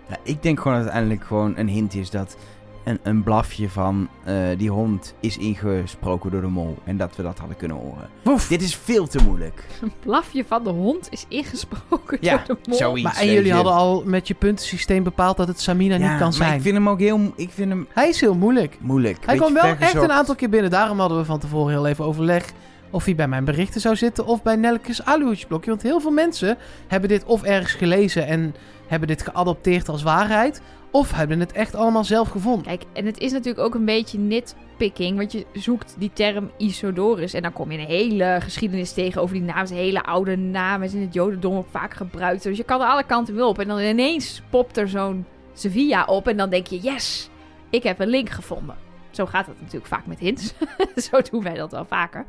Ja, 0.08 0.16
ik 0.22 0.42
denk 0.42 0.60
gewoon 0.60 0.76
dat 0.76 0.86
het 0.86 0.92
uiteindelijk 0.92 1.24
gewoon 1.24 1.56
een 1.56 1.68
hint 1.68 1.94
is 1.94 2.10
dat 2.10 2.36
een, 2.84 2.98
een 3.02 3.22
blafje 3.22 3.68
van 3.68 4.08
eh, 4.24 4.34
die 4.58 4.70
hond 4.70 5.14
is 5.20 5.36
ingesproken 5.38 6.30
door 6.30 6.40
de 6.40 6.46
mol. 6.46 6.78
En 6.84 6.96
dat 6.96 7.16
we 7.16 7.22
dat 7.22 7.38
hadden 7.38 7.56
kunnen 7.56 7.76
horen. 7.76 8.08
Woef. 8.22 8.48
Dit 8.48 8.62
is 8.62 8.76
veel 8.76 9.06
te 9.06 9.22
moeilijk. 9.22 9.64
Een 9.82 9.92
blafje 10.00 10.44
van 10.44 10.64
de 10.64 10.70
hond 10.70 11.08
is 11.10 11.24
ingesproken 11.28 12.18
Ja, 12.20 12.36
door 12.46 12.56
de 12.62 12.68
mol. 12.68 12.78
zoiets. 12.78 13.02
Maar 13.02 13.16
en 13.16 13.26
jullie 13.26 13.46
je. 13.46 13.52
hadden 13.52 13.72
al 13.72 14.02
met 14.06 14.28
je 14.28 14.34
puntensysteem 14.34 15.02
bepaald 15.02 15.36
dat 15.36 15.48
het 15.48 15.60
Samina 15.60 15.94
Ja, 15.94 16.00
niet 16.00 16.08
kan 16.10 16.18
maar 16.18 16.32
zijn. 16.32 16.54
ik 16.54 16.62
vind 16.62 16.74
hem 16.74 16.88
ook 16.88 17.00
heel... 17.00 17.32
Ik 17.36 17.50
vind 17.50 17.68
hem 17.68 17.86
Hij 17.94 18.08
is 18.08 18.20
heel 18.20 18.34
moeilijk. 18.34 18.76
moeilijk. 18.80 19.18
Hij 19.26 19.36
kwam 19.36 19.54
wel 19.54 19.62
echt 19.64 19.94
een 19.94 20.12
aantal 20.12 20.34
keer 20.34 20.48
binnen. 20.50 20.70
Daarom 20.70 20.98
hadden 21.00 21.18
we 21.18 21.24
van 21.24 21.38
tevoren 21.38 21.72
heel 21.72 21.86
even 21.86 22.04
overleg 22.04 22.44
of 22.90 23.04
hij 23.04 23.14
bij 23.14 23.28
mijn 23.28 23.44
berichten 23.44 23.80
zou 23.80 23.96
zitten 23.96 24.26
of 24.26 24.42
bij 24.42 24.56
Nelkes 24.56 25.04
aluhoedjesblokje. 25.04 25.70
Want 25.70 25.82
heel 25.82 26.00
veel 26.00 26.10
mensen 26.10 26.56
hebben 26.88 27.08
dit 27.08 27.24
of 27.24 27.42
ergens 27.42 27.72
gelezen 27.72 28.26
en 28.26 28.54
hebben 28.86 29.08
dit 29.08 29.22
geadopteerd 29.22 29.88
als 29.88 30.02
waarheid. 30.02 30.62
Of 30.92 31.12
hebben 31.12 31.40
het 31.40 31.52
echt 31.52 31.74
allemaal 31.74 32.04
zelf 32.04 32.28
gevonden. 32.28 32.66
Kijk, 32.66 32.82
en 32.92 33.06
het 33.06 33.18
is 33.18 33.32
natuurlijk 33.32 33.64
ook 33.64 33.74
een 33.74 33.84
beetje 33.84 34.18
nitpicking, 34.18 35.16
want 35.16 35.32
je 35.32 35.46
zoekt 35.52 35.94
die 35.98 36.10
term 36.12 36.50
Isodorus 36.56 37.34
en 37.34 37.42
dan 37.42 37.52
kom 37.52 37.72
je 37.72 37.78
een 37.78 37.84
hele 37.84 38.38
geschiedenis 38.40 38.92
tegen 38.92 39.22
over 39.22 39.34
die 39.34 39.44
naam. 39.44 39.66
Hele 39.66 40.02
oude 40.02 40.36
naam, 40.36 40.82
is 40.82 40.94
in 40.94 41.00
het 41.00 41.14
jodendom 41.14 41.56
ook 41.56 41.68
vaak 41.70 41.94
gebruikt. 41.94 42.42
Dus 42.42 42.56
je 42.56 42.64
kan 42.64 42.80
er 42.80 42.86
alle 42.86 43.04
kanten 43.04 43.46
op. 43.46 43.58
En 43.58 43.68
dan 43.68 43.80
ineens 43.80 44.42
popt 44.50 44.76
er 44.76 44.88
zo'n 44.88 45.26
Sevilla 45.52 46.04
op 46.04 46.28
en 46.28 46.36
dan 46.36 46.50
denk 46.50 46.66
je, 46.66 46.78
yes, 46.78 47.30
ik 47.70 47.82
heb 47.82 48.00
een 48.00 48.08
link 48.08 48.30
gevonden. 48.30 48.76
Zo 49.10 49.26
gaat 49.26 49.46
het 49.46 49.60
natuurlijk 49.60 49.86
vaak 49.86 50.06
met 50.06 50.18
hints. 50.18 50.54
Zo 51.10 51.20
doen 51.30 51.42
wij 51.42 51.54
dat 51.54 51.70
wel 51.70 51.84
vaker. 51.84 52.26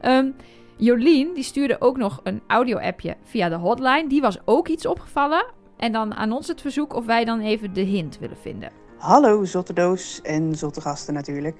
Ehm, 0.00 0.30
Jolien, 0.76 1.34
die 1.34 1.44
stuurde 1.44 1.80
ook 1.80 1.96
nog 1.96 2.20
een 2.22 2.42
audio-appje 2.46 3.16
via 3.24 3.48
de 3.48 3.56
hotline. 3.56 4.08
Die 4.08 4.20
was 4.20 4.38
ook 4.44 4.68
iets 4.68 4.86
opgevallen. 4.86 5.44
En 5.80 5.92
dan 5.92 6.14
aan 6.14 6.32
ons 6.32 6.48
het 6.48 6.60
verzoek 6.60 6.94
of 6.94 7.06
wij 7.06 7.24
dan 7.24 7.40
even 7.40 7.74
de 7.74 7.80
hint 7.80 8.18
willen 8.18 8.36
vinden. 8.36 8.72
Hallo 8.96 9.44
zotte 9.44 9.72
doos 9.72 10.20
en 10.22 10.54
zotte 10.54 10.80
gasten 10.80 11.14
natuurlijk. 11.14 11.56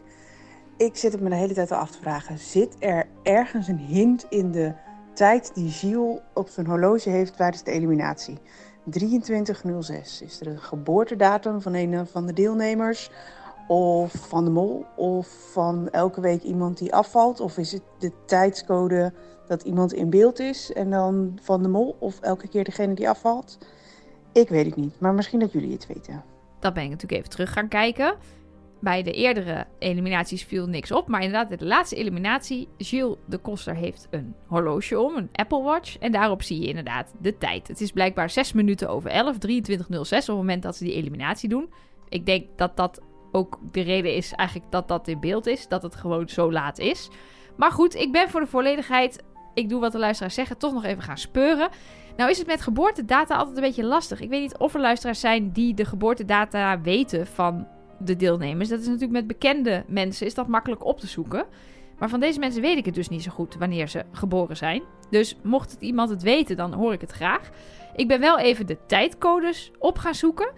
ik 0.77 0.97
zit 0.97 1.13
het 1.13 1.21
me 1.21 1.29
de 1.29 1.35
hele 1.35 1.55
tijd 1.55 1.73
al 1.73 1.79
af 1.79 1.91
te 1.91 1.99
vragen. 2.01 2.39
Zit 2.39 2.77
er 2.79 3.07
ergens 3.23 3.69
een 3.69 3.79
hint 3.79 4.27
in 4.29 4.51
de 4.51 4.73
tijd 5.15 5.55
die 5.55 5.71
Gilles 5.71 6.19
op 6.35 6.49
zijn 6.49 6.67
horloge 6.67 7.11
heeft 7.11 7.37
tijdens 7.37 7.63
de 7.63 7.71
eliminatie? 7.71 8.39
2306. 8.91 10.23
Is 10.23 10.41
er 10.41 10.47
een 10.47 10.61
geboortedatum 10.61 11.61
van 11.61 11.75
een 11.75 12.07
van 12.07 12.27
de 12.27 12.33
deelnemers? 12.33 13.11
Of 13.69 14.13
van 14.13 14.45
de 14.45 14.51
mol? 14.51 14.87
Of 14.97 15.29
van 15.53 15.89
elke 15.91 16.21
week 16.21 16.43
iemand 16.43 16.79
die 16.79 16.95
afvalt? 16.95 17.41
Of 17.41 17.59
is 17.59 17.73
het 17.73 17.83
de 17.99 18.13
tijdscode 18.27 19.13
dat 19.47 19.63
iemand 19.63 19.93
in 19.93 20.11
beeld 20.11 20.39
is 20.39 20.73
en 20.73 20.91
dan 20.91 21.39
van 21.43 21.63
de 21.63 21.69
mol? 21.69 21.97
Of 21.99 22.21
elke 22.21 22.49
keer 22.49 22.65
degene 22.65 22.95
die 22.95 23.09
afvalt? 23.09 23.59
Ik 24.33 24.49
weet 24.49 24.66
het 24.66 24.77
niet, 24.77 25.01
maar 25.01 25.14
misschien 25.14 25.40
dat 25.40 25.53
jullie 25.53 25.73
het 25.73 25.87
weten. 25.87 26.25
Dat 26.61 26.75
ben 26.75 26.83
ik 26.83 26.90
natuurlijk 26.90 27.19
even 27.19 27.31
terug 27.31 27.53
gaan 27.53 27.69
kijken. 27.69 28.14
Bij 28.81 29.03
de 29.03 29.12
eerdere 29.12 29.66
eliminaties 29.79 30.45
viel 30.45 30.66
niks 30.66 30.93
op. 30.93 31.09
Maar 31.09 31.23
inderdaad, 31.23 31.59
de 31.59 31.66
laatste 31.66 31.97
eliminatie. 31.97 32.69
Gilles 32.79 33.16
de 33.27 33.38
Koster 33.38 33.75
heeft 33.75 34.07
een 34.11 34.35
horloge 34.47 35.01
om, 35.01 35.16
een 35.16 35.29
Apple 35.33 35.62
Watch. 35.62 35.99
En 35.99 36.12
daarop 36.12 36.43
zie 36.43 36.61
je 36.61 36.66
inderdaad 36.66 37.12
de 37.21 37.38
tijd. 37.38 37.69
Het 37.69 37.81
is 37.81 37.93
blijkbaar 37.93 38.31
6 38.31 38.53
minuten 38.53 38.88
over 38.88 39.11
11, 39.11 39.37
23.06 39.37 39.38
op 39.90 40.09
het 40.11 40.27
moment 40.29 40.62
dat 40.62 40.77
ze 40.77 40.85
die 40.85 40.95
eliminatie 40.95 41.49
doen. 41.49 41.73
Ik 42.09 42.27
denk 42.27 42.47
dat 42.57 42.77
dat 42.77 43.01
ook 43.33 43.59
de 43.73 43.81
reden 43.81 44.14
is 44.14 44.33
eigenlijk 44.33 44.71
dat 44.71 44.88
dat 44.88 45.09
in 45.09 45.21
beeld 45.21 45.47
is. 45.47 45.69
Dat 45.69 45.83
het 45.83 45.95
gewoon 45.95 46.29
zo 46.29 46.53
laat 46.53 46.79
is. 46.79 47.09
Maar 47.57 47.73
goed, 47.73 47.95
ik 47.95 48.12
ben 48.12 48.31
voor 48.31 48.40
de 48.40 48.47
volledigheid. 48.47 49.23
Ik 49.55 49.69
doe 49.69 49.81
wat 49.81 49.93
de 49.93 49.99
luisteraars 49.99 50.35
zeggen, 50.35 50.59
toch 50.59 50.73
nog 50.73 50.85
even 50.85 51.03
gaan 51.03 51.19
speuren. 51.19 51.69
Nou 52.21 52.33
is 52.33 52.39
het 52.39 52.47
met 52.47 52.61
geboortedata 52.61 53.37
altijd 53.37 53.57
een 53.57 53.63
beetje 53.63 53.85
lastig. 53.85 54.21
Ik 54.21 54.29
weet 54.29 54.41
niet 54.41 54.57
of 54.59 54.75
er 54.75 54.81
luisteraars 54.81 55.21
zijn 55.21 55.53
die 55.53 55.75
de 55.75 55.85
geboortedata 55.85 56.81
weten 56.81 57.27
van 57.27 57.67
de 57.99 58.17
deelnemers. 58.17 58.69
Dat 58.69 58.81
is 58.81 58.87
natuurlijk 58.87 59.13
met 59.13 59.27
bekende 59.27 59.85
mensen 59.87 60.27
is 60.27 60.35
dat 60.35 60.47
makkelijk 60.47 60.85
op 60.85 61.01
te 61.01 61.07
zoeken. 61.07 61.47
Maar 61.99 62.09
van 62.09 62.21
deze 62.21 62.39
mensen 62.39 62.63
weet 62.63 62.77
ik 62.77 62.85
het 62.85 62.95
dus 62.95 63.09
niet 63.09 63.23
zo 63.23 63.31
goed 63.31 63.55
wanneer 63.55 63.89
ze 63.89 64.05
geboren 64.13 64.57
zijn. 64.57 64.83
Dus 65.11 65.37
mocht 65.43 65.71
het 65.71 65.81
iemand 65.81 66.11
het 66.11 66.23
weten, 66.23 66.57
dan 66.57 66.73
hoor 66.73 66.93
ik 66.93 67.01
het 67.01 67.11
graag. 67.11 67.51
Ik 67.97 68.09
ben 68.09 68.21
wel 68.21 68.39
even 68.39 68.67
de 68.67 68.79
tijdcodes 68.87 69.71
op 69.79 69.99
gaan 69.99 70.15
zoeken. 70.15 70.53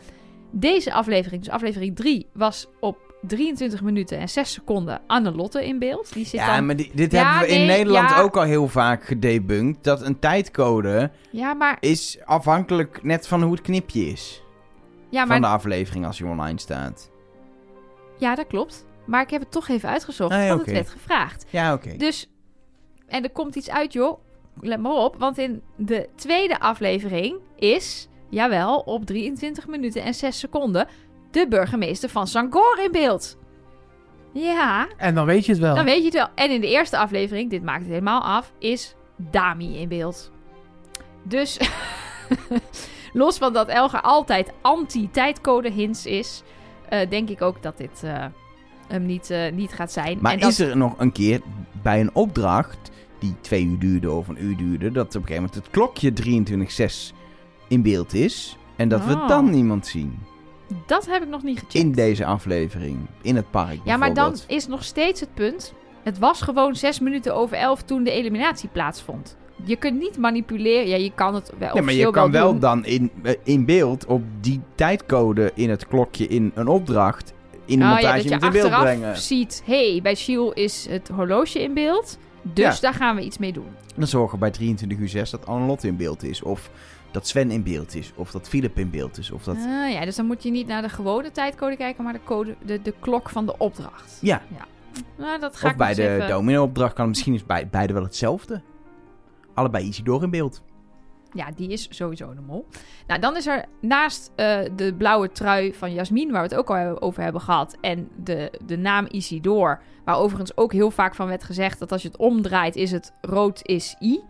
Deze 0.50 0.92
aflevering, 0.92 1.42
dus 1.42 1.52
aflevering 1.52 1.96
3, 1.96 2.26
was 2.32 2.68
op 2.80 3.11
23 3.26 3.82
minuten 3.82 4.18
en 4.18 4.28
6 4.28 4.52
seconden 4.52 5.00
Annelotte 5.06 5.66
in 5.66 5.78
beeld. 5.78 6.12
Die 6.12 6.24
zit 6.24 6.40
Ja, 6.40 6.54
dan... 6.56 6.66
maar 6.66 6.76
di- 6.76 6.90
dit 6.94 7.12
Ja, 7.12 7.30
hebben 7.30 7.48
we 7.48 7.54
in 7.54 7.66
nee, 7.66 7.76
Nederland 7.76 8.10
ja. 8.10 8.20
ook 8.20 8.36
al 8.36 8.42
heel 8.42 8.68
vaak 8.68 9.04
gedebunked. 9.04 9.84
Dat 9.84 10.02
een 10.02 10.18
tijdcode 10.18 11.10
Ja, 11.30 11.54
maar, 11.54 11.76
is 11.80 12.18
afhankelijk 12.24 13.02
net 13.02 13.28
van 13.28 13.42
hoe 13.42 13.52
het 13.52 13.60
knipje 13.60 14.04
is. 14.06 14.42
ja, 15.10 15.26
Van 15.26 15.34
de 15.34 15.40
maar 15.40 15.50
aflevering 15.50 16.06
als 16.06 16.18
hij 16.18 16.28
online 16.30 16.60
staat. 16.60 17.10
ja, 18.18 18.34
dat 18.34 18.46
klopt. 18.46 18.84
Maar 19.06 19.22
ik 19.22 19.30
heb 19.30 19.40
het 19.40 19.50
toch 19.50 19.68
even 19.68 19.88
uitgezocht, 19.88 20.32
Ah, 20.32 20.42
ja, 20.42 20.48
want 20.48 20.60
het 20.60 20.70
werd 20.70 20.88
gevraagd. 20.90 21.44
Ja, 21.50 21.72
oké. 21.74 21.96
Dus, 21.96 22.30
en 23.06 23.22
er 23.22 23.30
komt 23.30 23.56
iets 23.56 23.70
uit, 23.70 23.92
joh. 23.92 24.18
Let 24.60 24.80
maar 24.80 24.92
op, 24.92 25.16
want 25.18 25.38
in 25.38 25.62
de 25.76 26.08
tweede 26.14 26.60
aflevering 26.60 27.36
is, 27.56 28.08
jawel, 28.30 28.78
op 28.78 29.06
23 29.06 29.66
minuten 29.66 30.02
en 30.02 30.14
6 30.14 30.38
seconden, 30.38 30.88
de 31.32 31.46
burgemeester 31.48 32.08
van 32.08 32.26
Sangor 32.26 32.80
in 32.84 32.92
beeld. 32.92 33.38
Ja, 34.32 34.88
En 34.96 35.14
dan 35.14 35.26
weet 35.26 35.46
je 35.46 35.52
het 35.52 35.60
wel. 35.60 35.74
dan 35.74 35.84
weet 35.84 35.98
je 35.98 36.04
het 36.04 36.14
wel. 36.14 36.28
En 36.34 36.50
in 36.50 36.60
de 36.60 36.68
eerste 36.68 36.98
aflevering, 36.98 37.50
dit 37.50 37.62
maakt 37.62 37.80
het 37.80 37.88
helemaal 37.88 38.22
af, 38.22 38.52
is 38.58 38.94
Dami 39.16 39.78
in 39.78 39.88
beeld. 39.88 40.30
Dus, 41.22 41.58
los 43.12 43.38
van 43.38 43.52
dat 43.52 43.68
Elger 43.68 44.00
altijd 44.00 44.52
anti-tijdcode 44.60 45.70
hints 45.70 46.06
is, 46.06 46.42
eh, 46.88 47.10
denk 47.10 47.28
ik 47.28 47.42
ook 47.42 47.62
dat 47.62 47.76
dit 47.76 48.02
eh, 48.04 48.24
hem 48.88 49.06
niet, 49.06 49.30
eh, 49.30 49.52
niet 49.52 49.72
gaat 49.72 49.92
zijn. 49.92 50.18
Maar 50.20 50.32
en 50.32 50.38
dat... 50.40 50.50
is 50.50 50.58
er 50.58 50.76
nog 50.76 50.94
een 50.98 51.12
keer 51.12 51.40
bij 51.82 52.00
een 52.00 52.14
opdracht 52.14 52.90
die 53.18 53.34
twee 53.40 53.64
uur 53.64 53.78
duurde 53.78 54.10
of 54.10 54.28
een 54.28 54.44
uur 54.44 54.56
duurde, 54.56 54.92
dat 54.92 55.06
op 55.06 55.14
een 55.14 55.28
gegeven 55.28 55.42
moment 55.42 55.54
het 55.54 55.70
klokje 55.70 56.12
23.6 57.12 57.16
in 57.68 57.82
beeld 57.82 58.14
is 58.14 58.56
en 58.76 58.88
dat 58.88 59.04
we 59.04 59.12
Oh. 59.12 59.28
dan 59.28 59.50
niemand 59.50 59.86
zien 59.86 60.18
Dat 60.86 61.06
heb 61.06 61.22
ik 61.22 61.28
nog 61.28 61.42
niet 61.42 61.58
gecheckt. 61.58 61.74
in 61.74 61.92
deze 61.92 62.24
aflevering, 62.24 62.98
in 63.22 63.36
het 63.36 63.50
park 63.50 63.78
Ja, 63.84 63.96
maar 63.96 64.14
dan 64.14 64.36
is 64.46 64.66
nog 64.66 64.84
steeds 64.84 65.20
het 65.20 65.34
punt. 65.34 65.72
Het 66.02 66.18
was 66.18 66.40
gewoon 66.42 66.76
zes 66.76 67.00
minuten 67.00 67.34
over 67.34 67.56
elf 67.56 67.82
toen 67.82 68.02
de 68.04 68.10
eliminatie 68.10 68.68
plaatsvond. 68.68 69.36
Je 69.64 69.76
kunt 69.76 69.98
niet 69.98 70.18
manipuleren. 70.18 70.88
Ja, 70.88 70.96
je 70.96 71.12
kan 71.14 71.34
het 71.34 71.52
wel 71.58 71.76
Ja, 71.76 71.82
maar 71.82 71.94
je 71.94 72.10
kan 72.10 72.30
wel 72.30 72.58
dan 72.58 72.84
in, 72.84 73.10
eh, 73.22 73.34
in 73.42 73.64
beeld 73.64 74.04
op 74.06 74.22
die 74.40 74.60
tijdcode 74.74 75.50
in 75.54 75.70
het 75.70 75.86
klokje 75.88 76.26
in 76.26 76.52
een 76.54 76.68
opdracht 76.68 77.32
in 77.64 77.78
de 77.78 77.84
Nou 77.84 77.94
montage 77.94 78.16
ja, 78.16 78.30
dat 78.30 78.40
je 78.40 78.46
in 78.46 78.52
beeld 78.52 78.80
brengen. 78.80 79.16
ziet... 79.16 79.62
hey, 79.66 80.00
bij 80.02 80.14
Shiel 80.14 80.52
is 80.52 80.86
het 80.90 81.08
horloge 81.08 81.62
in 81.62 81.74
beeld. 81.74 82.18
Dus 82.42 82.74
Ja. 82.74 82.80
daar 82.80 82.94
gaan 82.94 83.16
we 83.16 83.22
iets 83.22 83.38
mee 83.38 83.52
doen. 83.52 83.66
Dan 83.96 84.06
zorgen 84.06 84.32
we 84.32 84.38
bij 84.38 84.50
23 84.50 84.98
uur 84.98 85.08
6 85.08 85.30
dat 85.30 85.46
Annelot 85.46 85.84
in 85.84 85.96
beeld 85.96 86.22
is. 86.22 86.42
Of 86.42 86.70
dat 87.12 87.26
Sven 87.26 87.50
in 87.50 87.62
beeld 87.62 87.94
is. 87.94 88.12
Of 88.14 88.30
dat 88.30 88.48
Philip 88.48 88.78
in 88.78 88.90
beeld 88.90 89.18
is. 89.18 89.30
Of 89.30 89.44
dat... 89.44 89.56
Ah, 89.56 89.92
ja, 89.92 90.04
dus 90.04 90.16
dan 90.16 90.26
moet 90.26 90.42
je 90.42 90.50
niet 90.50 90.66
naar 90.66 90.82
de 90.82 90.88
gewone 90.88 91.30
tijdcode 91.30 91.76
kijken... 91.76 92.04
maar 92.04 92.12
de, 92.12 92.20
code, 92.24 92.56
de, 92.64 92.82
de 92.82 92.94
klok 93.00 93.30
van 93.30 93.46
de 93.46 93.58
opdracht. 93.58 94.18
Ja. 94.20 94.42
Nou, 95.16 95.40
dat 95.40 95.56
ga 95.56 95.66
Of 95.66 95.72
ik 95.72 95.78
bij 95.78 95.88
nog 95.88 95.96
de 95.96 96.14
even... 96.14 96.28
domino-opdracht 96.28 96.92
kan 96.92 97.04
het 97.04 97.14
misschien 97.14 97.34
is 97.34 97.46
bij 97.46 97.68
beide 97.68 97.92
wel 97.92 98.02
hetzelfde. 98.02 98.62
Allebei 99.54 99.86
Isidore 99.88 100.24
in 100.24 100.30
beeld. 100.30 100.62
Ja, 101.32 101.50
die 101.56 101.68
is 101.68 101.86
sowieso 101.90 102.34
de 102.34 102.40
mol. 102.40 102.66
Nou, 103.06 103.20
dan 103.20 103.36
is 103.36 103.46
er 103.46 103.64
naast 103.80 104.32
eh, 104.34 104.58
de 104.76 104.94
blauwe 104.94 105.32
trui 105.32 105.74
van 105.74 105.92
Jasmin, 105.92 106.30
waar 106.30 106.42
we 106.42 106.48
het 106.48 106.58
ook 106.58 106.70
al 106.70 107.00
over 107.00 107.22
hebben 107.22 107.40
gehad, 107.40 107.76
en 107.80 108.08
de, 108.24 108.52
de 108.64 108.76
naam 108.76 109.06
Isidore, 109.10 109.78
waar 110.04 110.16
overigens 110.16 110.56
ook 110.56 110.72
heel 110.72 110.90
vaak 110.90 111.14
van 111.14 111.26
werd 111.28 111.44
gezegd 111.44 111.78
dat 111.78 111.92
als 111.92 112.02
je 112.02 112.08
het 112.08 112.16
omdraait, 112.16 112.76
is 112.76 112.90
het 112.90 113.12
rood 113.20 113.60
is 113.62 113.96
I. 114.00 114.20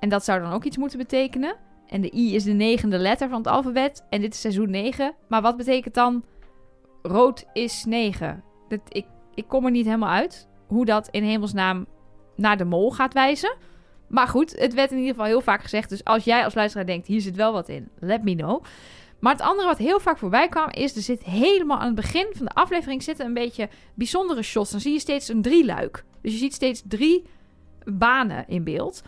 En 0.00 0.08
dat 0.08 0.24
zou 0.24 0.40
dan 0.40 0.52
ook 0.52 0.64
iets 0.64 0.76
moeten 0.76 0.98
betekenen. 0.98 1.56
En 1.88 2.00
de 2.00 2.14
I 2.14 2.34
is 2.34 2.44
de 2.44 2.52
negende 2.52 2.98
letter 2.98 3.28
van 3.28 3.38
het 3.38 3.46
alfabet. 3.46 4.04
En 4.10 4.20
dit 4.20 4.34
is 4.34 4.40
seizoen 4.40 4.70
9. 4.70 5.14
Maar 5.28 5.42
wat 5.42 5.56
betekent 5.56 5.94
dan 5.94 6.24
rood 7.02 7.44
is 7.52 7.84
9? 7.84 8.42
Dat, 8.68 8.80
ik, 8.88 9.06
ik 9.34 9.48
kom 9.48 9.64
er 9.64 9.70
niet 9.70 9.86
helemaal 9.86 10.08
uit 10.08 10.48
hoe 10.66 10.84
dat 10.84 11.08
in 11.10 11.22
hemelsnaam 11.22 11.86
naar 12.36 12.56
de 12.56 12.64
mol 12.64 12.90
gaat 12.90 13.14
wijzen. 13.14 13.56
Maar 14.08 14.28
goed, 14.28 14.58
het 14.58 14.74
werd 14.74 14.90
in 14.90 14.96
ieder 14.96 15.14
geval 15.14 15.26
heel 15.26 15.40
vaak 15.40 15.62
gezegd. 15.62 15.88
Dus 15.88 16.04
als 16.04 16.24
jij 16.24 16.44
als 16.44 16.54
luisteraar 16.54 16.86
denkt, 16.86 17.06
hier 17.06 17.20
zit 17.20 17.36
wel 17.36 17.52
wat 17.52 17.68
in, 17.68 17.88
let 17.98 18.24
me 18.24 18.34
know. 18.34 18.64
Maar 19.18 19.32
het 19.32 19.42
andere 19.42 19.68
wat 19.68 19.78
heel 19.78 20.00
vaak 20.00 20.18
voorbij 20.18 20.48
kwam, 20.48 20.70
is 20.70 20.96
er 20.96 21.02
zit 21.02 21.24
helemaal 21.24 21.78
aan 21.78 21.86
het 21.86 21.94
begin 21.94 22.26
van 22.32 22.46
de 22.46 22.52
aflevering 22.52 23.02
zitten 23.02 23.26
een 23.26 23.34
beetje 23.34 23.68
bijzondere 23.94 24.42
shots. 24.42 24.70
Dan 24.70 24.80
zie 24.80 24.92
je 24.92 24.98
steeds 24.98 25.28
een 25.28 25.42
drieluik. 25.42 26.04
Dus 26.22 26.32
je 26.32 26.38
ziet 26.38 26.54
steeds 26.54 26.82
drie 26.88 27.24
banen 27.84 28.44
in 28.48 28.64
beeld. 28.64 29.02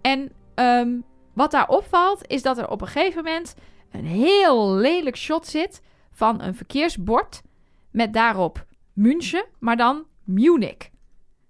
En 0.00 0.32
ehm, 0.54 0.90
wat 1.34 1.50
daar 1.50 1.68
opvalt, 1.68 2.26
is 2.26 2.42
dat 2.42 2.58
er 2.58 2.68
op 2.68 2.80
een 2.80 2.86
gegeven 2.86 3.24
moment 3.24 3.54
een 3.90 4.06
heel 4.06 4.70
lelijk 4.74 5.16
shot 5.16 5.46
zit 5.46 5.82
van 6.12 6.42
een 6.42 6.54
verkeersbord 6.54 7.42
met 7.90 8.12
daarop 8.12 8.66
München, 8.92 9.44
maar 9.58 9.76
dan 9.76 10.04
Munich. 10.24 10.90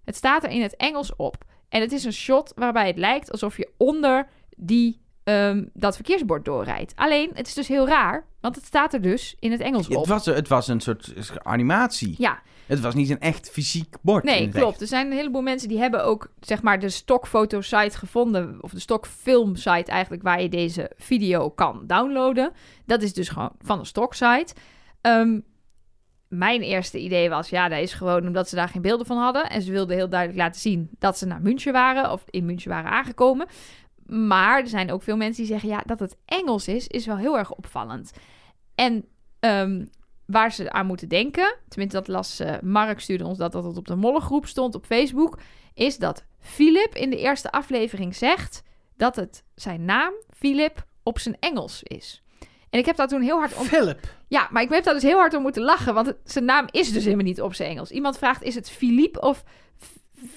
Het 0.05 0.17
staat 0.17 0.45
er 0.45 0.51
in 0.51 0.63
het 0.63 0.77
Engels 0.77 1.17
op. 1.17 1.45
En 1.69 1.81
het 1.81 1.93
is 1.93 2.05
een 2.05 2.13
shot 2.13 2.53
waarbij 2.57 2.87
het 2.87 2.99
lijkt 2.99 3.33
alsof 3.33 3.57
je 3.57 3.71
onder 3.77 4.29
die, 4.57 5.01
ehm, 5.25 5.65
dat 5.73 5.95
verkeersbord 5.95 6.45
doorrijdt. 6.45 6.93
Alleen, 6.97 7.31
het 7.35 7.47
is 7.47 7.55
dus 7.55 7.69
heel 7.69 7.89
raar, 7.89 8.27
want 8.41 8.55
het 8.55 8.65
staat 8.65 8.95
er 8.95 9.01
dus 9.01 9.37
in 9.39 9.51
het 9.51 9.61
Engels 9.61 9.87
Het 9.87 9.97
op. 9.97 10.07
was, 10.07 10.27
het 10.27 10.49
was 10.49 10.69
een 10.69 10.81
soort 10.81 11.13
animatie. 11.43 12.15
Ja, 12.19 12.43
Het 12.67 12.81
was 12.81 12.95
niet 12.95 13.11
een 13.11 13.21
echt 13.21 13.51
fysiek 13.51 13.97
bord. 14.03 14.25
nee, 14.25 14.49
klopt. 14.49 14.71
echt. 14.73 14.81
Er 14.81 14.87
zijn 14.87 15.07
een 15.07 15.17
heleboel 15.17 15.43
mensen 15.43 15.69
die 15.69 15.79
hebben 15.79 16.05
ook, 16.05 16.33
zeg 16.41 16.63
maar, 16.63 16.79
de 16.79 16.89
stokfotosite 16.89 17.99
gevonden. 17.99 18.59
Of 18.61 18.71
de 18.71 18.81
stokfilmsite 18.81 19.91
eigenlijk, 19.91 20.23
waar 20.23 20.43
je 20.43 20.49
deze 20.49 20.91
video 20.97 21.51
kan 21.51 21.87
downloaden. 21.87 22.53
Dat 22.87 23.03
is 23.03 23.13
dus 23.13 23.29
gewoon 23.29 23.53
van 23.61 23.79
een 23.79 23.87
stoksite. 23.87 24.55
Ehm, 25.01 25.41
mijn 26.29 26.61
eerste 26.61 26.99
idee 26.99 27.29
was, 27.29 27.49
ja, 27.49 27.69
dat 27.69 27.79
is 27.79 27.93
gewoon 27.93 28.27
omdat 28.27 28.49
ze 28.49 28.57
daar 28.57 28.69
geen 28.69 28.83
beelden 28.83 29.07
van 29.07 29.17
hadden. 29.17 29.51
En 29.51 29.63
ze 29.63 29.73
wilden 29.73 29.97
heel 29.97 30.09
duidelijk 30.09 30.41
laten 30.41 30.61
zien 30.61 30.91
dat 30.99 31.19
ze 31.19 31.27
naar 31.27 31.43
München 31.43 31.73
waren. 31.73 32.13
Of 32.13 32.25
in 32.31 32.45
München 32.45 32.71
waren 32.71 32.91
aangekomen. 32.91 33.47
Maar 34.07 34.61
er 34.61 34.69
zijn 34.69 34.93
ook 34.93 35.03
veel 35.03 35.17
mensen 35.17 35.43
die 35.43 35.53
zeggen, 35.53 35.69
ja, 35.69 35.83
dat 35.87 36.01
het 36.01 36.17
Engels 36.25 36.69
is, 36.69 36.87
is 36.87 37.07
wel 37.07 37.17
heel 37.17 37.39
erg 37.39 37.53
opvallend. 37.53 38.13
En 38.75 39.05
ehm, 39.41 39.85
waar 40.27 40.53
ze 40.53 40.71
aan 40.73 40.87
moeten 40.87 41.09
denken, 41.09 41.57
tenminste 41.69 41.97
dat 41.99 42.09
las 42.09 42.41
eh, 42.41 42.55
Mark 42.61 43.01
stuurde 43.01 43.25
ons 43.27 43.39
dat 43.39 43.53
dat 43.53 43.65
het 43.65 43.77
op 43.77 43.87
de 43.87 43.95
mollengroep 43.95 44.47
stond 44.47 44.75
op 44.75 44.87
Facebook, 44.87 45.39
is 45.75 45.99
dat 45.99 46.25
Philip 46.41 46.95
in 46.95 47.11
de 47.11 47.19
eerste 47.19 47.51
aflevering 47.53 48.17
zegt 48.17 48.63
dat 48.97 49.17
het 49.17 49.45
zijn 49.55 49.85
naam, 49.85 50.13
Philip, 50.31 50.87
op 51.03 51.19
zijn 51.19 51.37
Engels 51.41 51.83
is. 51.83 52.23
En 52.71 52.79
ik 52.81 52.87
heb 52.87 52.97
daar 52.97 53.09
toen 53.09 53.21
heel 53.23 53.39
hard 53.39 53.57
om... 53.57 53.65
Philip. 53.65 54.01
Ja, 54.29 54.49
maar 54.51 54.63
ik 54.63 54.69
heb 54.71 54.85
daar 54.85 54.95
dus 54.95 55.03
heel 55.03 55.19
hard 55.19 55.35
om 55.35 55.43
moeten 55.43 55.63
lachen, 55.63 55.95
want 55.95 56.07
het- 56.07 56.17
zijn 56.25 56.45
naam 56.45 56.67
is 56.71 56.93
dus 56.93 57.05
helemaal 57.05 57.25
niet 57.25 57.41
op 57.41 57.55
zijn 57.55 57.71
Engels. 57.71 57.91
Iemand 57.91 58.19
vraagt, 58.19 58.43
is 58.43 58.55
het 58.55 58.71
Philippe 58.71 59.21
of 59.21 59.45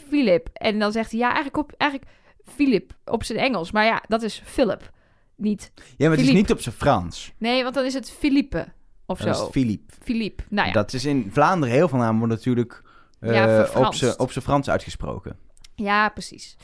Philip? 0.09 0.49
En 0.53 0.79
dan 0.79 0.91
zegt 0.91 1.11
hij, 1.11 1.19
ja, 1.19 1.25
eigenlijk 1.25 1.57
op, 1.57 1.71
eigenlijk 1.77 2.11
Philip 2.43 2.93
op 3.05 3.23
zijn 3.23 3.39
Engels. 3.39 3.71
Maar 3.71 3.85
ja, 3.85 4.03
dat 4.07 4.21
is 4.21 4.41
Philip, 4.45 4.91
niet... 5.35 5.71
Ja, 5.97 6.07
maar 6.09 6.17
het 6.17 6.27
is 6.27 6.33
niet 6.33 6.51
op 6.51 6.61
zijn 6.61 6.75
Frans. 6.75 7.33
Nee, 7.37 7.63
want 7.63 7.75
dan 7.75 7.85
is 7.85 7.93
het 7.93 8.11
Philippe 8.11 8.67
of 9.07 9.19
Dat 9.19 9.37
zo. 9.37 9.43
is 9.45 9.49
Philippe. 9.51 9.93
Philippe, 10.03 10.43
nou 10.49 10.67
ja. 10.67 10.73
Dat 10.73 10.93
is 10.93 11.05
in 11.05 11.29
Vlaanderen 11.31 11.75
heel 11.75 11.87
veel 11.87 11.97
namen 11.97 12.19
worden 12.19 12.37
natuurlijk 12.37 12.83
eh, 13.19 13.33
Ja, 13.33 13.67
op 13.75 13.93
zijn 13.93 14.19
op 14.19 14.31
z'n 14.31 14.39
Frans 14.39 14.69
uitgesproken. 14.69 15.37
Ja, 15.75 16.09
precies. 16.09 16.57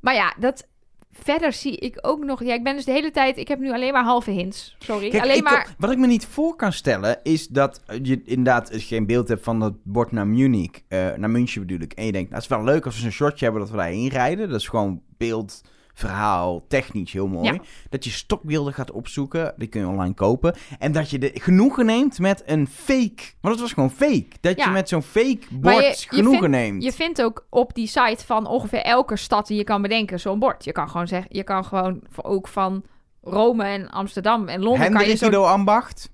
Maar 0.00 0.14
ja, 0.14 0.34
dat... 0.38 0.66
Verder 1.22 1.52
zie 1.52 1.76
ik 1.76 1.98
ook 2.00 2.24
nog... 2.24 2.42
Ja, 2.44 2.54
ik 2.54 2.62
ben 2.64 2.76
dus 2.76 2.84
de 2.84 2.92
hele 2.92 3.10
tijd... 3.10 3.36
Ik 3.36 3.48
heb 3.48 3.58
nu 3.58 3.72
alleen 3.72 3.92
maar 3.92 4.04
halve 4.04 4.30
hints. 4.30 4.76
Sorry. 4.78 5.10
Kijk, 5.10 5.22
alleen 5.22 5.36
ik- 5.36 5.42
maar... 5.42 5.74
wat 5.78 5.90
ik 5.90 5.98
me 5.98 6.06
niet 6.06 6.26
voor 6.26 6.56
kan 6.56 6.72
stellen, 6.72 7.18
is 7.22 7.48
dat 7.48 7.82
je 8.02 8.22
inderdaad 8.24 8.70
geen 8.72 9.06
beeld 9.06 9.28
hebt 9.28 9.44
van 9.44 9.60
dat 9.60 9.72
bord 9.82 10.12
naar 10.12 10.26
Munich, 10.26 10.70
eh, 10.88 11.12
naar 11.16 11.30
München 11.30 11.60
bedoel 11.66 11.80
ik. 11.80 11.92
En 11.92 12.04
je 12.04 12.12
denkt, 12.12 12.30
nou, 12.30 12.42
het 12.42 12.50
is 12.50 12.56
wel 12.56 12.66
leuk 12.66 12.84
als 12.84 12.94
we 12.94 13.00
zo'n 13.00 13.10
shotje 13.10 13.44
hebben 13.44 13.62
dat 13.62 13.70
we 13.70 13.76
daarheen 13.76 14.08
rijden. 14.08 14.48
Dat 14.50 14.60
is 14.60 14.68
gewoon 14.68 15.02
beeld, 15.16 15.60
verhaal, 15.98 16.64
technisch 16.68 17.12
heel 17.12 17.26
mooi. 17.28 17.52
Ja. 17.52 17.58
Dat 17.90 18.04
je 18.04 18.10
stokbeelden 18.10 18.72
gaat 18.74 18.90
opzoeken, 18.90 19.54
die 19.56 19.68
kun 19.68 19.80
je 19.80 19.86
online 19.86 20.14
kopen. 20.14 20.54
En 20.78 20.92
dat 20.92 21.10
je 21.10 21.18
de 21.18 21.30
genoegen 21.34 21.86
neemt 21.86 22.18
met 22.18 22.42
een 22.46 22.66
fake, 22.68 23.22
want 23.40 23.54
het 23.54 23.60
was 23.60 23.72
gewoon 23.72 23.90
fake. 23.90 24.26
Dat 24.40 24.56
je 24.64 24.70
met 24.70 24.88
zo'n 24.88 25.02
fake 25.02 25.38
bord 25.52 25.74
je- 26.00 26.06
je 26.10 26.16
genoegen 26.16 26.50
neemt. 26.50 26.82
Je 26.82 26.92
vindt 26.92 27.22
ook 27.22 27.46
op 27.50 27.74
die 27.74 27.86
site 27.86 28.26
van 28.26 28.46
ongeveer 28.46 28.82
elke 28.82 29.16
stad 29.16 29.46
die 29.46 29.56
je 29.56 29.64
kan 29.64 29.82
bedenken 29.82 30.20
zo'n 30.20 30.38
bord. 30.38 30.64
Je 30.64 30.72
kan 30.72 30.90
gewoon 30.90 31.08
zeggen, 31.08 31.28
je 31.36 31.42
kan 31.44 31.64
gewoon 31.64 32.00
ook 32.16 32.48
van 32.48 32.82
Rome 33.22 33.64
en 33.64 33.88
Amsterdam 33.90 34.48
en 34.48 34.60
Londen 34.60 34.92
kan 34.92 35.08
je 35.08 35.16
zo. 35.16 35.26
Ido 35.26 35.44
Ambacht. 35.44 36.10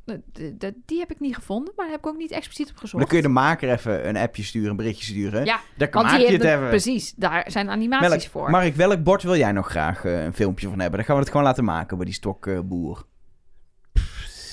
D- 0.58 0.72
Die 0.86 0.98
heb 0.98 1.10
ik 1.10 1.20
niet 1.20 1.34
gevonden, 1.34 1.72
maar 1.76 1.84
daar 1.86 1.94
heb 1.94 2.04
ik 2.04 2.10
ook 2.10 2.16
niet 2.16 2.30
expliciet 2.30 2.70
op 2.70 2.76
gezocht. 2.76 2.98
dan 2.98 3.06
kun 3.06 3.16
je 3.16 3.22
de 3.22 3.28
maker 3.28 3.70
even 3.70 4.08
een 4.08 4.16
appje 4.16 4.42
sturen, 4.42 4.70
een 4.70 4.76
berichtje 4.76 5.04
sturen. 5.04 5.44
Ja, 5.44 5.60
Daar 5.76 5.88
kan 5.88 6.02
je 6.02 6.10
het 6.10 6.30
hebben, 6.30 6.50
even. 6.56 6.68
precies, 6.68 7.12
daar 7.16 7.44
zijn 7.50 7.70
animaties 7.70 8.08
Melk, 8.08 8.22
voor. 8.22 8.50
Mark, 8.50 8.74
welk 8.74 9.02
bord 9.02 9.22
wil 9.22 9.36
jij 9.36 9.52
nog 9.52 9.68
graag 9.68 10.04
eh, 10.04 10.24
een 10.24 10.34
filmpje 10.34 10.68
van 10.68 10.78
hebben? 10.78 10.96
Dan 10.98 11.04
gaan 11.06 11.14
we 11.16 11.20
het 11.22 11.30
gewoon 11.30 11.46
laten 11.46 11.64
maken 11.64 11.96
bij 11.96 12.06
die 12.06 12.14
stokboer. 12.14 13.04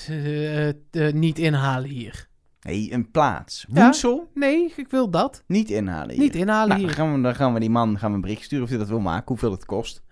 Eh, 0.08 0.68
eh, 0.68 0.74
niet 1.12 1.38
inhalen 1.38 1.88
hier. 1.90 2.28
Nee, 2.60 2.92
een 2.92 3.10
plaats. 3.10 3.66
Ja. 3.72 3.82
Woensel, 3.82 4.30
Nee, 4.34 4.72
ik 4.76 4.90
wil 4.90 5.10
dat. 5.10 5.42
niet 5.46 5.70
inhalen 5.70 6.10
hier. 6.10 6.18
Niet 6.22 6.34
inhalen 6.34 6.68
Nou, 6.68 6.80
dan, 6.80 6.88
hier. 6.88 6.90
gaan 6.98 7.14
we, 7.14 7.20
dan 7.20 7.34
gaan 7.34 7.54
we 7.54 7.60
die 7.60 7.70
man 7.70 7.98
gaan 7.98 8.08
we 8.10 8.14
een 8.14 8.20
bericht 8.22 8.42
sturen 8.44 8.64
of 8.64 8.70
hij 8.70 8.78
dat 8.78 8.88
wil 8.88 9.00
maken, 9.00 9.24
hoeveel 9.26 9.50
het 9.50 9.64
kost. 9.64 10.02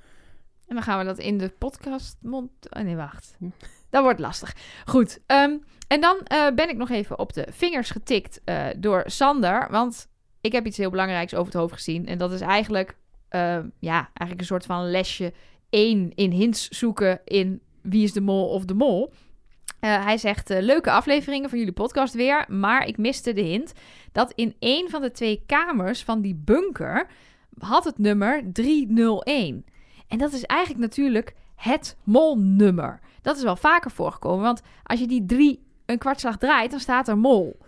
En 0.70 0.76
dan 0.76 0.84
gaan 0.84 0.98
we 0.98 1.04
dat 1.04 1.18
in 1.18 1.38
de 1.38 1.48
podcast 1.58 2.16
mond... 2.22 2.50
Oh 2.70 2.82
nee, 2.82 2.96
wacht. 2.96 3.36
Dat 3.88 4.02
wordt 4.02 4.20
lastig. 4.20 4.56
Goed. 4.84 5.20
ehm, 5.26 5.56
en 5.88 6.00
dan 6.00 6.20
eh, 6.24 6.46
ben 6.54 6.68
ik 6.68 6.76
nog 6.76 6.90
even 6.90 7.18
op 7.18 7.32
de 7.32 7.46
vingers 7.50 7.90
getikt 7.90 8.40
eh, 8.44 8.66
door 8.76 9.02
Sander. 9.06 9.66
Want 9.70 10.08
ik 10.40 10.52
heb 10.52 10.66
iets 10.66 10.76
heel 10.76 10.90
belangrijks 10.90 11.34
over 11.34 11.52
het 11.52 11.60
hoofd 11.60 11.72
gezien. 11.72 12.06
En 12.06 12.18
dat 12.18 12.32
is 12.32 12.40
eigenlijk, 12.40 12.96
ehm, 13.28 13.68
ja, 13.78 13.96
eigenlijk 13.96 14.40
een 14.40 14.46
soort 14.46 14.66
van 14.66 14.90
lesje 14.90 15.32
1 15.70 16.14
in 16.14 16.30
hints 16.30 16.68
zoeken 16.68 17.20
in 17.24 17.60
Wie 17.82 18.04
is 18.04 18.12
de 18.12 18.20
Mol 18.20 18.48
of 18.48 18.64
de 18.64 18.74
Mol. 18.74 19.12
Eh, 19.80 20.04
hij 20.04 20.18
zegt, 20.18 20.48
leuke 20.48 20.90
afleveringen 20.90 21.48
van 21.48 21.58
jullie 21.58 21.72
podcast 21.72 22.14
weer. 22.14 22.44
Maar 22.48 22.86
ik 22.86 22.98
miste 22.98 23.32
de 23.32 23.42
hint 23.42 23.72
dat 24.12 24.32
in 24.34 24.54
een 24.58 24.90
van 24.90 25.02
de 25.02 25.10
twee 25.10 25.42
kamers 25.46 26.02
van 26.02 26.20
die 26.20 26.34
bunker 26.34 27.06
had 27.58 27.84
het 27.84 27.98
nummer 27.98 28.42
301. 28.52 29.64
En 30.10 30.18
dat 30.18 30.32
is 30.32 30.44
eigenlijk 30.44 30.80
natuurlijk 30.80 31.34
het 31.56 31.96
molnummer. 32.04 33.00
Dat 33.22 33.36
is 33.36 33.42
wel 33.42 33.56
vaker 33.56 33.90
voorgekomen, 33.90 34.44
want 34.44 34.62
als 34.82 35.00
je 35.00 35.06
die 35.06 35.26
drie 35.26 35.66
een 35.86 35.98
kwartslag 35.98 36.36
draait, 36.38 36.70
dan 36.70 36.80
staat 36.80 37.08
er 37.08 37.18
mol. 37.18 37.58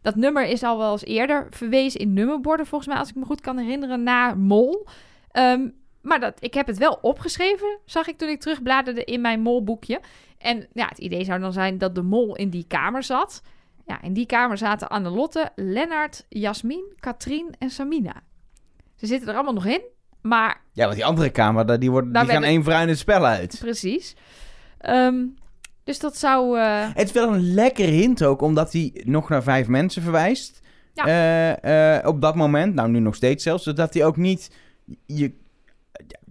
Dat 0.00 0.16
nummer 0.16 0.44
is 0.44 0.62
al 0.62 0.78
wel 0.78 0.92
eens 0.92 1.04
eerder 1.04 1.46
verwezen 1.50 2.00
in 2.00 2.12
nummerborden, 2.12 2.66
volgens 2.66 2.90
mij, 2.90 2.98
als 2.98 3.08
ik 3.08 3.14
me 3.14 3.24
goed 3.24 3.40
kan 3.40 3.58
herinneren, 3.58 4.02
naar 4.02 4.38
mol. 4.38 4.86
Ehm, 5.30 5.68
maar 6.00 6.20
dat, 6.20 6.34
ik 6.44 6.54
heb 6.54 6.66
het 6.66 6.78
wel 6.78 6.98
opgeschreven, 7.02 7.78
zag 7.84 8.06
ik 8.06 8.18
toen 8.18 8.28
ik 8.28 8.40
terugbladerde 8.40 9.04
in 9.04 9.20
mijn 9.20 9.40
molboekje. 9.40 10.00
En 10.38 10.68
ja, 10.72 10.86
het 10.86 10.98
idee 10.98 11.24
zou 11.24 11.40
dan 11.40 11.52
zijn 11.52 11.78
dat 11.78 11.94
de 11.94 12.02
mol 12.02 12.36
in 12.36 12.50
die 12.50 12.64
kamer 12.66 13.02
zat. 13.02 13.42
Ja, 13.86 14.02
in 14.02 14.12
die 14.12 14.26
kamer 14.26 14.58
zaten 14.58 14.88
Annelotte, 14.88 15.50
Lennart, 15.54 16.26
Jasmin, 16.28 16.92
Katrien 17.00 17.54
en 17.58 17.70
Samina. 17.70 18.22
Ze 18.94 19.06
zitten 19.06 19.28
er 19.28 19.34
allemaal 19.34 19.52
nog 19.52 19.66
in, 19.66 19.82
maar 20.22 20.60
Ja, 20.72 20.84
want 20.84 20.94
die 20.96 21.04
andere 21.04 21.30
kamer, 21.30 21.66
daar- 21.66 21.78
die, 21.78 21.90
Daar 21.92 22.24
die 22.24 22.32
gaan 22.32 22.44
één 22.44 22.64
voor 22.64 22.72
één 22.72 22.88
het 22.88 22.98
spel 22.98 23.24
uit. 23.26 23.56
Precies. 23.60 24.16
Ehm, 24.78 25.14
dus 25.84 25.98
dat 25.98 26.16
zou. 26.16 26.58
eh, 26.58 26.88
Het 26.94 27.06
is 27.06 27.12
wel 27.12 27.32
een 27.34 27.54
lekker 27.54 27.86
hint 27.88 28.24
ook, 28.24 28.40
omdat 28.42 28.72
hij 28.72 29.00
nog 29.04 29.28
naar 29.28 29.42
vijf 29.42 29.66
mensen 29.68 30.02
verwijst. 30.02 30.60
Ja. 30.94 31.06
Eh, 31.06 31.96
eh, 31.96 32.06
op 32.06 32.20
dat 32.20 32.34
moment, 32.34 32.74
nou 32.74 32.88
nu 32.90 32.98
nog 32.98 33.14
steeds 33.14 33.42
zelfs, 33.42 33.64
zodat 33.64 33.94
hij 33.94 34.04
ook 34.04 34.16
niet... 34.16 34.50
Je, 35.06 35.32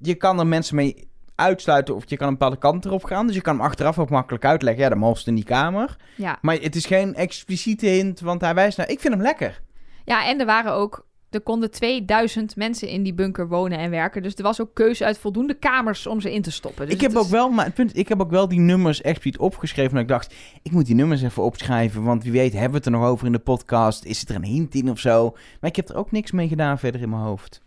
je 0.01 0.15
kan 0.15 0.39
er 0.39 0.47
mensen 0.47 0.75
mee 0.75 1.09
uitsluiten 1.35 1.95
of 1.95 2.03
je 2.09 2.17
kan 2.17 2.27
een 2.27 2.33
bepaalde 2.33 2.57
kant 2.57 2.85
erop 2.85 3.03
gaan. 3.03 3.25
Dus 3.27 3.35
je 3.35 3.41
kan 3.41 3.55
hem 3.55 3.65
achteraf 3.65 3.99
ook 3.99 4.09
makkelijk 4.09 4.45
uitleggen. 4.45 4.83
Ja, 4.83 4.89
de 4.89 4.95
mol 4.95 5.13
is 5.13 5.23
in 5.25 5.35
die 5.35 5.43
kamer. 5.43 5.95
ja. 6.17 6.37
Maar 6.41 6.55
het 6.55 6.75
is 6.75 6.85
geen 6.85 7.15
expliciete 7.15 7.85
hint, 7.85 8.19
want 8.19 8.41
hij 8.41 8.53
wijst 8.53 8.77
naar... 8.77 8.89
Ik 8.89 8.99
vind 8.99 9.13
hem 9.13 9.23
lekker. 9.23 9.61
ja, 10.05 10.25
en 10.27 10.39
er 10.39 10.45
waren 10.45 10.73
ook. 10.73 11.05
Er 11.31 11.41
konden 11.41 11.71
2000 11.71 12.55
mensen 12.55 12.87
in 12.87 13.03
die 13.03 13.13
bunker 13.13 13.47
wonen 13.47 13.77
en 13.77 13.89
werken. 13.89 14.23
Dus 14.23 14.35
er 14.35 14.43
was 14.43 14.61
ook 14.61 14.73
keuze 14.73 15.05
uit 15.05 15.17
voldoende 15.17 15.53
kamers 15.53 16.07
om 16.07 16.21
ze 16.21 16.33
in 16.33 16.41
te 16.41 16.51
stoppen. 16.51 16.85
Dus 16.85 16.93
ik 16.95 17.01
heb 17.01 17.11
is- 17.11 17.17
ook 17.17 17.27
wel, 17.27 17.49
maar 17.49 17.65
het 17.65 17.73
punt, 17.73 17.97
ik 17.97 18.07
heb 18.07 18.21
ook 18.21 18.29
wel 18.29 18.47
die 18.47 18.59
nummers 18.59 19.01
expliciet 19.01 19.39
opgeschreven. 19.39 19.95
En 19.95 20.01
ik 20.01 20.07
dacht, 20.07 20.35
ik 20.61 20.71
moet 20.71 20.85
die 20.85 20.95
nummers 20.95 21.21
even 21.21 21.43
opschrijven. 21.43 22.03
Want 22.03 22.23
wie 22.23 22.31
weet 22.31 22.51
hebben 22.53 22.71
we 22.71 22.77
het 22.77 22.85
er 22.85 22.91
nog 22.91 23.03
over 23.05 23.25
in 23.25 23.31
de 23.31 23.39
podcast. 23.39 24.05
Is 24.05 24.19
het 24.19 24.29
er 24.29 24.35
een 24.35 24.43
hint 24.43 24.75
in 24.75 24.89
of 24.89 24.99
zo? 24.99 25.29
Maar 25.59 25.69
ik 25.69 25.75
heb 25.75 25.89
er 25.89 25.95
ook 25.95 26.11
niks 26.11 26.31
mee 26.31 26.47
gedaan 26.47 26.79
verder 26.79 27.01
in 27.01 27.09
mijn 27.09 27.21
hoofd. 27.21 27.61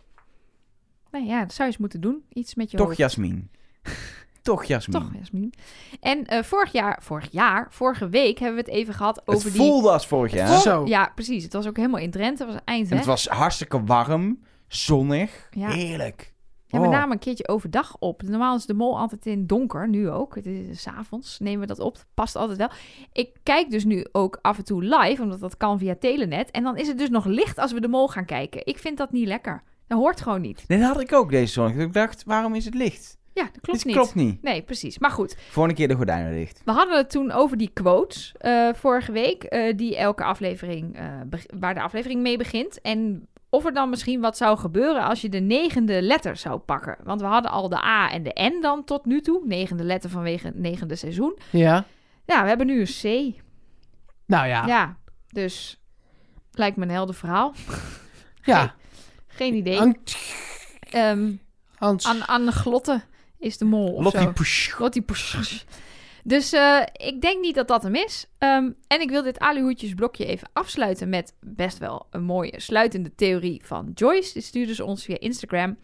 Nee, 1.11 1.25
ja, 1.25 1.41
dat 1.41 1.53
zou 1.53 1.62
je 1.69 1.73
eens 1.75 1.81
moeten 1.81 2.01
doen. 2.01 2.23
Iets 2.33 2.55
met 2.55 2.71
je 2.71 2.77
Toch 2.77 2.87
hoofd. 2.87 2.99
Jasmin. 2.99 3.49
Toch 4.45 4.64
Jasmin. 4.64 5.01
Toch, 5.01 5.11
Jasmin. 5.18 5.53
En 6.01 6.24
eh, 6.26 6.42
vorig 6.42 6.72
jaar, 6.72 6.99
vorig 7.03 7.28
jaar, 7.30 7.66
vorige 7.70 8.09
week 8.09 8.38
hebben 8.38 8.64
we 8.64 8.70
het 8.70 8.78
even 8.80 8.95
gehad 8.95 9.16
het 9.16 9.34
over 9.34 9.51
die. 9.53 9.61
voelde 9.61 9.90
als 9.90 10.07
vorig 10.07 10.32
jaar. 10.32 10.61
Zo. 10.61 10.86
Ja, 10.86 11.12
precies. 11.14 11.42
Het 11.45 11.53
was 11.53 11.66
ook 11.66 11.76
helemaal 11.76 12.01
in 12.01 12.11
Drenthe. 12.11 12.45
Het 12.45 12.53
was 12.53 12.62
eind, 12.64 12.90
hè? 12.90 12.97
het 12.97 13.05
was 13.05 13.26
hartstikke 13.26 13.84
warm, 13.84 14.38
zonnig, 14.68 15.49
Ja. 15.51 15.68
heerlijk. 15.68 16.32
Ja, 16.66 16.80
we 16.80 16.86
Oh. 16.86 16.92
namen 16.92 17.12
een 17.12 17.18
keertje 17.18 17.49
overdag 17.49 17.97
op. 17.99 18.22
Normaal 18.22 18.57
is 18.57 18.66
de 18.66 18.74
mol 18.74 18.99
altijd 18.99 19.26
in 19.26 19.47
donker, 19.47 19.88
nu 19.88 20.11
ook. 20.11 20.34
Het 20.34 20.47
is 20.47 20.82
's 20.82 20.86
avonds 20.86 21.38
nemen 21.38 21.61
we 21.61 21.66
dat 21.66 21.78
op. 21.78 22.05
Past 22.14 22.36
altijd 22.36 22.59
wel. 22.59 22.70
Ik 23.12 23.30
kijk 23.42 23.70
dus 23.70 23.84
nu 23.84 24.07
ook 24.12 24.38
af 24.42 24.59
en 24.59 24.64
toe 24.64 24.82
live, 24.82 25.22
omdat 25.22 25.40
dat 25.40 25.57
kan 25.57 25.78
via 25.78 25.95
Telenet. 26.01 26.51
En 26.51 26.62
dan 26.62 26.76
is 26.76 26.88
het 26.88 26.99
dus 26.99 27.09
nog 27.11 27.24
licht 27.24 27.59
als 27.59 27.72
we 27.72 27.80
de 27.80 27.88
mol 27.88 28.09
gaan 28.09 28.24
kijken. 28.24 28.61
Ik 28.66 28.78
vind 28.78 28.99
dat 28.99 29.12
niet 29.12 29.26
lekker. 29.26 29.62
Dat 29.86 29.99
hoort 29.99 30.20
gewoon 30.20 30.40
niet. 30.40 30.64
Nee, 30.68 30.78
dat 30.78 30.88
had 30.88 31.01
ik 31.01 31.12
ook 31.12 31.30
deze 31.30 31.53
zonnig. 31.53 31.76
Ik 31.76 31.92
dacht, 31.92 32.24
waarom 32.24 32.55
is 32.55 32.64
het 32.64 32.74
licht? 32.74 33.18
Ja, 33.35 33.43
dat 33.43 33.61
klopt 33.61 33.78
Dit 33.78 33.85
niet. 33.87 33.95
klopt 33.95 34.14
niet. 34.14 34.43
Nee, 34.43 34.62
precies. 34.62 34.99
Maar 34.99 35.11
goed, 35.11 35.37
Volgende 35.49 35.78
keer 35.78 35.89
de 35.89 35.95
gordijnen 35.95 36.32
dicht. 36.32 36.61
we 36.64 36.72
hadden 36.72 36.97
het 36.97 37.11
toen 37.11 37.32
over 37.32 37.57
die 37.57 37.70
quotes 37.72 38.35
eh, 38.39 38.68
vorige 38.74 39.12
week, 39.12 39.43
eh, 39.45 39.76
die 39.76 39.97
elke 39.97 40.24
aflevering, 40.24 40.97
eh, 40.97 41.05
waar 41.59 41.74
de 41.74 41.80
aflevering 41.80 42.20
mee 42.22 42.37
begint. 42.39 42.80
En 42.80 43.28
of 43.51 43.64
er 43.64 43.72
dan 43.72 43.91
misschien 43.91 44.20
wat 44.20 44.37
zou 44.37 44.59
gebeuren 44.59 45.03
als 45.05 45.20
je 45.20 45.28
de 45.28 45.39
negende 45.41 46.03
letter 46.03 46.37
zou 46.37 46.59
pakken. 46.59 46.97
Want 47.05 47.20
we 47.20 47.26
hadden 47.26 47.51
al 47.51 47.68
de 47.68 47.85
A 47.85 48.11
en 48.11 48.22
de 48.22 48.51
N 48.57 48.61
dan 48.61 48.85
tot 48.85 49.05
nu 49.05 49.20
toe. 49.20 49.41
Negende 49.47 49.85
letter 49.85 50.11
vanwege 50.11 50.47
het 50.47 50.59
negende 50.59 50.97
seizoen. 50.97 51.39
Ja. 51.51 51.85
Ja, 52.24 52.43
we 52.43 52.49
hebben 52.49 52.66
nu 52.66 52.80
een 52.80 53.32
C. 53.32 53.35
Nou 54.26 54.47
ja. 54.47 54.66
Ja, 54.66 54.97
dus 55.28 55.80
lijkt 56.53 56.76
me 56.76 56.82
een 56.85 56.91
helder 56.91 57.14
verhaal. 57.14 57.55
Ja. 58.43 58.74
Geen 59.26 59.55
idee. 59.55 59.80
An- 59.80 59.97
Ehm 60.91 61.32
Hans. 61.74 62.07
Anne 62.07 62.26
Anne 62.26 62.53
Glotte 62.53 63.03
is 63.45 63.59
de 63.59 63.64
mol 63.64 63.92
of 63.92 64.05
Lottie 64.05 64.22
zo. 64.22 64.32
Push. 64.32 64.78
Lottie 64.78 65.03
Push. 65.03 65.36
Dus 66.26 66.53
eh, 66.53 66.80
ik 66.92 67.20
denk 67.20 67.40
niet 67.40 67.55
dat 67.55 67.68
dat 67.68 67.82
hem 67.82 67.95
is. 67.95 68.26
Ehm, 68.38 68.70
en 68.86 69.01
ik 69.01 69.11
wil 69.11 69.22
dit 69.22 69.38
aluhoedjesblokje 69.38 70.26
even 70.26 70.49
afsluiten 70.53 71.09
met 71.09 71.34
best 71.40 71.78
wel 71.78 72.07
een 72.11 72.22
mooie 72.22 72.61
sluitende 72.61 73.14
theorie 73.14 73.61
van 73.64 73.90
Joyce. 73.95 74.32
Die 74.32 74.42
stuurde 74.42 74.74
ze 74.74 74.84
ons 74.84 75.05
via 75.05 75.18
Instagram. 75.18 75.78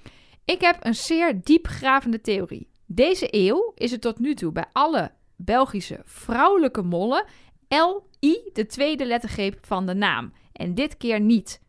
Ik 0.44 0.61
heb 0.61 0.76
een 0.80 0.94
zeer 0.94 1.40
diepgravende 1.44 2.20
theorie. 2.20 2.68
Deze 2.86 3.26
eeuw 3.30 3.72
is 3.74 3.90
het 3.90 4.00
tot 4.00 4.18
nu 4.18 4.34
toe 4.34 4.52
bij 4.52 4.66
alle 4.72 5.12
Belgische 5.36 6.00
vrouwelijke 6.04 6.82
mollen 6.82 7.24
LI 7.68 8.50
de 8.52 8.66
tweede 8.66 9.06
lettergreep 9.06 9.58
van 9.62 9.86
de 9.86 9.94
naam. 9.94 10.32
En 10.52 10.74
dit 10.74 10.96
keer 10.96 11.20
niet. 11.20 11.61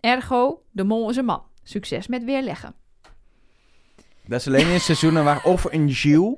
Ergo, 0.00 0.62
de 0.70 0.84
mol 0.84 1.10
is 1.10 1.16
een 1.16 1.24
man. 1.24 1.42
Succes 1.62 2.06
met 2.06 2.24
weerleggen. 2.24 2.74
Dat 4.26 4.40
is 4.40 4.46
alleen 4.46 4.66
in 4.68 4.80
seizoenen 4.80 5.24
waar 5.24 5.44
of 5.44 5.64
een 5.70 5.90
Gilles 5.92 6.34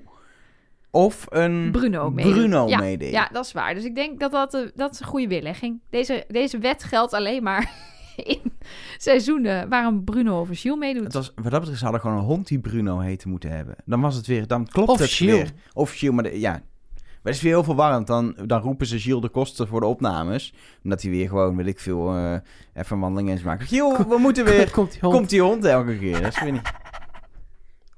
of 0.90 1.26
een 1.28 1.70
Bruno 1.72 2.10
meedoet. 2.10 2.32
Bruno 2.32 2.68
ja, 2.68 2.78
meedeed. 2.78 3.12
Ja, 3.12 3.28
dat 3.32 3.44
is 3.44 3.52
waar. 3.52 3.74
Dus 3.74 3.84
ik 3.84 3.94
denk 3.94 4.20
dat 4.20 4.32
dat, 4.32 4.54
eh, 4.54 4.60
dat 4.74 4.92
is 4.92 5.00
een 5.00 5.06
goede 5.06 5.28
weerlegging. 5.28 5.80
Deze, 5.90 6.24
deze 6.28 6.58
wet 6.58 6.84
geldt 6.84 7.12
alleen 7.12 7.42
maar 7.42 7.72
in 8.16 8.52
seizoenen 8.98 9.68
waar 9.68 9.86
een 9.86 10.04
Bruno 10.04 10.40
of 10.40 10.48
een 10.48 10.54
Gilles 10.56 10.78
meedoet. 10.78 11.04
Het 11.04 11.14
was, 11.14 11.32
wat 11.34 11.50
dat 11.50 11.58
betreft, 11.60 11.78
ze 11.78 11.84
hadden 11.84 12.00
gewoon 12.02 12.16
een 12.16 12.24
hond 12.24 12.46
die 12.48 12.58
Bruno 12.58 12.98
heette 12.98 13.28
moeten 13.28 13.50
hebben. 13.50 13.74
Dan 13.84 14.00
was 14.00 14.14
het 14.16 14.26
weer, 14.26 14.46
dan 14.46 14.66
klopt 14.68 14.88
Of 14.90 14.98
het 14.98 15.10
Gilles. 15.10 15.34
weer. 15.34 15.50
Of 15.72 15.92
Gilles, 15.92 16.14
maar 16.14 16.24
de- 16.24 16.40
ja. 16.40 16.50
Maar 16.52 17.32
het 17.32 17.42
is 17.42 17.48
weer 17.48 17.52
heel 17.58 17.64
verwarrend. 17.64 18.06
Dan, 18.06 18.36
dan 18.46 18.60
roepen 18.60 18.86
ze 18.86 18.98
Gilles 19.00 19.20
de 19.22 19.28
kosten 19.28 19.68
voor 19.68 19.80
de 19.80 19.86
opnames. 19.86 20.54
Omdat 20.82 21.02
hij 21.02 21.10
weer 21.10 21.28
gewoon, 21.28 21.56
weet 21.56 21.66
ik 21.66 21.80
veel, 21.80 22.14
eh, 22.16 22.32
even 22.74 22.96
een 22.96 23.00
wandeling 23.00 23.30
eens 23.30 23.42
maakt. 23.42 23.62
Gilles, 23.68 23.98
we 24.08 24.16
moeten 24.18 24.44
weer. 24.50 24.70
Komt 24.70 24.90
die 24.92 25.00
hond. 25.00 25.14
Komt 25.14 25.30
die 25.30 25.40
hond 25.42 25.64
elke 25.64 25.98
keer. 25.98 26.22
Dat 26.22 26.32
is 26.32 26.40
weer 26.42 26.52
niet... 26.52 26.72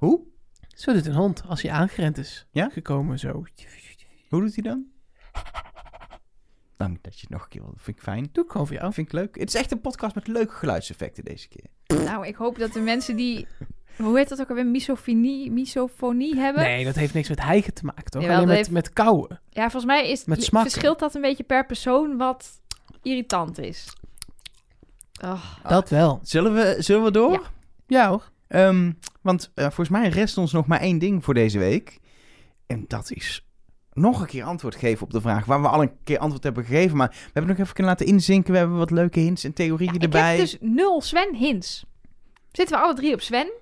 Hoe? 0.07 0.20
Zo 0.68 0.92
doet 0.92 1.07
een 1.07 1.14
hond 1.14 1.42
als 1.48 1.62
hij 1.62 1.70
aangerend 1.70 2.18
is. 2.18 2.46
Ja? 2.50 2.68
Gekomen 2.72 3.18
zo. 3.18 3.44
Hoe 4.28 4.40
doet 4.40 4.54
hij 4.54 4.62
dan? 4.62 4.84
Dank 6.76 7.02
dat 7.02 7.14
je 7.14 7.20
het 7.20 7.30
nog 7.30 7.42
een 7.42 7.48
keer 7.48 7.61
wil. 7.62 7.70
Dat 7.70 7.82
vind 7.82 7.96
ik 7.96 8.02
fijn. 8.02 8.28
Doe 8.32 8.44
ik 8.44 8.50
gewoon 8.50 8.66
voor 8.66 8.76
jou. 8.76 8.92
Vind 8.92 9.07
ik 9.07 9.12
leuk. 9.12 9.38
Het 9.38 9.48
is 9.48 9.54
echt 9.54 9.72
een 9.72 9.80
podcast 9.80 10.14
met 10.14 10.26
leuke 10.26 10.52
geluidseffecten 10.52 11.24
deze 11.24 11.48
keer. 11.48 11.64
Nou, 12.04 12.26
ik 12.26 12.34
hoop 12.36 12.59
dat 12.59 12.72
de 12.72 12.80
mensen 12.80 13.16
die... 13.16 13.46
Hoe 13.96 14.16
heet 14.16 14.28
dat 14.28 14.40
ook 14.40 14.48
alweer? 14.48 14.66
Misofonie, 14.66 15.50
misofonie 15.50 16.36
hebben? 16.36 16.62
Nee, 16.62 16.84
dat 16.84 16.94
heeft 16.94 17.14
niks 17.14 17.28
met 17.28 17.40
hijgen 17.42 17.74
te 17.74 17.84
maken, 17.84 18.04
toch? 18.04 18.20
Jawel, 18.22 18.36
Alleen 18.36 18.48
met, 18.48 18.57
heeft- 18.57 18.70
met 18.70 18.92
kauwen. 18.92 19.40
Ja, 19.50 19.62
volgens 19.62 19.84
mij 19.84 20.11
is, 20.11 20.24
Met 20.24 20.48
verschilt 20.50 20.98
dat 20.98 21.14
een 21.14 21.20
beetje 21.20 21.44
per 21.44 21.66
persoon 21.66 22.16
wat 22.16 22.61
irritant 23.02 23.59
is. 23.59 23.92
Och, 25.24 25.61
Dat 25.62 25.90
wel. 25.90 26.20
Zullen 26.22 26.54
we, 26.54 26.76
zullen 26.78 27.04
we 27.04 27.11
door? 27.11 27.32
Ja. 27.32 27.40
Ja 27.86 28.09
hoor. 28.09 28.30
Ehm, 28.49 28.92
want 29.22 29.53
volgens 29.55 29.88
mij 29.88 30.09
rest 30.09 30.38
ons 30.38 30.53
nog 30.53 30.66
maar 30.66 30.80
één 30.80 30.99
ding 30.99 31.24
voor 31.24 31.34
deze 31.34 31.59
week. 31.59 31.99
En 32.66 32.84
dat 32.88 33.11
is 33.11 33.47
nog 33.92 34.20
een 34.20 34.26
keer 34.26 34.44
antwoord 34.44 34.74
geven 34.74 35.03
op 35.03 35.11
de 35.12 35.20
vraag 35.20 35.44
waar 35.44 35.62
we 35.62 35.68
al 35.68 35.82
een 35.82 35.92
keer 36.05 36.18
antwoord 36.18 36.42
hebben 36.44 36.64
gegeven. 36.64 36.97
Maar 36.97 37.09
we 37.09 37.30
hebben 37.32 37.47
nog 37.51 37.59
even 37.61 37.74
kunnen 37.74 37.92
laten 37.92 38.07
inzinken. 38.07 38.53
We 38.53 38.59
hebben 38.59 38.76
wat 38.76 38.90
leuke 38.90 39.20
hints 39.20 39.44
en 39.44 39.53
theorieën 39.53 39.90
Ja, 39.90 39.97
ik 39.97 40.03
erbij. 40.03 40.30
heb 40.30 40.38
dus 40.38 40.57
nul 40.61 41.01
Sven-hints. 41.01 41.84
Zitten 42.53 42.76
we 42.76 42.82
alle 42.84 42.94
drie 42.94 43.12
op 43.14 43.20
Sven? 43.20 43.53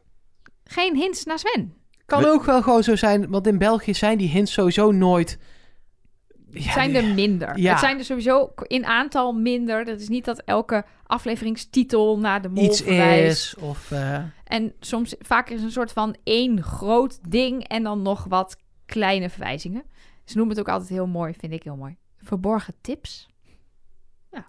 Geen 0.65 0.97
hints 0.97 1.25
naar 1.25 1.39
Sven. 1.39 1.75
Kan 2.07 2.23
We- 2.23 2.29
ook 2.29 2.45
wel 2.45 2.63
gewoon 2.63 2.83
zo 2.83 2.97
zijn, 2.97 3.29
want 3.31 3.47
in 3.47 3.59
België 3.59 3.95
zijn 3.95 4.19
die 4.19 4.29
hints 4.29 4.53
sowieso 4.53 4.91
nooit... 4.91 5.39
Het 6.51 6.65
Ja, 6.65 6.73
zijn 6.73 6.95
er 6.95 7.05
minder. 7.15 7.59
Ja. 7.59 7.71
Het 7.71 7.81
zijn 7.81 7.99
er 7.99 8.05
sowieso 8.05 8.53
in 8.67 8.85
aantal 8.85 9.33
minder. 9.33 9.85
Dat 9.85 10.01
is 10.01 10.09
niet 10.09 10.25
dat 10.25 10.43
elke 10.45 10.85
afleveringstitel 11.07 12.19
naar 12.19 12.43
de 12.43 12.49
mol 12.49 12.65
iets 12.65 12.83
verwijst. 12.83 13.57
is. 13.57 13.63
Of, 13.63 13.91
eh, 13.91 14.23
En 14.55 14.73
soms, 14.81 15.15
vaak 15.19 15.49
is 15.49 15.63
een 15.63 15.71
soort 15.71 15.93
van 15.93 16.17
één 16.25 16.63
groot 16.63 17.31
ding 17.31 17.69
en 17.69 17.83
dan 17.83 18.03
nog 18.03 18.25
wat 18.25 18.57
kleine 18.87 19.31
verwijzingen. 19.31 19.83
Ze 20.25 20.37
noemen 20.37 20.57
het 20.57 20.67
ook 20.67 20.73
altijd 20.73 20.91
heel 20.91 21.07
mooi, 21.07 21.35
vind 21.39 21.53
ik 21.53 21.63
heel 21.63 21.77
mooi. 21.77 21.97
Verborgen 22.17 22.75
tips. 22.81 23.29
Ja. 24.31 24.47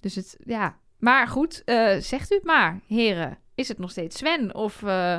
Dus 0.00 0.14
het, 0.14 0.36
ja. 0.44 0.78
Maar 0.98 1.28
goed, 1.28 1.62
eh, 1.64 1.96
zegt 1.98 2.32
u 2.32 2.34
het 2.34 2.44
maar, 2.44 2.80
heren. 2.86 3.38
Is 3.54 3.68
het 3.68 3.78
nog 3.78 3.90
steeds 3.90 4.16
Sven 4.16 4.54
of 4.54 4.82
eh, 4.82 5.18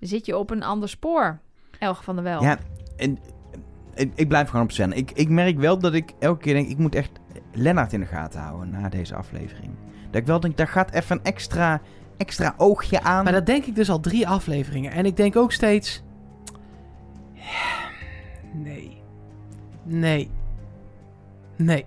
zit 0.00 0.26
je 0.26 0.36
op 0.36 0.50
een 0.50 0.62
ander 0.62 0.88
spoor? 0.88 1.40
Elge 1.78 2.02
van 2.02 2.14
der 2.14 2.24
Wel. 2.24 2.42
Ja, 2.42 2.58
en, 2.96 3.18
en 3.94 4.12
ik 4.14 4.28
blijf 4.28 4.48
gewoon 4.48 4.64
op 4.64 4.72
Sven. 4.72 4.92
Ik, 4.92 5.10
ik 5.10 5.28
merk 5.28 5.58
wel 5.58 5.78
dat 5.78 5.94
ik 5.94 6.12
elke 6.18 6.40
keer 6.40 6.54
denk, 6.54 6.68
ik 6.68 6.78
moet 6.78 6.94
echt 6.94 7.10
Lennart 7.52 7.92
in 7.92 8.00
de 8.00 8.06
gaten 8.06 8.40
houden 8.40 8.70
na 8.70 8.88
deze 8.88 9.14
aflevering. 9.14 9.74
Dat 10.10 10.20
ik 10.20 10.26
wel 10.26 10.40
denk, 10.40 10.56
daar 10.56 10.68
gaat 10.68 10.92
even 10.92 11.16
een 11.16 11.24
extra, 11.24 11.80
extra 12.20 12.54
oogje 12.56 13.02
aan. 13.02 13.24
Maar 13.24 13.32
dat 13.32 13.46
denk 13.46 13.64
ik 13.64 13.74
dus 13.74 13.90
al 13.90 14.00
drie 14.00 14.28
afleveringen. 14.28 14.92
En 14.92 15.06
ik 15.06 15.16
denk 15.16 15.36
ook 15.36 15.52
steeds... 15.52 16.02
Nee. 18.52 19.02
Nee. 19.84 20.30
Nee. 21.56 21.84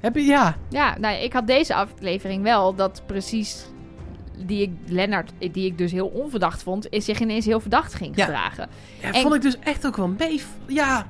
Heb 0.00 0.14
je... 0.14 0.22
Ja. 0.22 0.56
Ja, 0.68 0.98
nou, 0.98 1.16
ik 1.16 1.32
had 1.32 1.46
deze 1.46 1.74
aflevering 1.74 2.42
wel 2.42 2.74
dat 2.74 3.02
precies 3.06 3.66
die 4.46 4.62
ik, 4.62 4.70
Lennart, 4.86 5.32
die 5.38 5.66
ik 5.66 5.78
dus 5.78 5.92
heel 5.92 6.06
onverdacht 6.06 6.62
vond, 6.62 6.90
is 6.90 7.04
zich 7.04 7.20
ineens 7.20 7.44
heel 7.44 7.60
verdacht 7.60 7.94
ging 7.94 8.16
Ja. 8.16 8.24
gedragen. 8.24 8.68
ja 9.00 9.12
En- 9.12 9.22
vond 9.22 9.34
ik 9.34 9.42
dus 9.42 9.58
echt 9.58 9.86
ook 9.86 9.96
wel 9.96 10.08
mee... 10.18 10.42
Ja. 10.66 11.06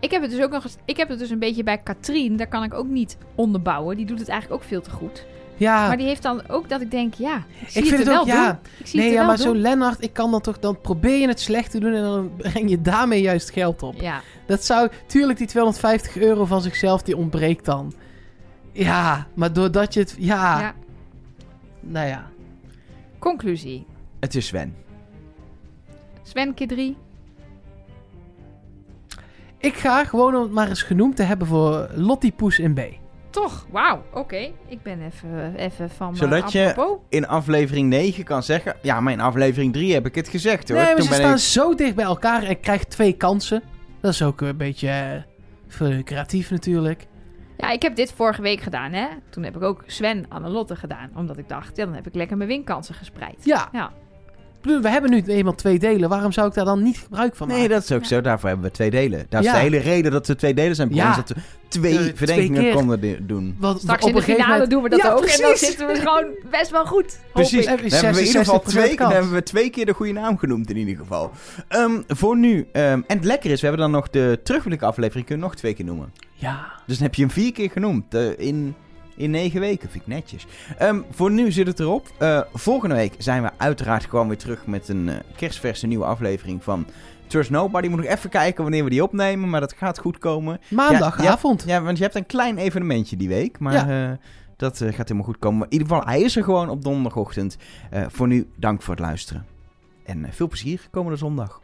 Ik 0.00 0.10
heb 0.10 0.22
het 0.22 0.30
dus 0.30 0.40
ook 0.42 0.50
nog 0.50 0.64
eens, 0.64 0.76
ik 0.84 0.96
heb 0.96 1.08
het 1.08 1.18
dus 1.18 1.30
een 1.30 1.38
beetje 1.38 1.62
bij 1.62 1.78
Katrien, 1.78 2.36
daar 2.36 2.46
kan 2.48 2.62
ik 2.62 2.74
ook 2.74 2.86
niet 2.86 3.16
onderbouwen. 3.34 3.96
Die 3.96 4.06
doet 4.06 4.18
het 4.18 4.28
eigenlijk 4.28 4.62
ook 4.62 4.68
veel 4.68 4.80
te 4.80 4.90
goed. 4.90 5.26
Ja. 5.62 5.86
Maar 5.86 5.96
die 5.96 6.06
heeft 6.06 6.22
dan 6.22 6.48
ook 6.48 6.68
dat 6.68 6.80
ik 6.80 6.90
denk, 6.90 7.14
ja, 7.14 7.36
ik 7.36 7.68
zie 7.68 7.82
ik 7.82 7.88
vind 7.88 7.98
het, 7.98 8.08
het 8.08 8.18
ook... 8.18 8.26
wel 8.26 8.34
Ja. 8.36 8.46
doen. 8.46 8.58
Ik 8.78 8.86
zie 8.86 8.98
Nee, 8.98 9.08
het 9.08 9.18
ja, 9.18 9.26
maar 9.26 9.38
zo. 9.38 9.54
Lennart, 9.54 10.02
ik 10.02 10.12
kan 10.12 10.30
dan 10.30 10.40
toch... 10.40 10.58
Dan 10.58 10.80
probeer 10.80 11.18
je 11.20 11.28
het 11.28 11.40
slecht 11.40 11.70
te 11.70 11.80
doen 11.80 11.94
en 11.94 12.02
dan 12.02 12.30
breng 12.36 12.70
je 12.70 12.80
daarmee 12.80 13.20
juist 13.20 13.50
geld 13.50 13.82
op. 13.82 14.00
Ja, 14.00 14.20
Dat 14.46 14.64
zou... 14.64 14.88
Tuurlijk, 15.06 15.38
die 15.38 15.46
250 15.46 16.16
euro 16.16 16.44
van 16.44 16.62
zichzelf, 16.62 17.02
die 17.02 17.16
ontbreekt 17.16 17.64
dan. 17.64 17.92
Ja, 18.72 19.26
maar 19.34 19.52
doordat 19.52 19.94
je 19.94 20.00
het... 20.00 20.14
Ja. 20.18 20.60
ja. 20.60 20.74
Nou 21.80 22.06
ja. 22.06 22.30
Conclusie. 23.18 23.86
Het 24.20 24.34
is 24.34 24.46
Sven. 24.46 24.74
Sven 26.22 26.54
keer 26.54 26.68
3. 26.68 26.96
Ik 29.58 29.74
ga 29.74 30.04
gewoon 30.04 30.34
om 30.34 30.42
het 30.42 30.50
maar 30.52 30.68
eens 30.68 30.82
genoemd 30.82 31.16
te 31.16 31.22
hebben 31.22 31.46
voor 31.46 31.90
Lottie 31.94 32.32
Poes 32.32 32.58
in 32.58 32.74
B. 32.74 32.80
Toch, 33.32 33.66
wauw, 33.70 34.02
oké. 34.12 34.50
Ik 34.68 34.82
ben 34.82 35.02
even, 35.02 35.54
even 35.56 35.90
van 35.90 36.16
Zodat 36.16 36.52
je- 36.52 36.68
apropos. 36.68 36.98
In 37.08 37.26
aflevering 37.28 37.88
9 37.88 38.24
kan 38.24 38.42
zeggen, 38.42 38.76
ja, 38.82 39.00
maar 39.00 39.12
in 39.12 39.20
aflevering 39.20 39.72
3 39.72 39.92
heb 39.92 40.06
ik 40.06 40.14
het 40.14 40.28
gezegd 40.28 40.68
hoor. 40.68 40.76
Nee, 40.78 40.86
maar 40.86 40.94
Toen 40.94 41.04
ze 41.04 41.10
ben 41.10 41.18
staan 41.18 41.34
ik... 41.34 41.38
zo 41.40 41.74
dicht 41.74 41.94
bij 41.94 42.04
elkaar 42.04 42.42
en 42.42 42.50
ik 42.50 42.60
krijg 42.60 42.84
twee 42.84 43.12
kansen. 43.12 43.62
Dat 44.00 44.12
is 44.12 44.22
ook 44.22 44.40
een 44.40 44.56
beetje 44.56 44.88
eh, 44.88 45.22
veel 45.68 46.02
creatief 46.02 46.50
natuurlijk. 46.50 47.06
Ja, 47.56 47.70
ik 47.70 47.82
heb 47.82 47.96
dit 47.96 48.12
vorige 48.12 48.42
week 48.42 48.60
gedaan, 48.60 48.92
hè. 48.92 49.06
Toen 49.30 49.42
heb 49.42 49.56
ik 49.56 49.62
ook 49.62 49.82
Sven 49.86 50.26
Annelotte 50.28 50.76
gedaan. 50.76 51.10
Omdat 51.16 51.38
ik 51.38 51.48
dacht, 51.48 51.76
ja, 51.76 51.84
dan 51.84 51.94
heb 51.94 52.06
ik 52.06 52.14
lekker 52.14 52.36
mijn 52.36 52.48
winkansen 52.48 52.94
gespreid. 52.94 53.36
Ja. 53.44 53.68
Ja. 53.72 53.92
We 54.62 54.88
hebben 54.88 55.10
nu 55.10 55.22
eenmaal 55.26 55.54
twee 55.54 55.78
delen. 55.78 56.08
Waarom 56.08 56.32
zou 56.32 56.48
ik 56.48 56.54
daar 56.54 56.64
dan 56.64 56.82
niet 56.82 56.98
gebruik 56.98 57.36
van 57.36 57.46
maken? 57.46 57.62
Nee, 57.62 57.70
dat 57.72 57.82
is 57.82 57.92
ook 57.92 58.02
Ja. 58.02 58.08
zo. 58.08 58.20
Daarvoor 58.20 58.48
hebben 58.48 58.66
we 58.66 58.72
twee 58.72 58.90
delen. 58.90 59.26
Dat 59.28 59.40
is 59.40 59.46
Ja. 59.46 59.52
de 59.52 59.58
hele 59.58 59.78
reden 59.78 60.12
dat 60.12 60.26
we 60.26 60.34
twee 60.36 60.54
delen 60.54 60.74
zijn 60.76 60.88
begonnen. 60.88 61.12
Ja. 61.16 61.20
Dat 61.22 61.28
we 61.36 61.42
twee 61.68 62.12
verdenkingen 62.14 62.74
konden 62.74 63.26
doen. 63.26 63.56
Want 63.58 63.80
Straks 63.80 64.02
op 64.02 64.08
in 64.08 64.14
de 64.14 64.22
finale 64.22 64.50
moment- 64.50 64.70
doen 64.70 64.82
we 64.82 64.88
dat 64.88 64.98
Ja, 65.02 65.10
ook. 65.12 65.24
En 65.24 65.40
dan 65.40 65.48
precies. 65.50 65.66
zitten 65.68 65.86
we 65.86 65.94
gewoon 65.94 66.24
best 66.50 66.70
wel 66.70 66.86
goed. 66.86 67.12
hoop 67.22 67.32
Precies. 67.32 67.64
Dan 67.66 67.68
hebben 67.76 67.90
we 67.90 67.96
in 68.20 68.26
ieder 68.26 68.40
geval 68.44 68.60
66% 68.64 68.64
twee, 68.68 68.96
dan 68.96 69.12
hebben 69.12 69.32
we 69.32 69.42
twee 69.42 69.70
keer 69.70 69.86
de 69.86 69.92
goede 69.94 70.12
naam 70.12 70.38
genoemd 70.38 70.70
in 70.70 70.76
ieder 70.76 70.96
geval. 70.96 71.30
Ehm, 71.68 72.00
voor 72.08 72.36
nu. 72.36 72.66
ehm, 72.72 73.00
en 73.06 73.16
het 73.16 73.24
lekker 73.24 73.50
is, 73.50 73.60
we 73.60 73.66
hebben 73.66 73.84
dan 73.84 73.94
nog 73.94 74.10
de 74.10 74.40
terugblik 74.44 74.82
aflevering 74.82 75.26
kunnen 75.26 75.44
we 75.44 75.50
nog 75.50 75.60
twee 75.60 75.74
keer 75.74 75.84
noemen. 75.84 76.12
Ja. 76.34 76.72
Dus 76.86 76.96
dan 76.96 77.06
heb 77.06 77.14
je 77.14 77.22
hem 77.22 77.30
vier 77.30 77.52
keer 77.52 77.70
genoemd. 77.70 78.14
eh, 78.14 78.38
in, 78.38 78.74
in 79.16 79.30
negen 79.30 79.60
weken. 79.60 79.90
Vind 79.90 80.02
ik 80.02 80.08
netjes. 80.08 80.46
Ehm, 80.78 81.00
voor 81.10 81.30
nu 81.30 81.52
zit 81.52 81.66
het 81.66 81.80
erop. 81.80 82.08
Eh, 82.18 82.40
volgende 82.52 82.94
week 82.94 83.14
zijn 83.18 83.42
we 83.42 83.50
uiteraard 83.56 84.04
gewoon 84.04 84.28
weer 84.28 84.36
terug 84.36 84.66
met 84.66 84.88
een 84.88 85.08
eh, 85.08 85.16
kerstverse 85.36 85.86
nieuwe 85.86 86.04
aflevering 86.04 86.64
van 86.64 86.86
Trust 87.26 87.50
Nobody. 87.50 87.88
Moet 87.88 88.00
nog 88.00 88.10
even 88.10 88.30
kijken 88.30 88.62
wanneer 88.62 88.84
we 88.84 88.90
die 88.90 89.02
opnemen. 89.02 89.50
Maar 89.50 89.60
dat 89.60 89.74
gaat 89.76 89.98
goed 89.98 90.18
komen. 90.18 90.60
Maandagavond. 90.68 91.64
Ja, 91.66 91.82
want 91.82 91.96
je 91.96 92.02
hebt 92.02 92.16
een 92.16 92.26
klein 92.26 92.58
evenementje 92.58 93.16
die 93.16 93.28
week. 93.28 93.58
Maar 93.58 93.88
eh, 93.88 94.10
dat 94.56 94.76
gaat 94.76 94.96
helemaal 94.96 95.24
goed 95.24 95.38
komen. 95.38 95.58
Maar 95.58 95.66
in 95.66 95.72
ieder 95.72 95.88
geval, 95.88 96.04
hij 96.04 96.20
is 96.20 96.36
er 96.36 96.44
gewoon 96.44 96.68
op 96.68 96.82
donderdagochtend. 96.84 97.56
Voor 98.08 98.26
nu, 98.26 98.50
dank 98.56 98.82
voor 98.82 98.94
het 98.94 99.02
luisteren. 99.02 99.46
En 100.04 100.26
veel 100.30 100.48
plezier 100.48 100.88
komende 100.90 101.18
zondag. 101.18 101.60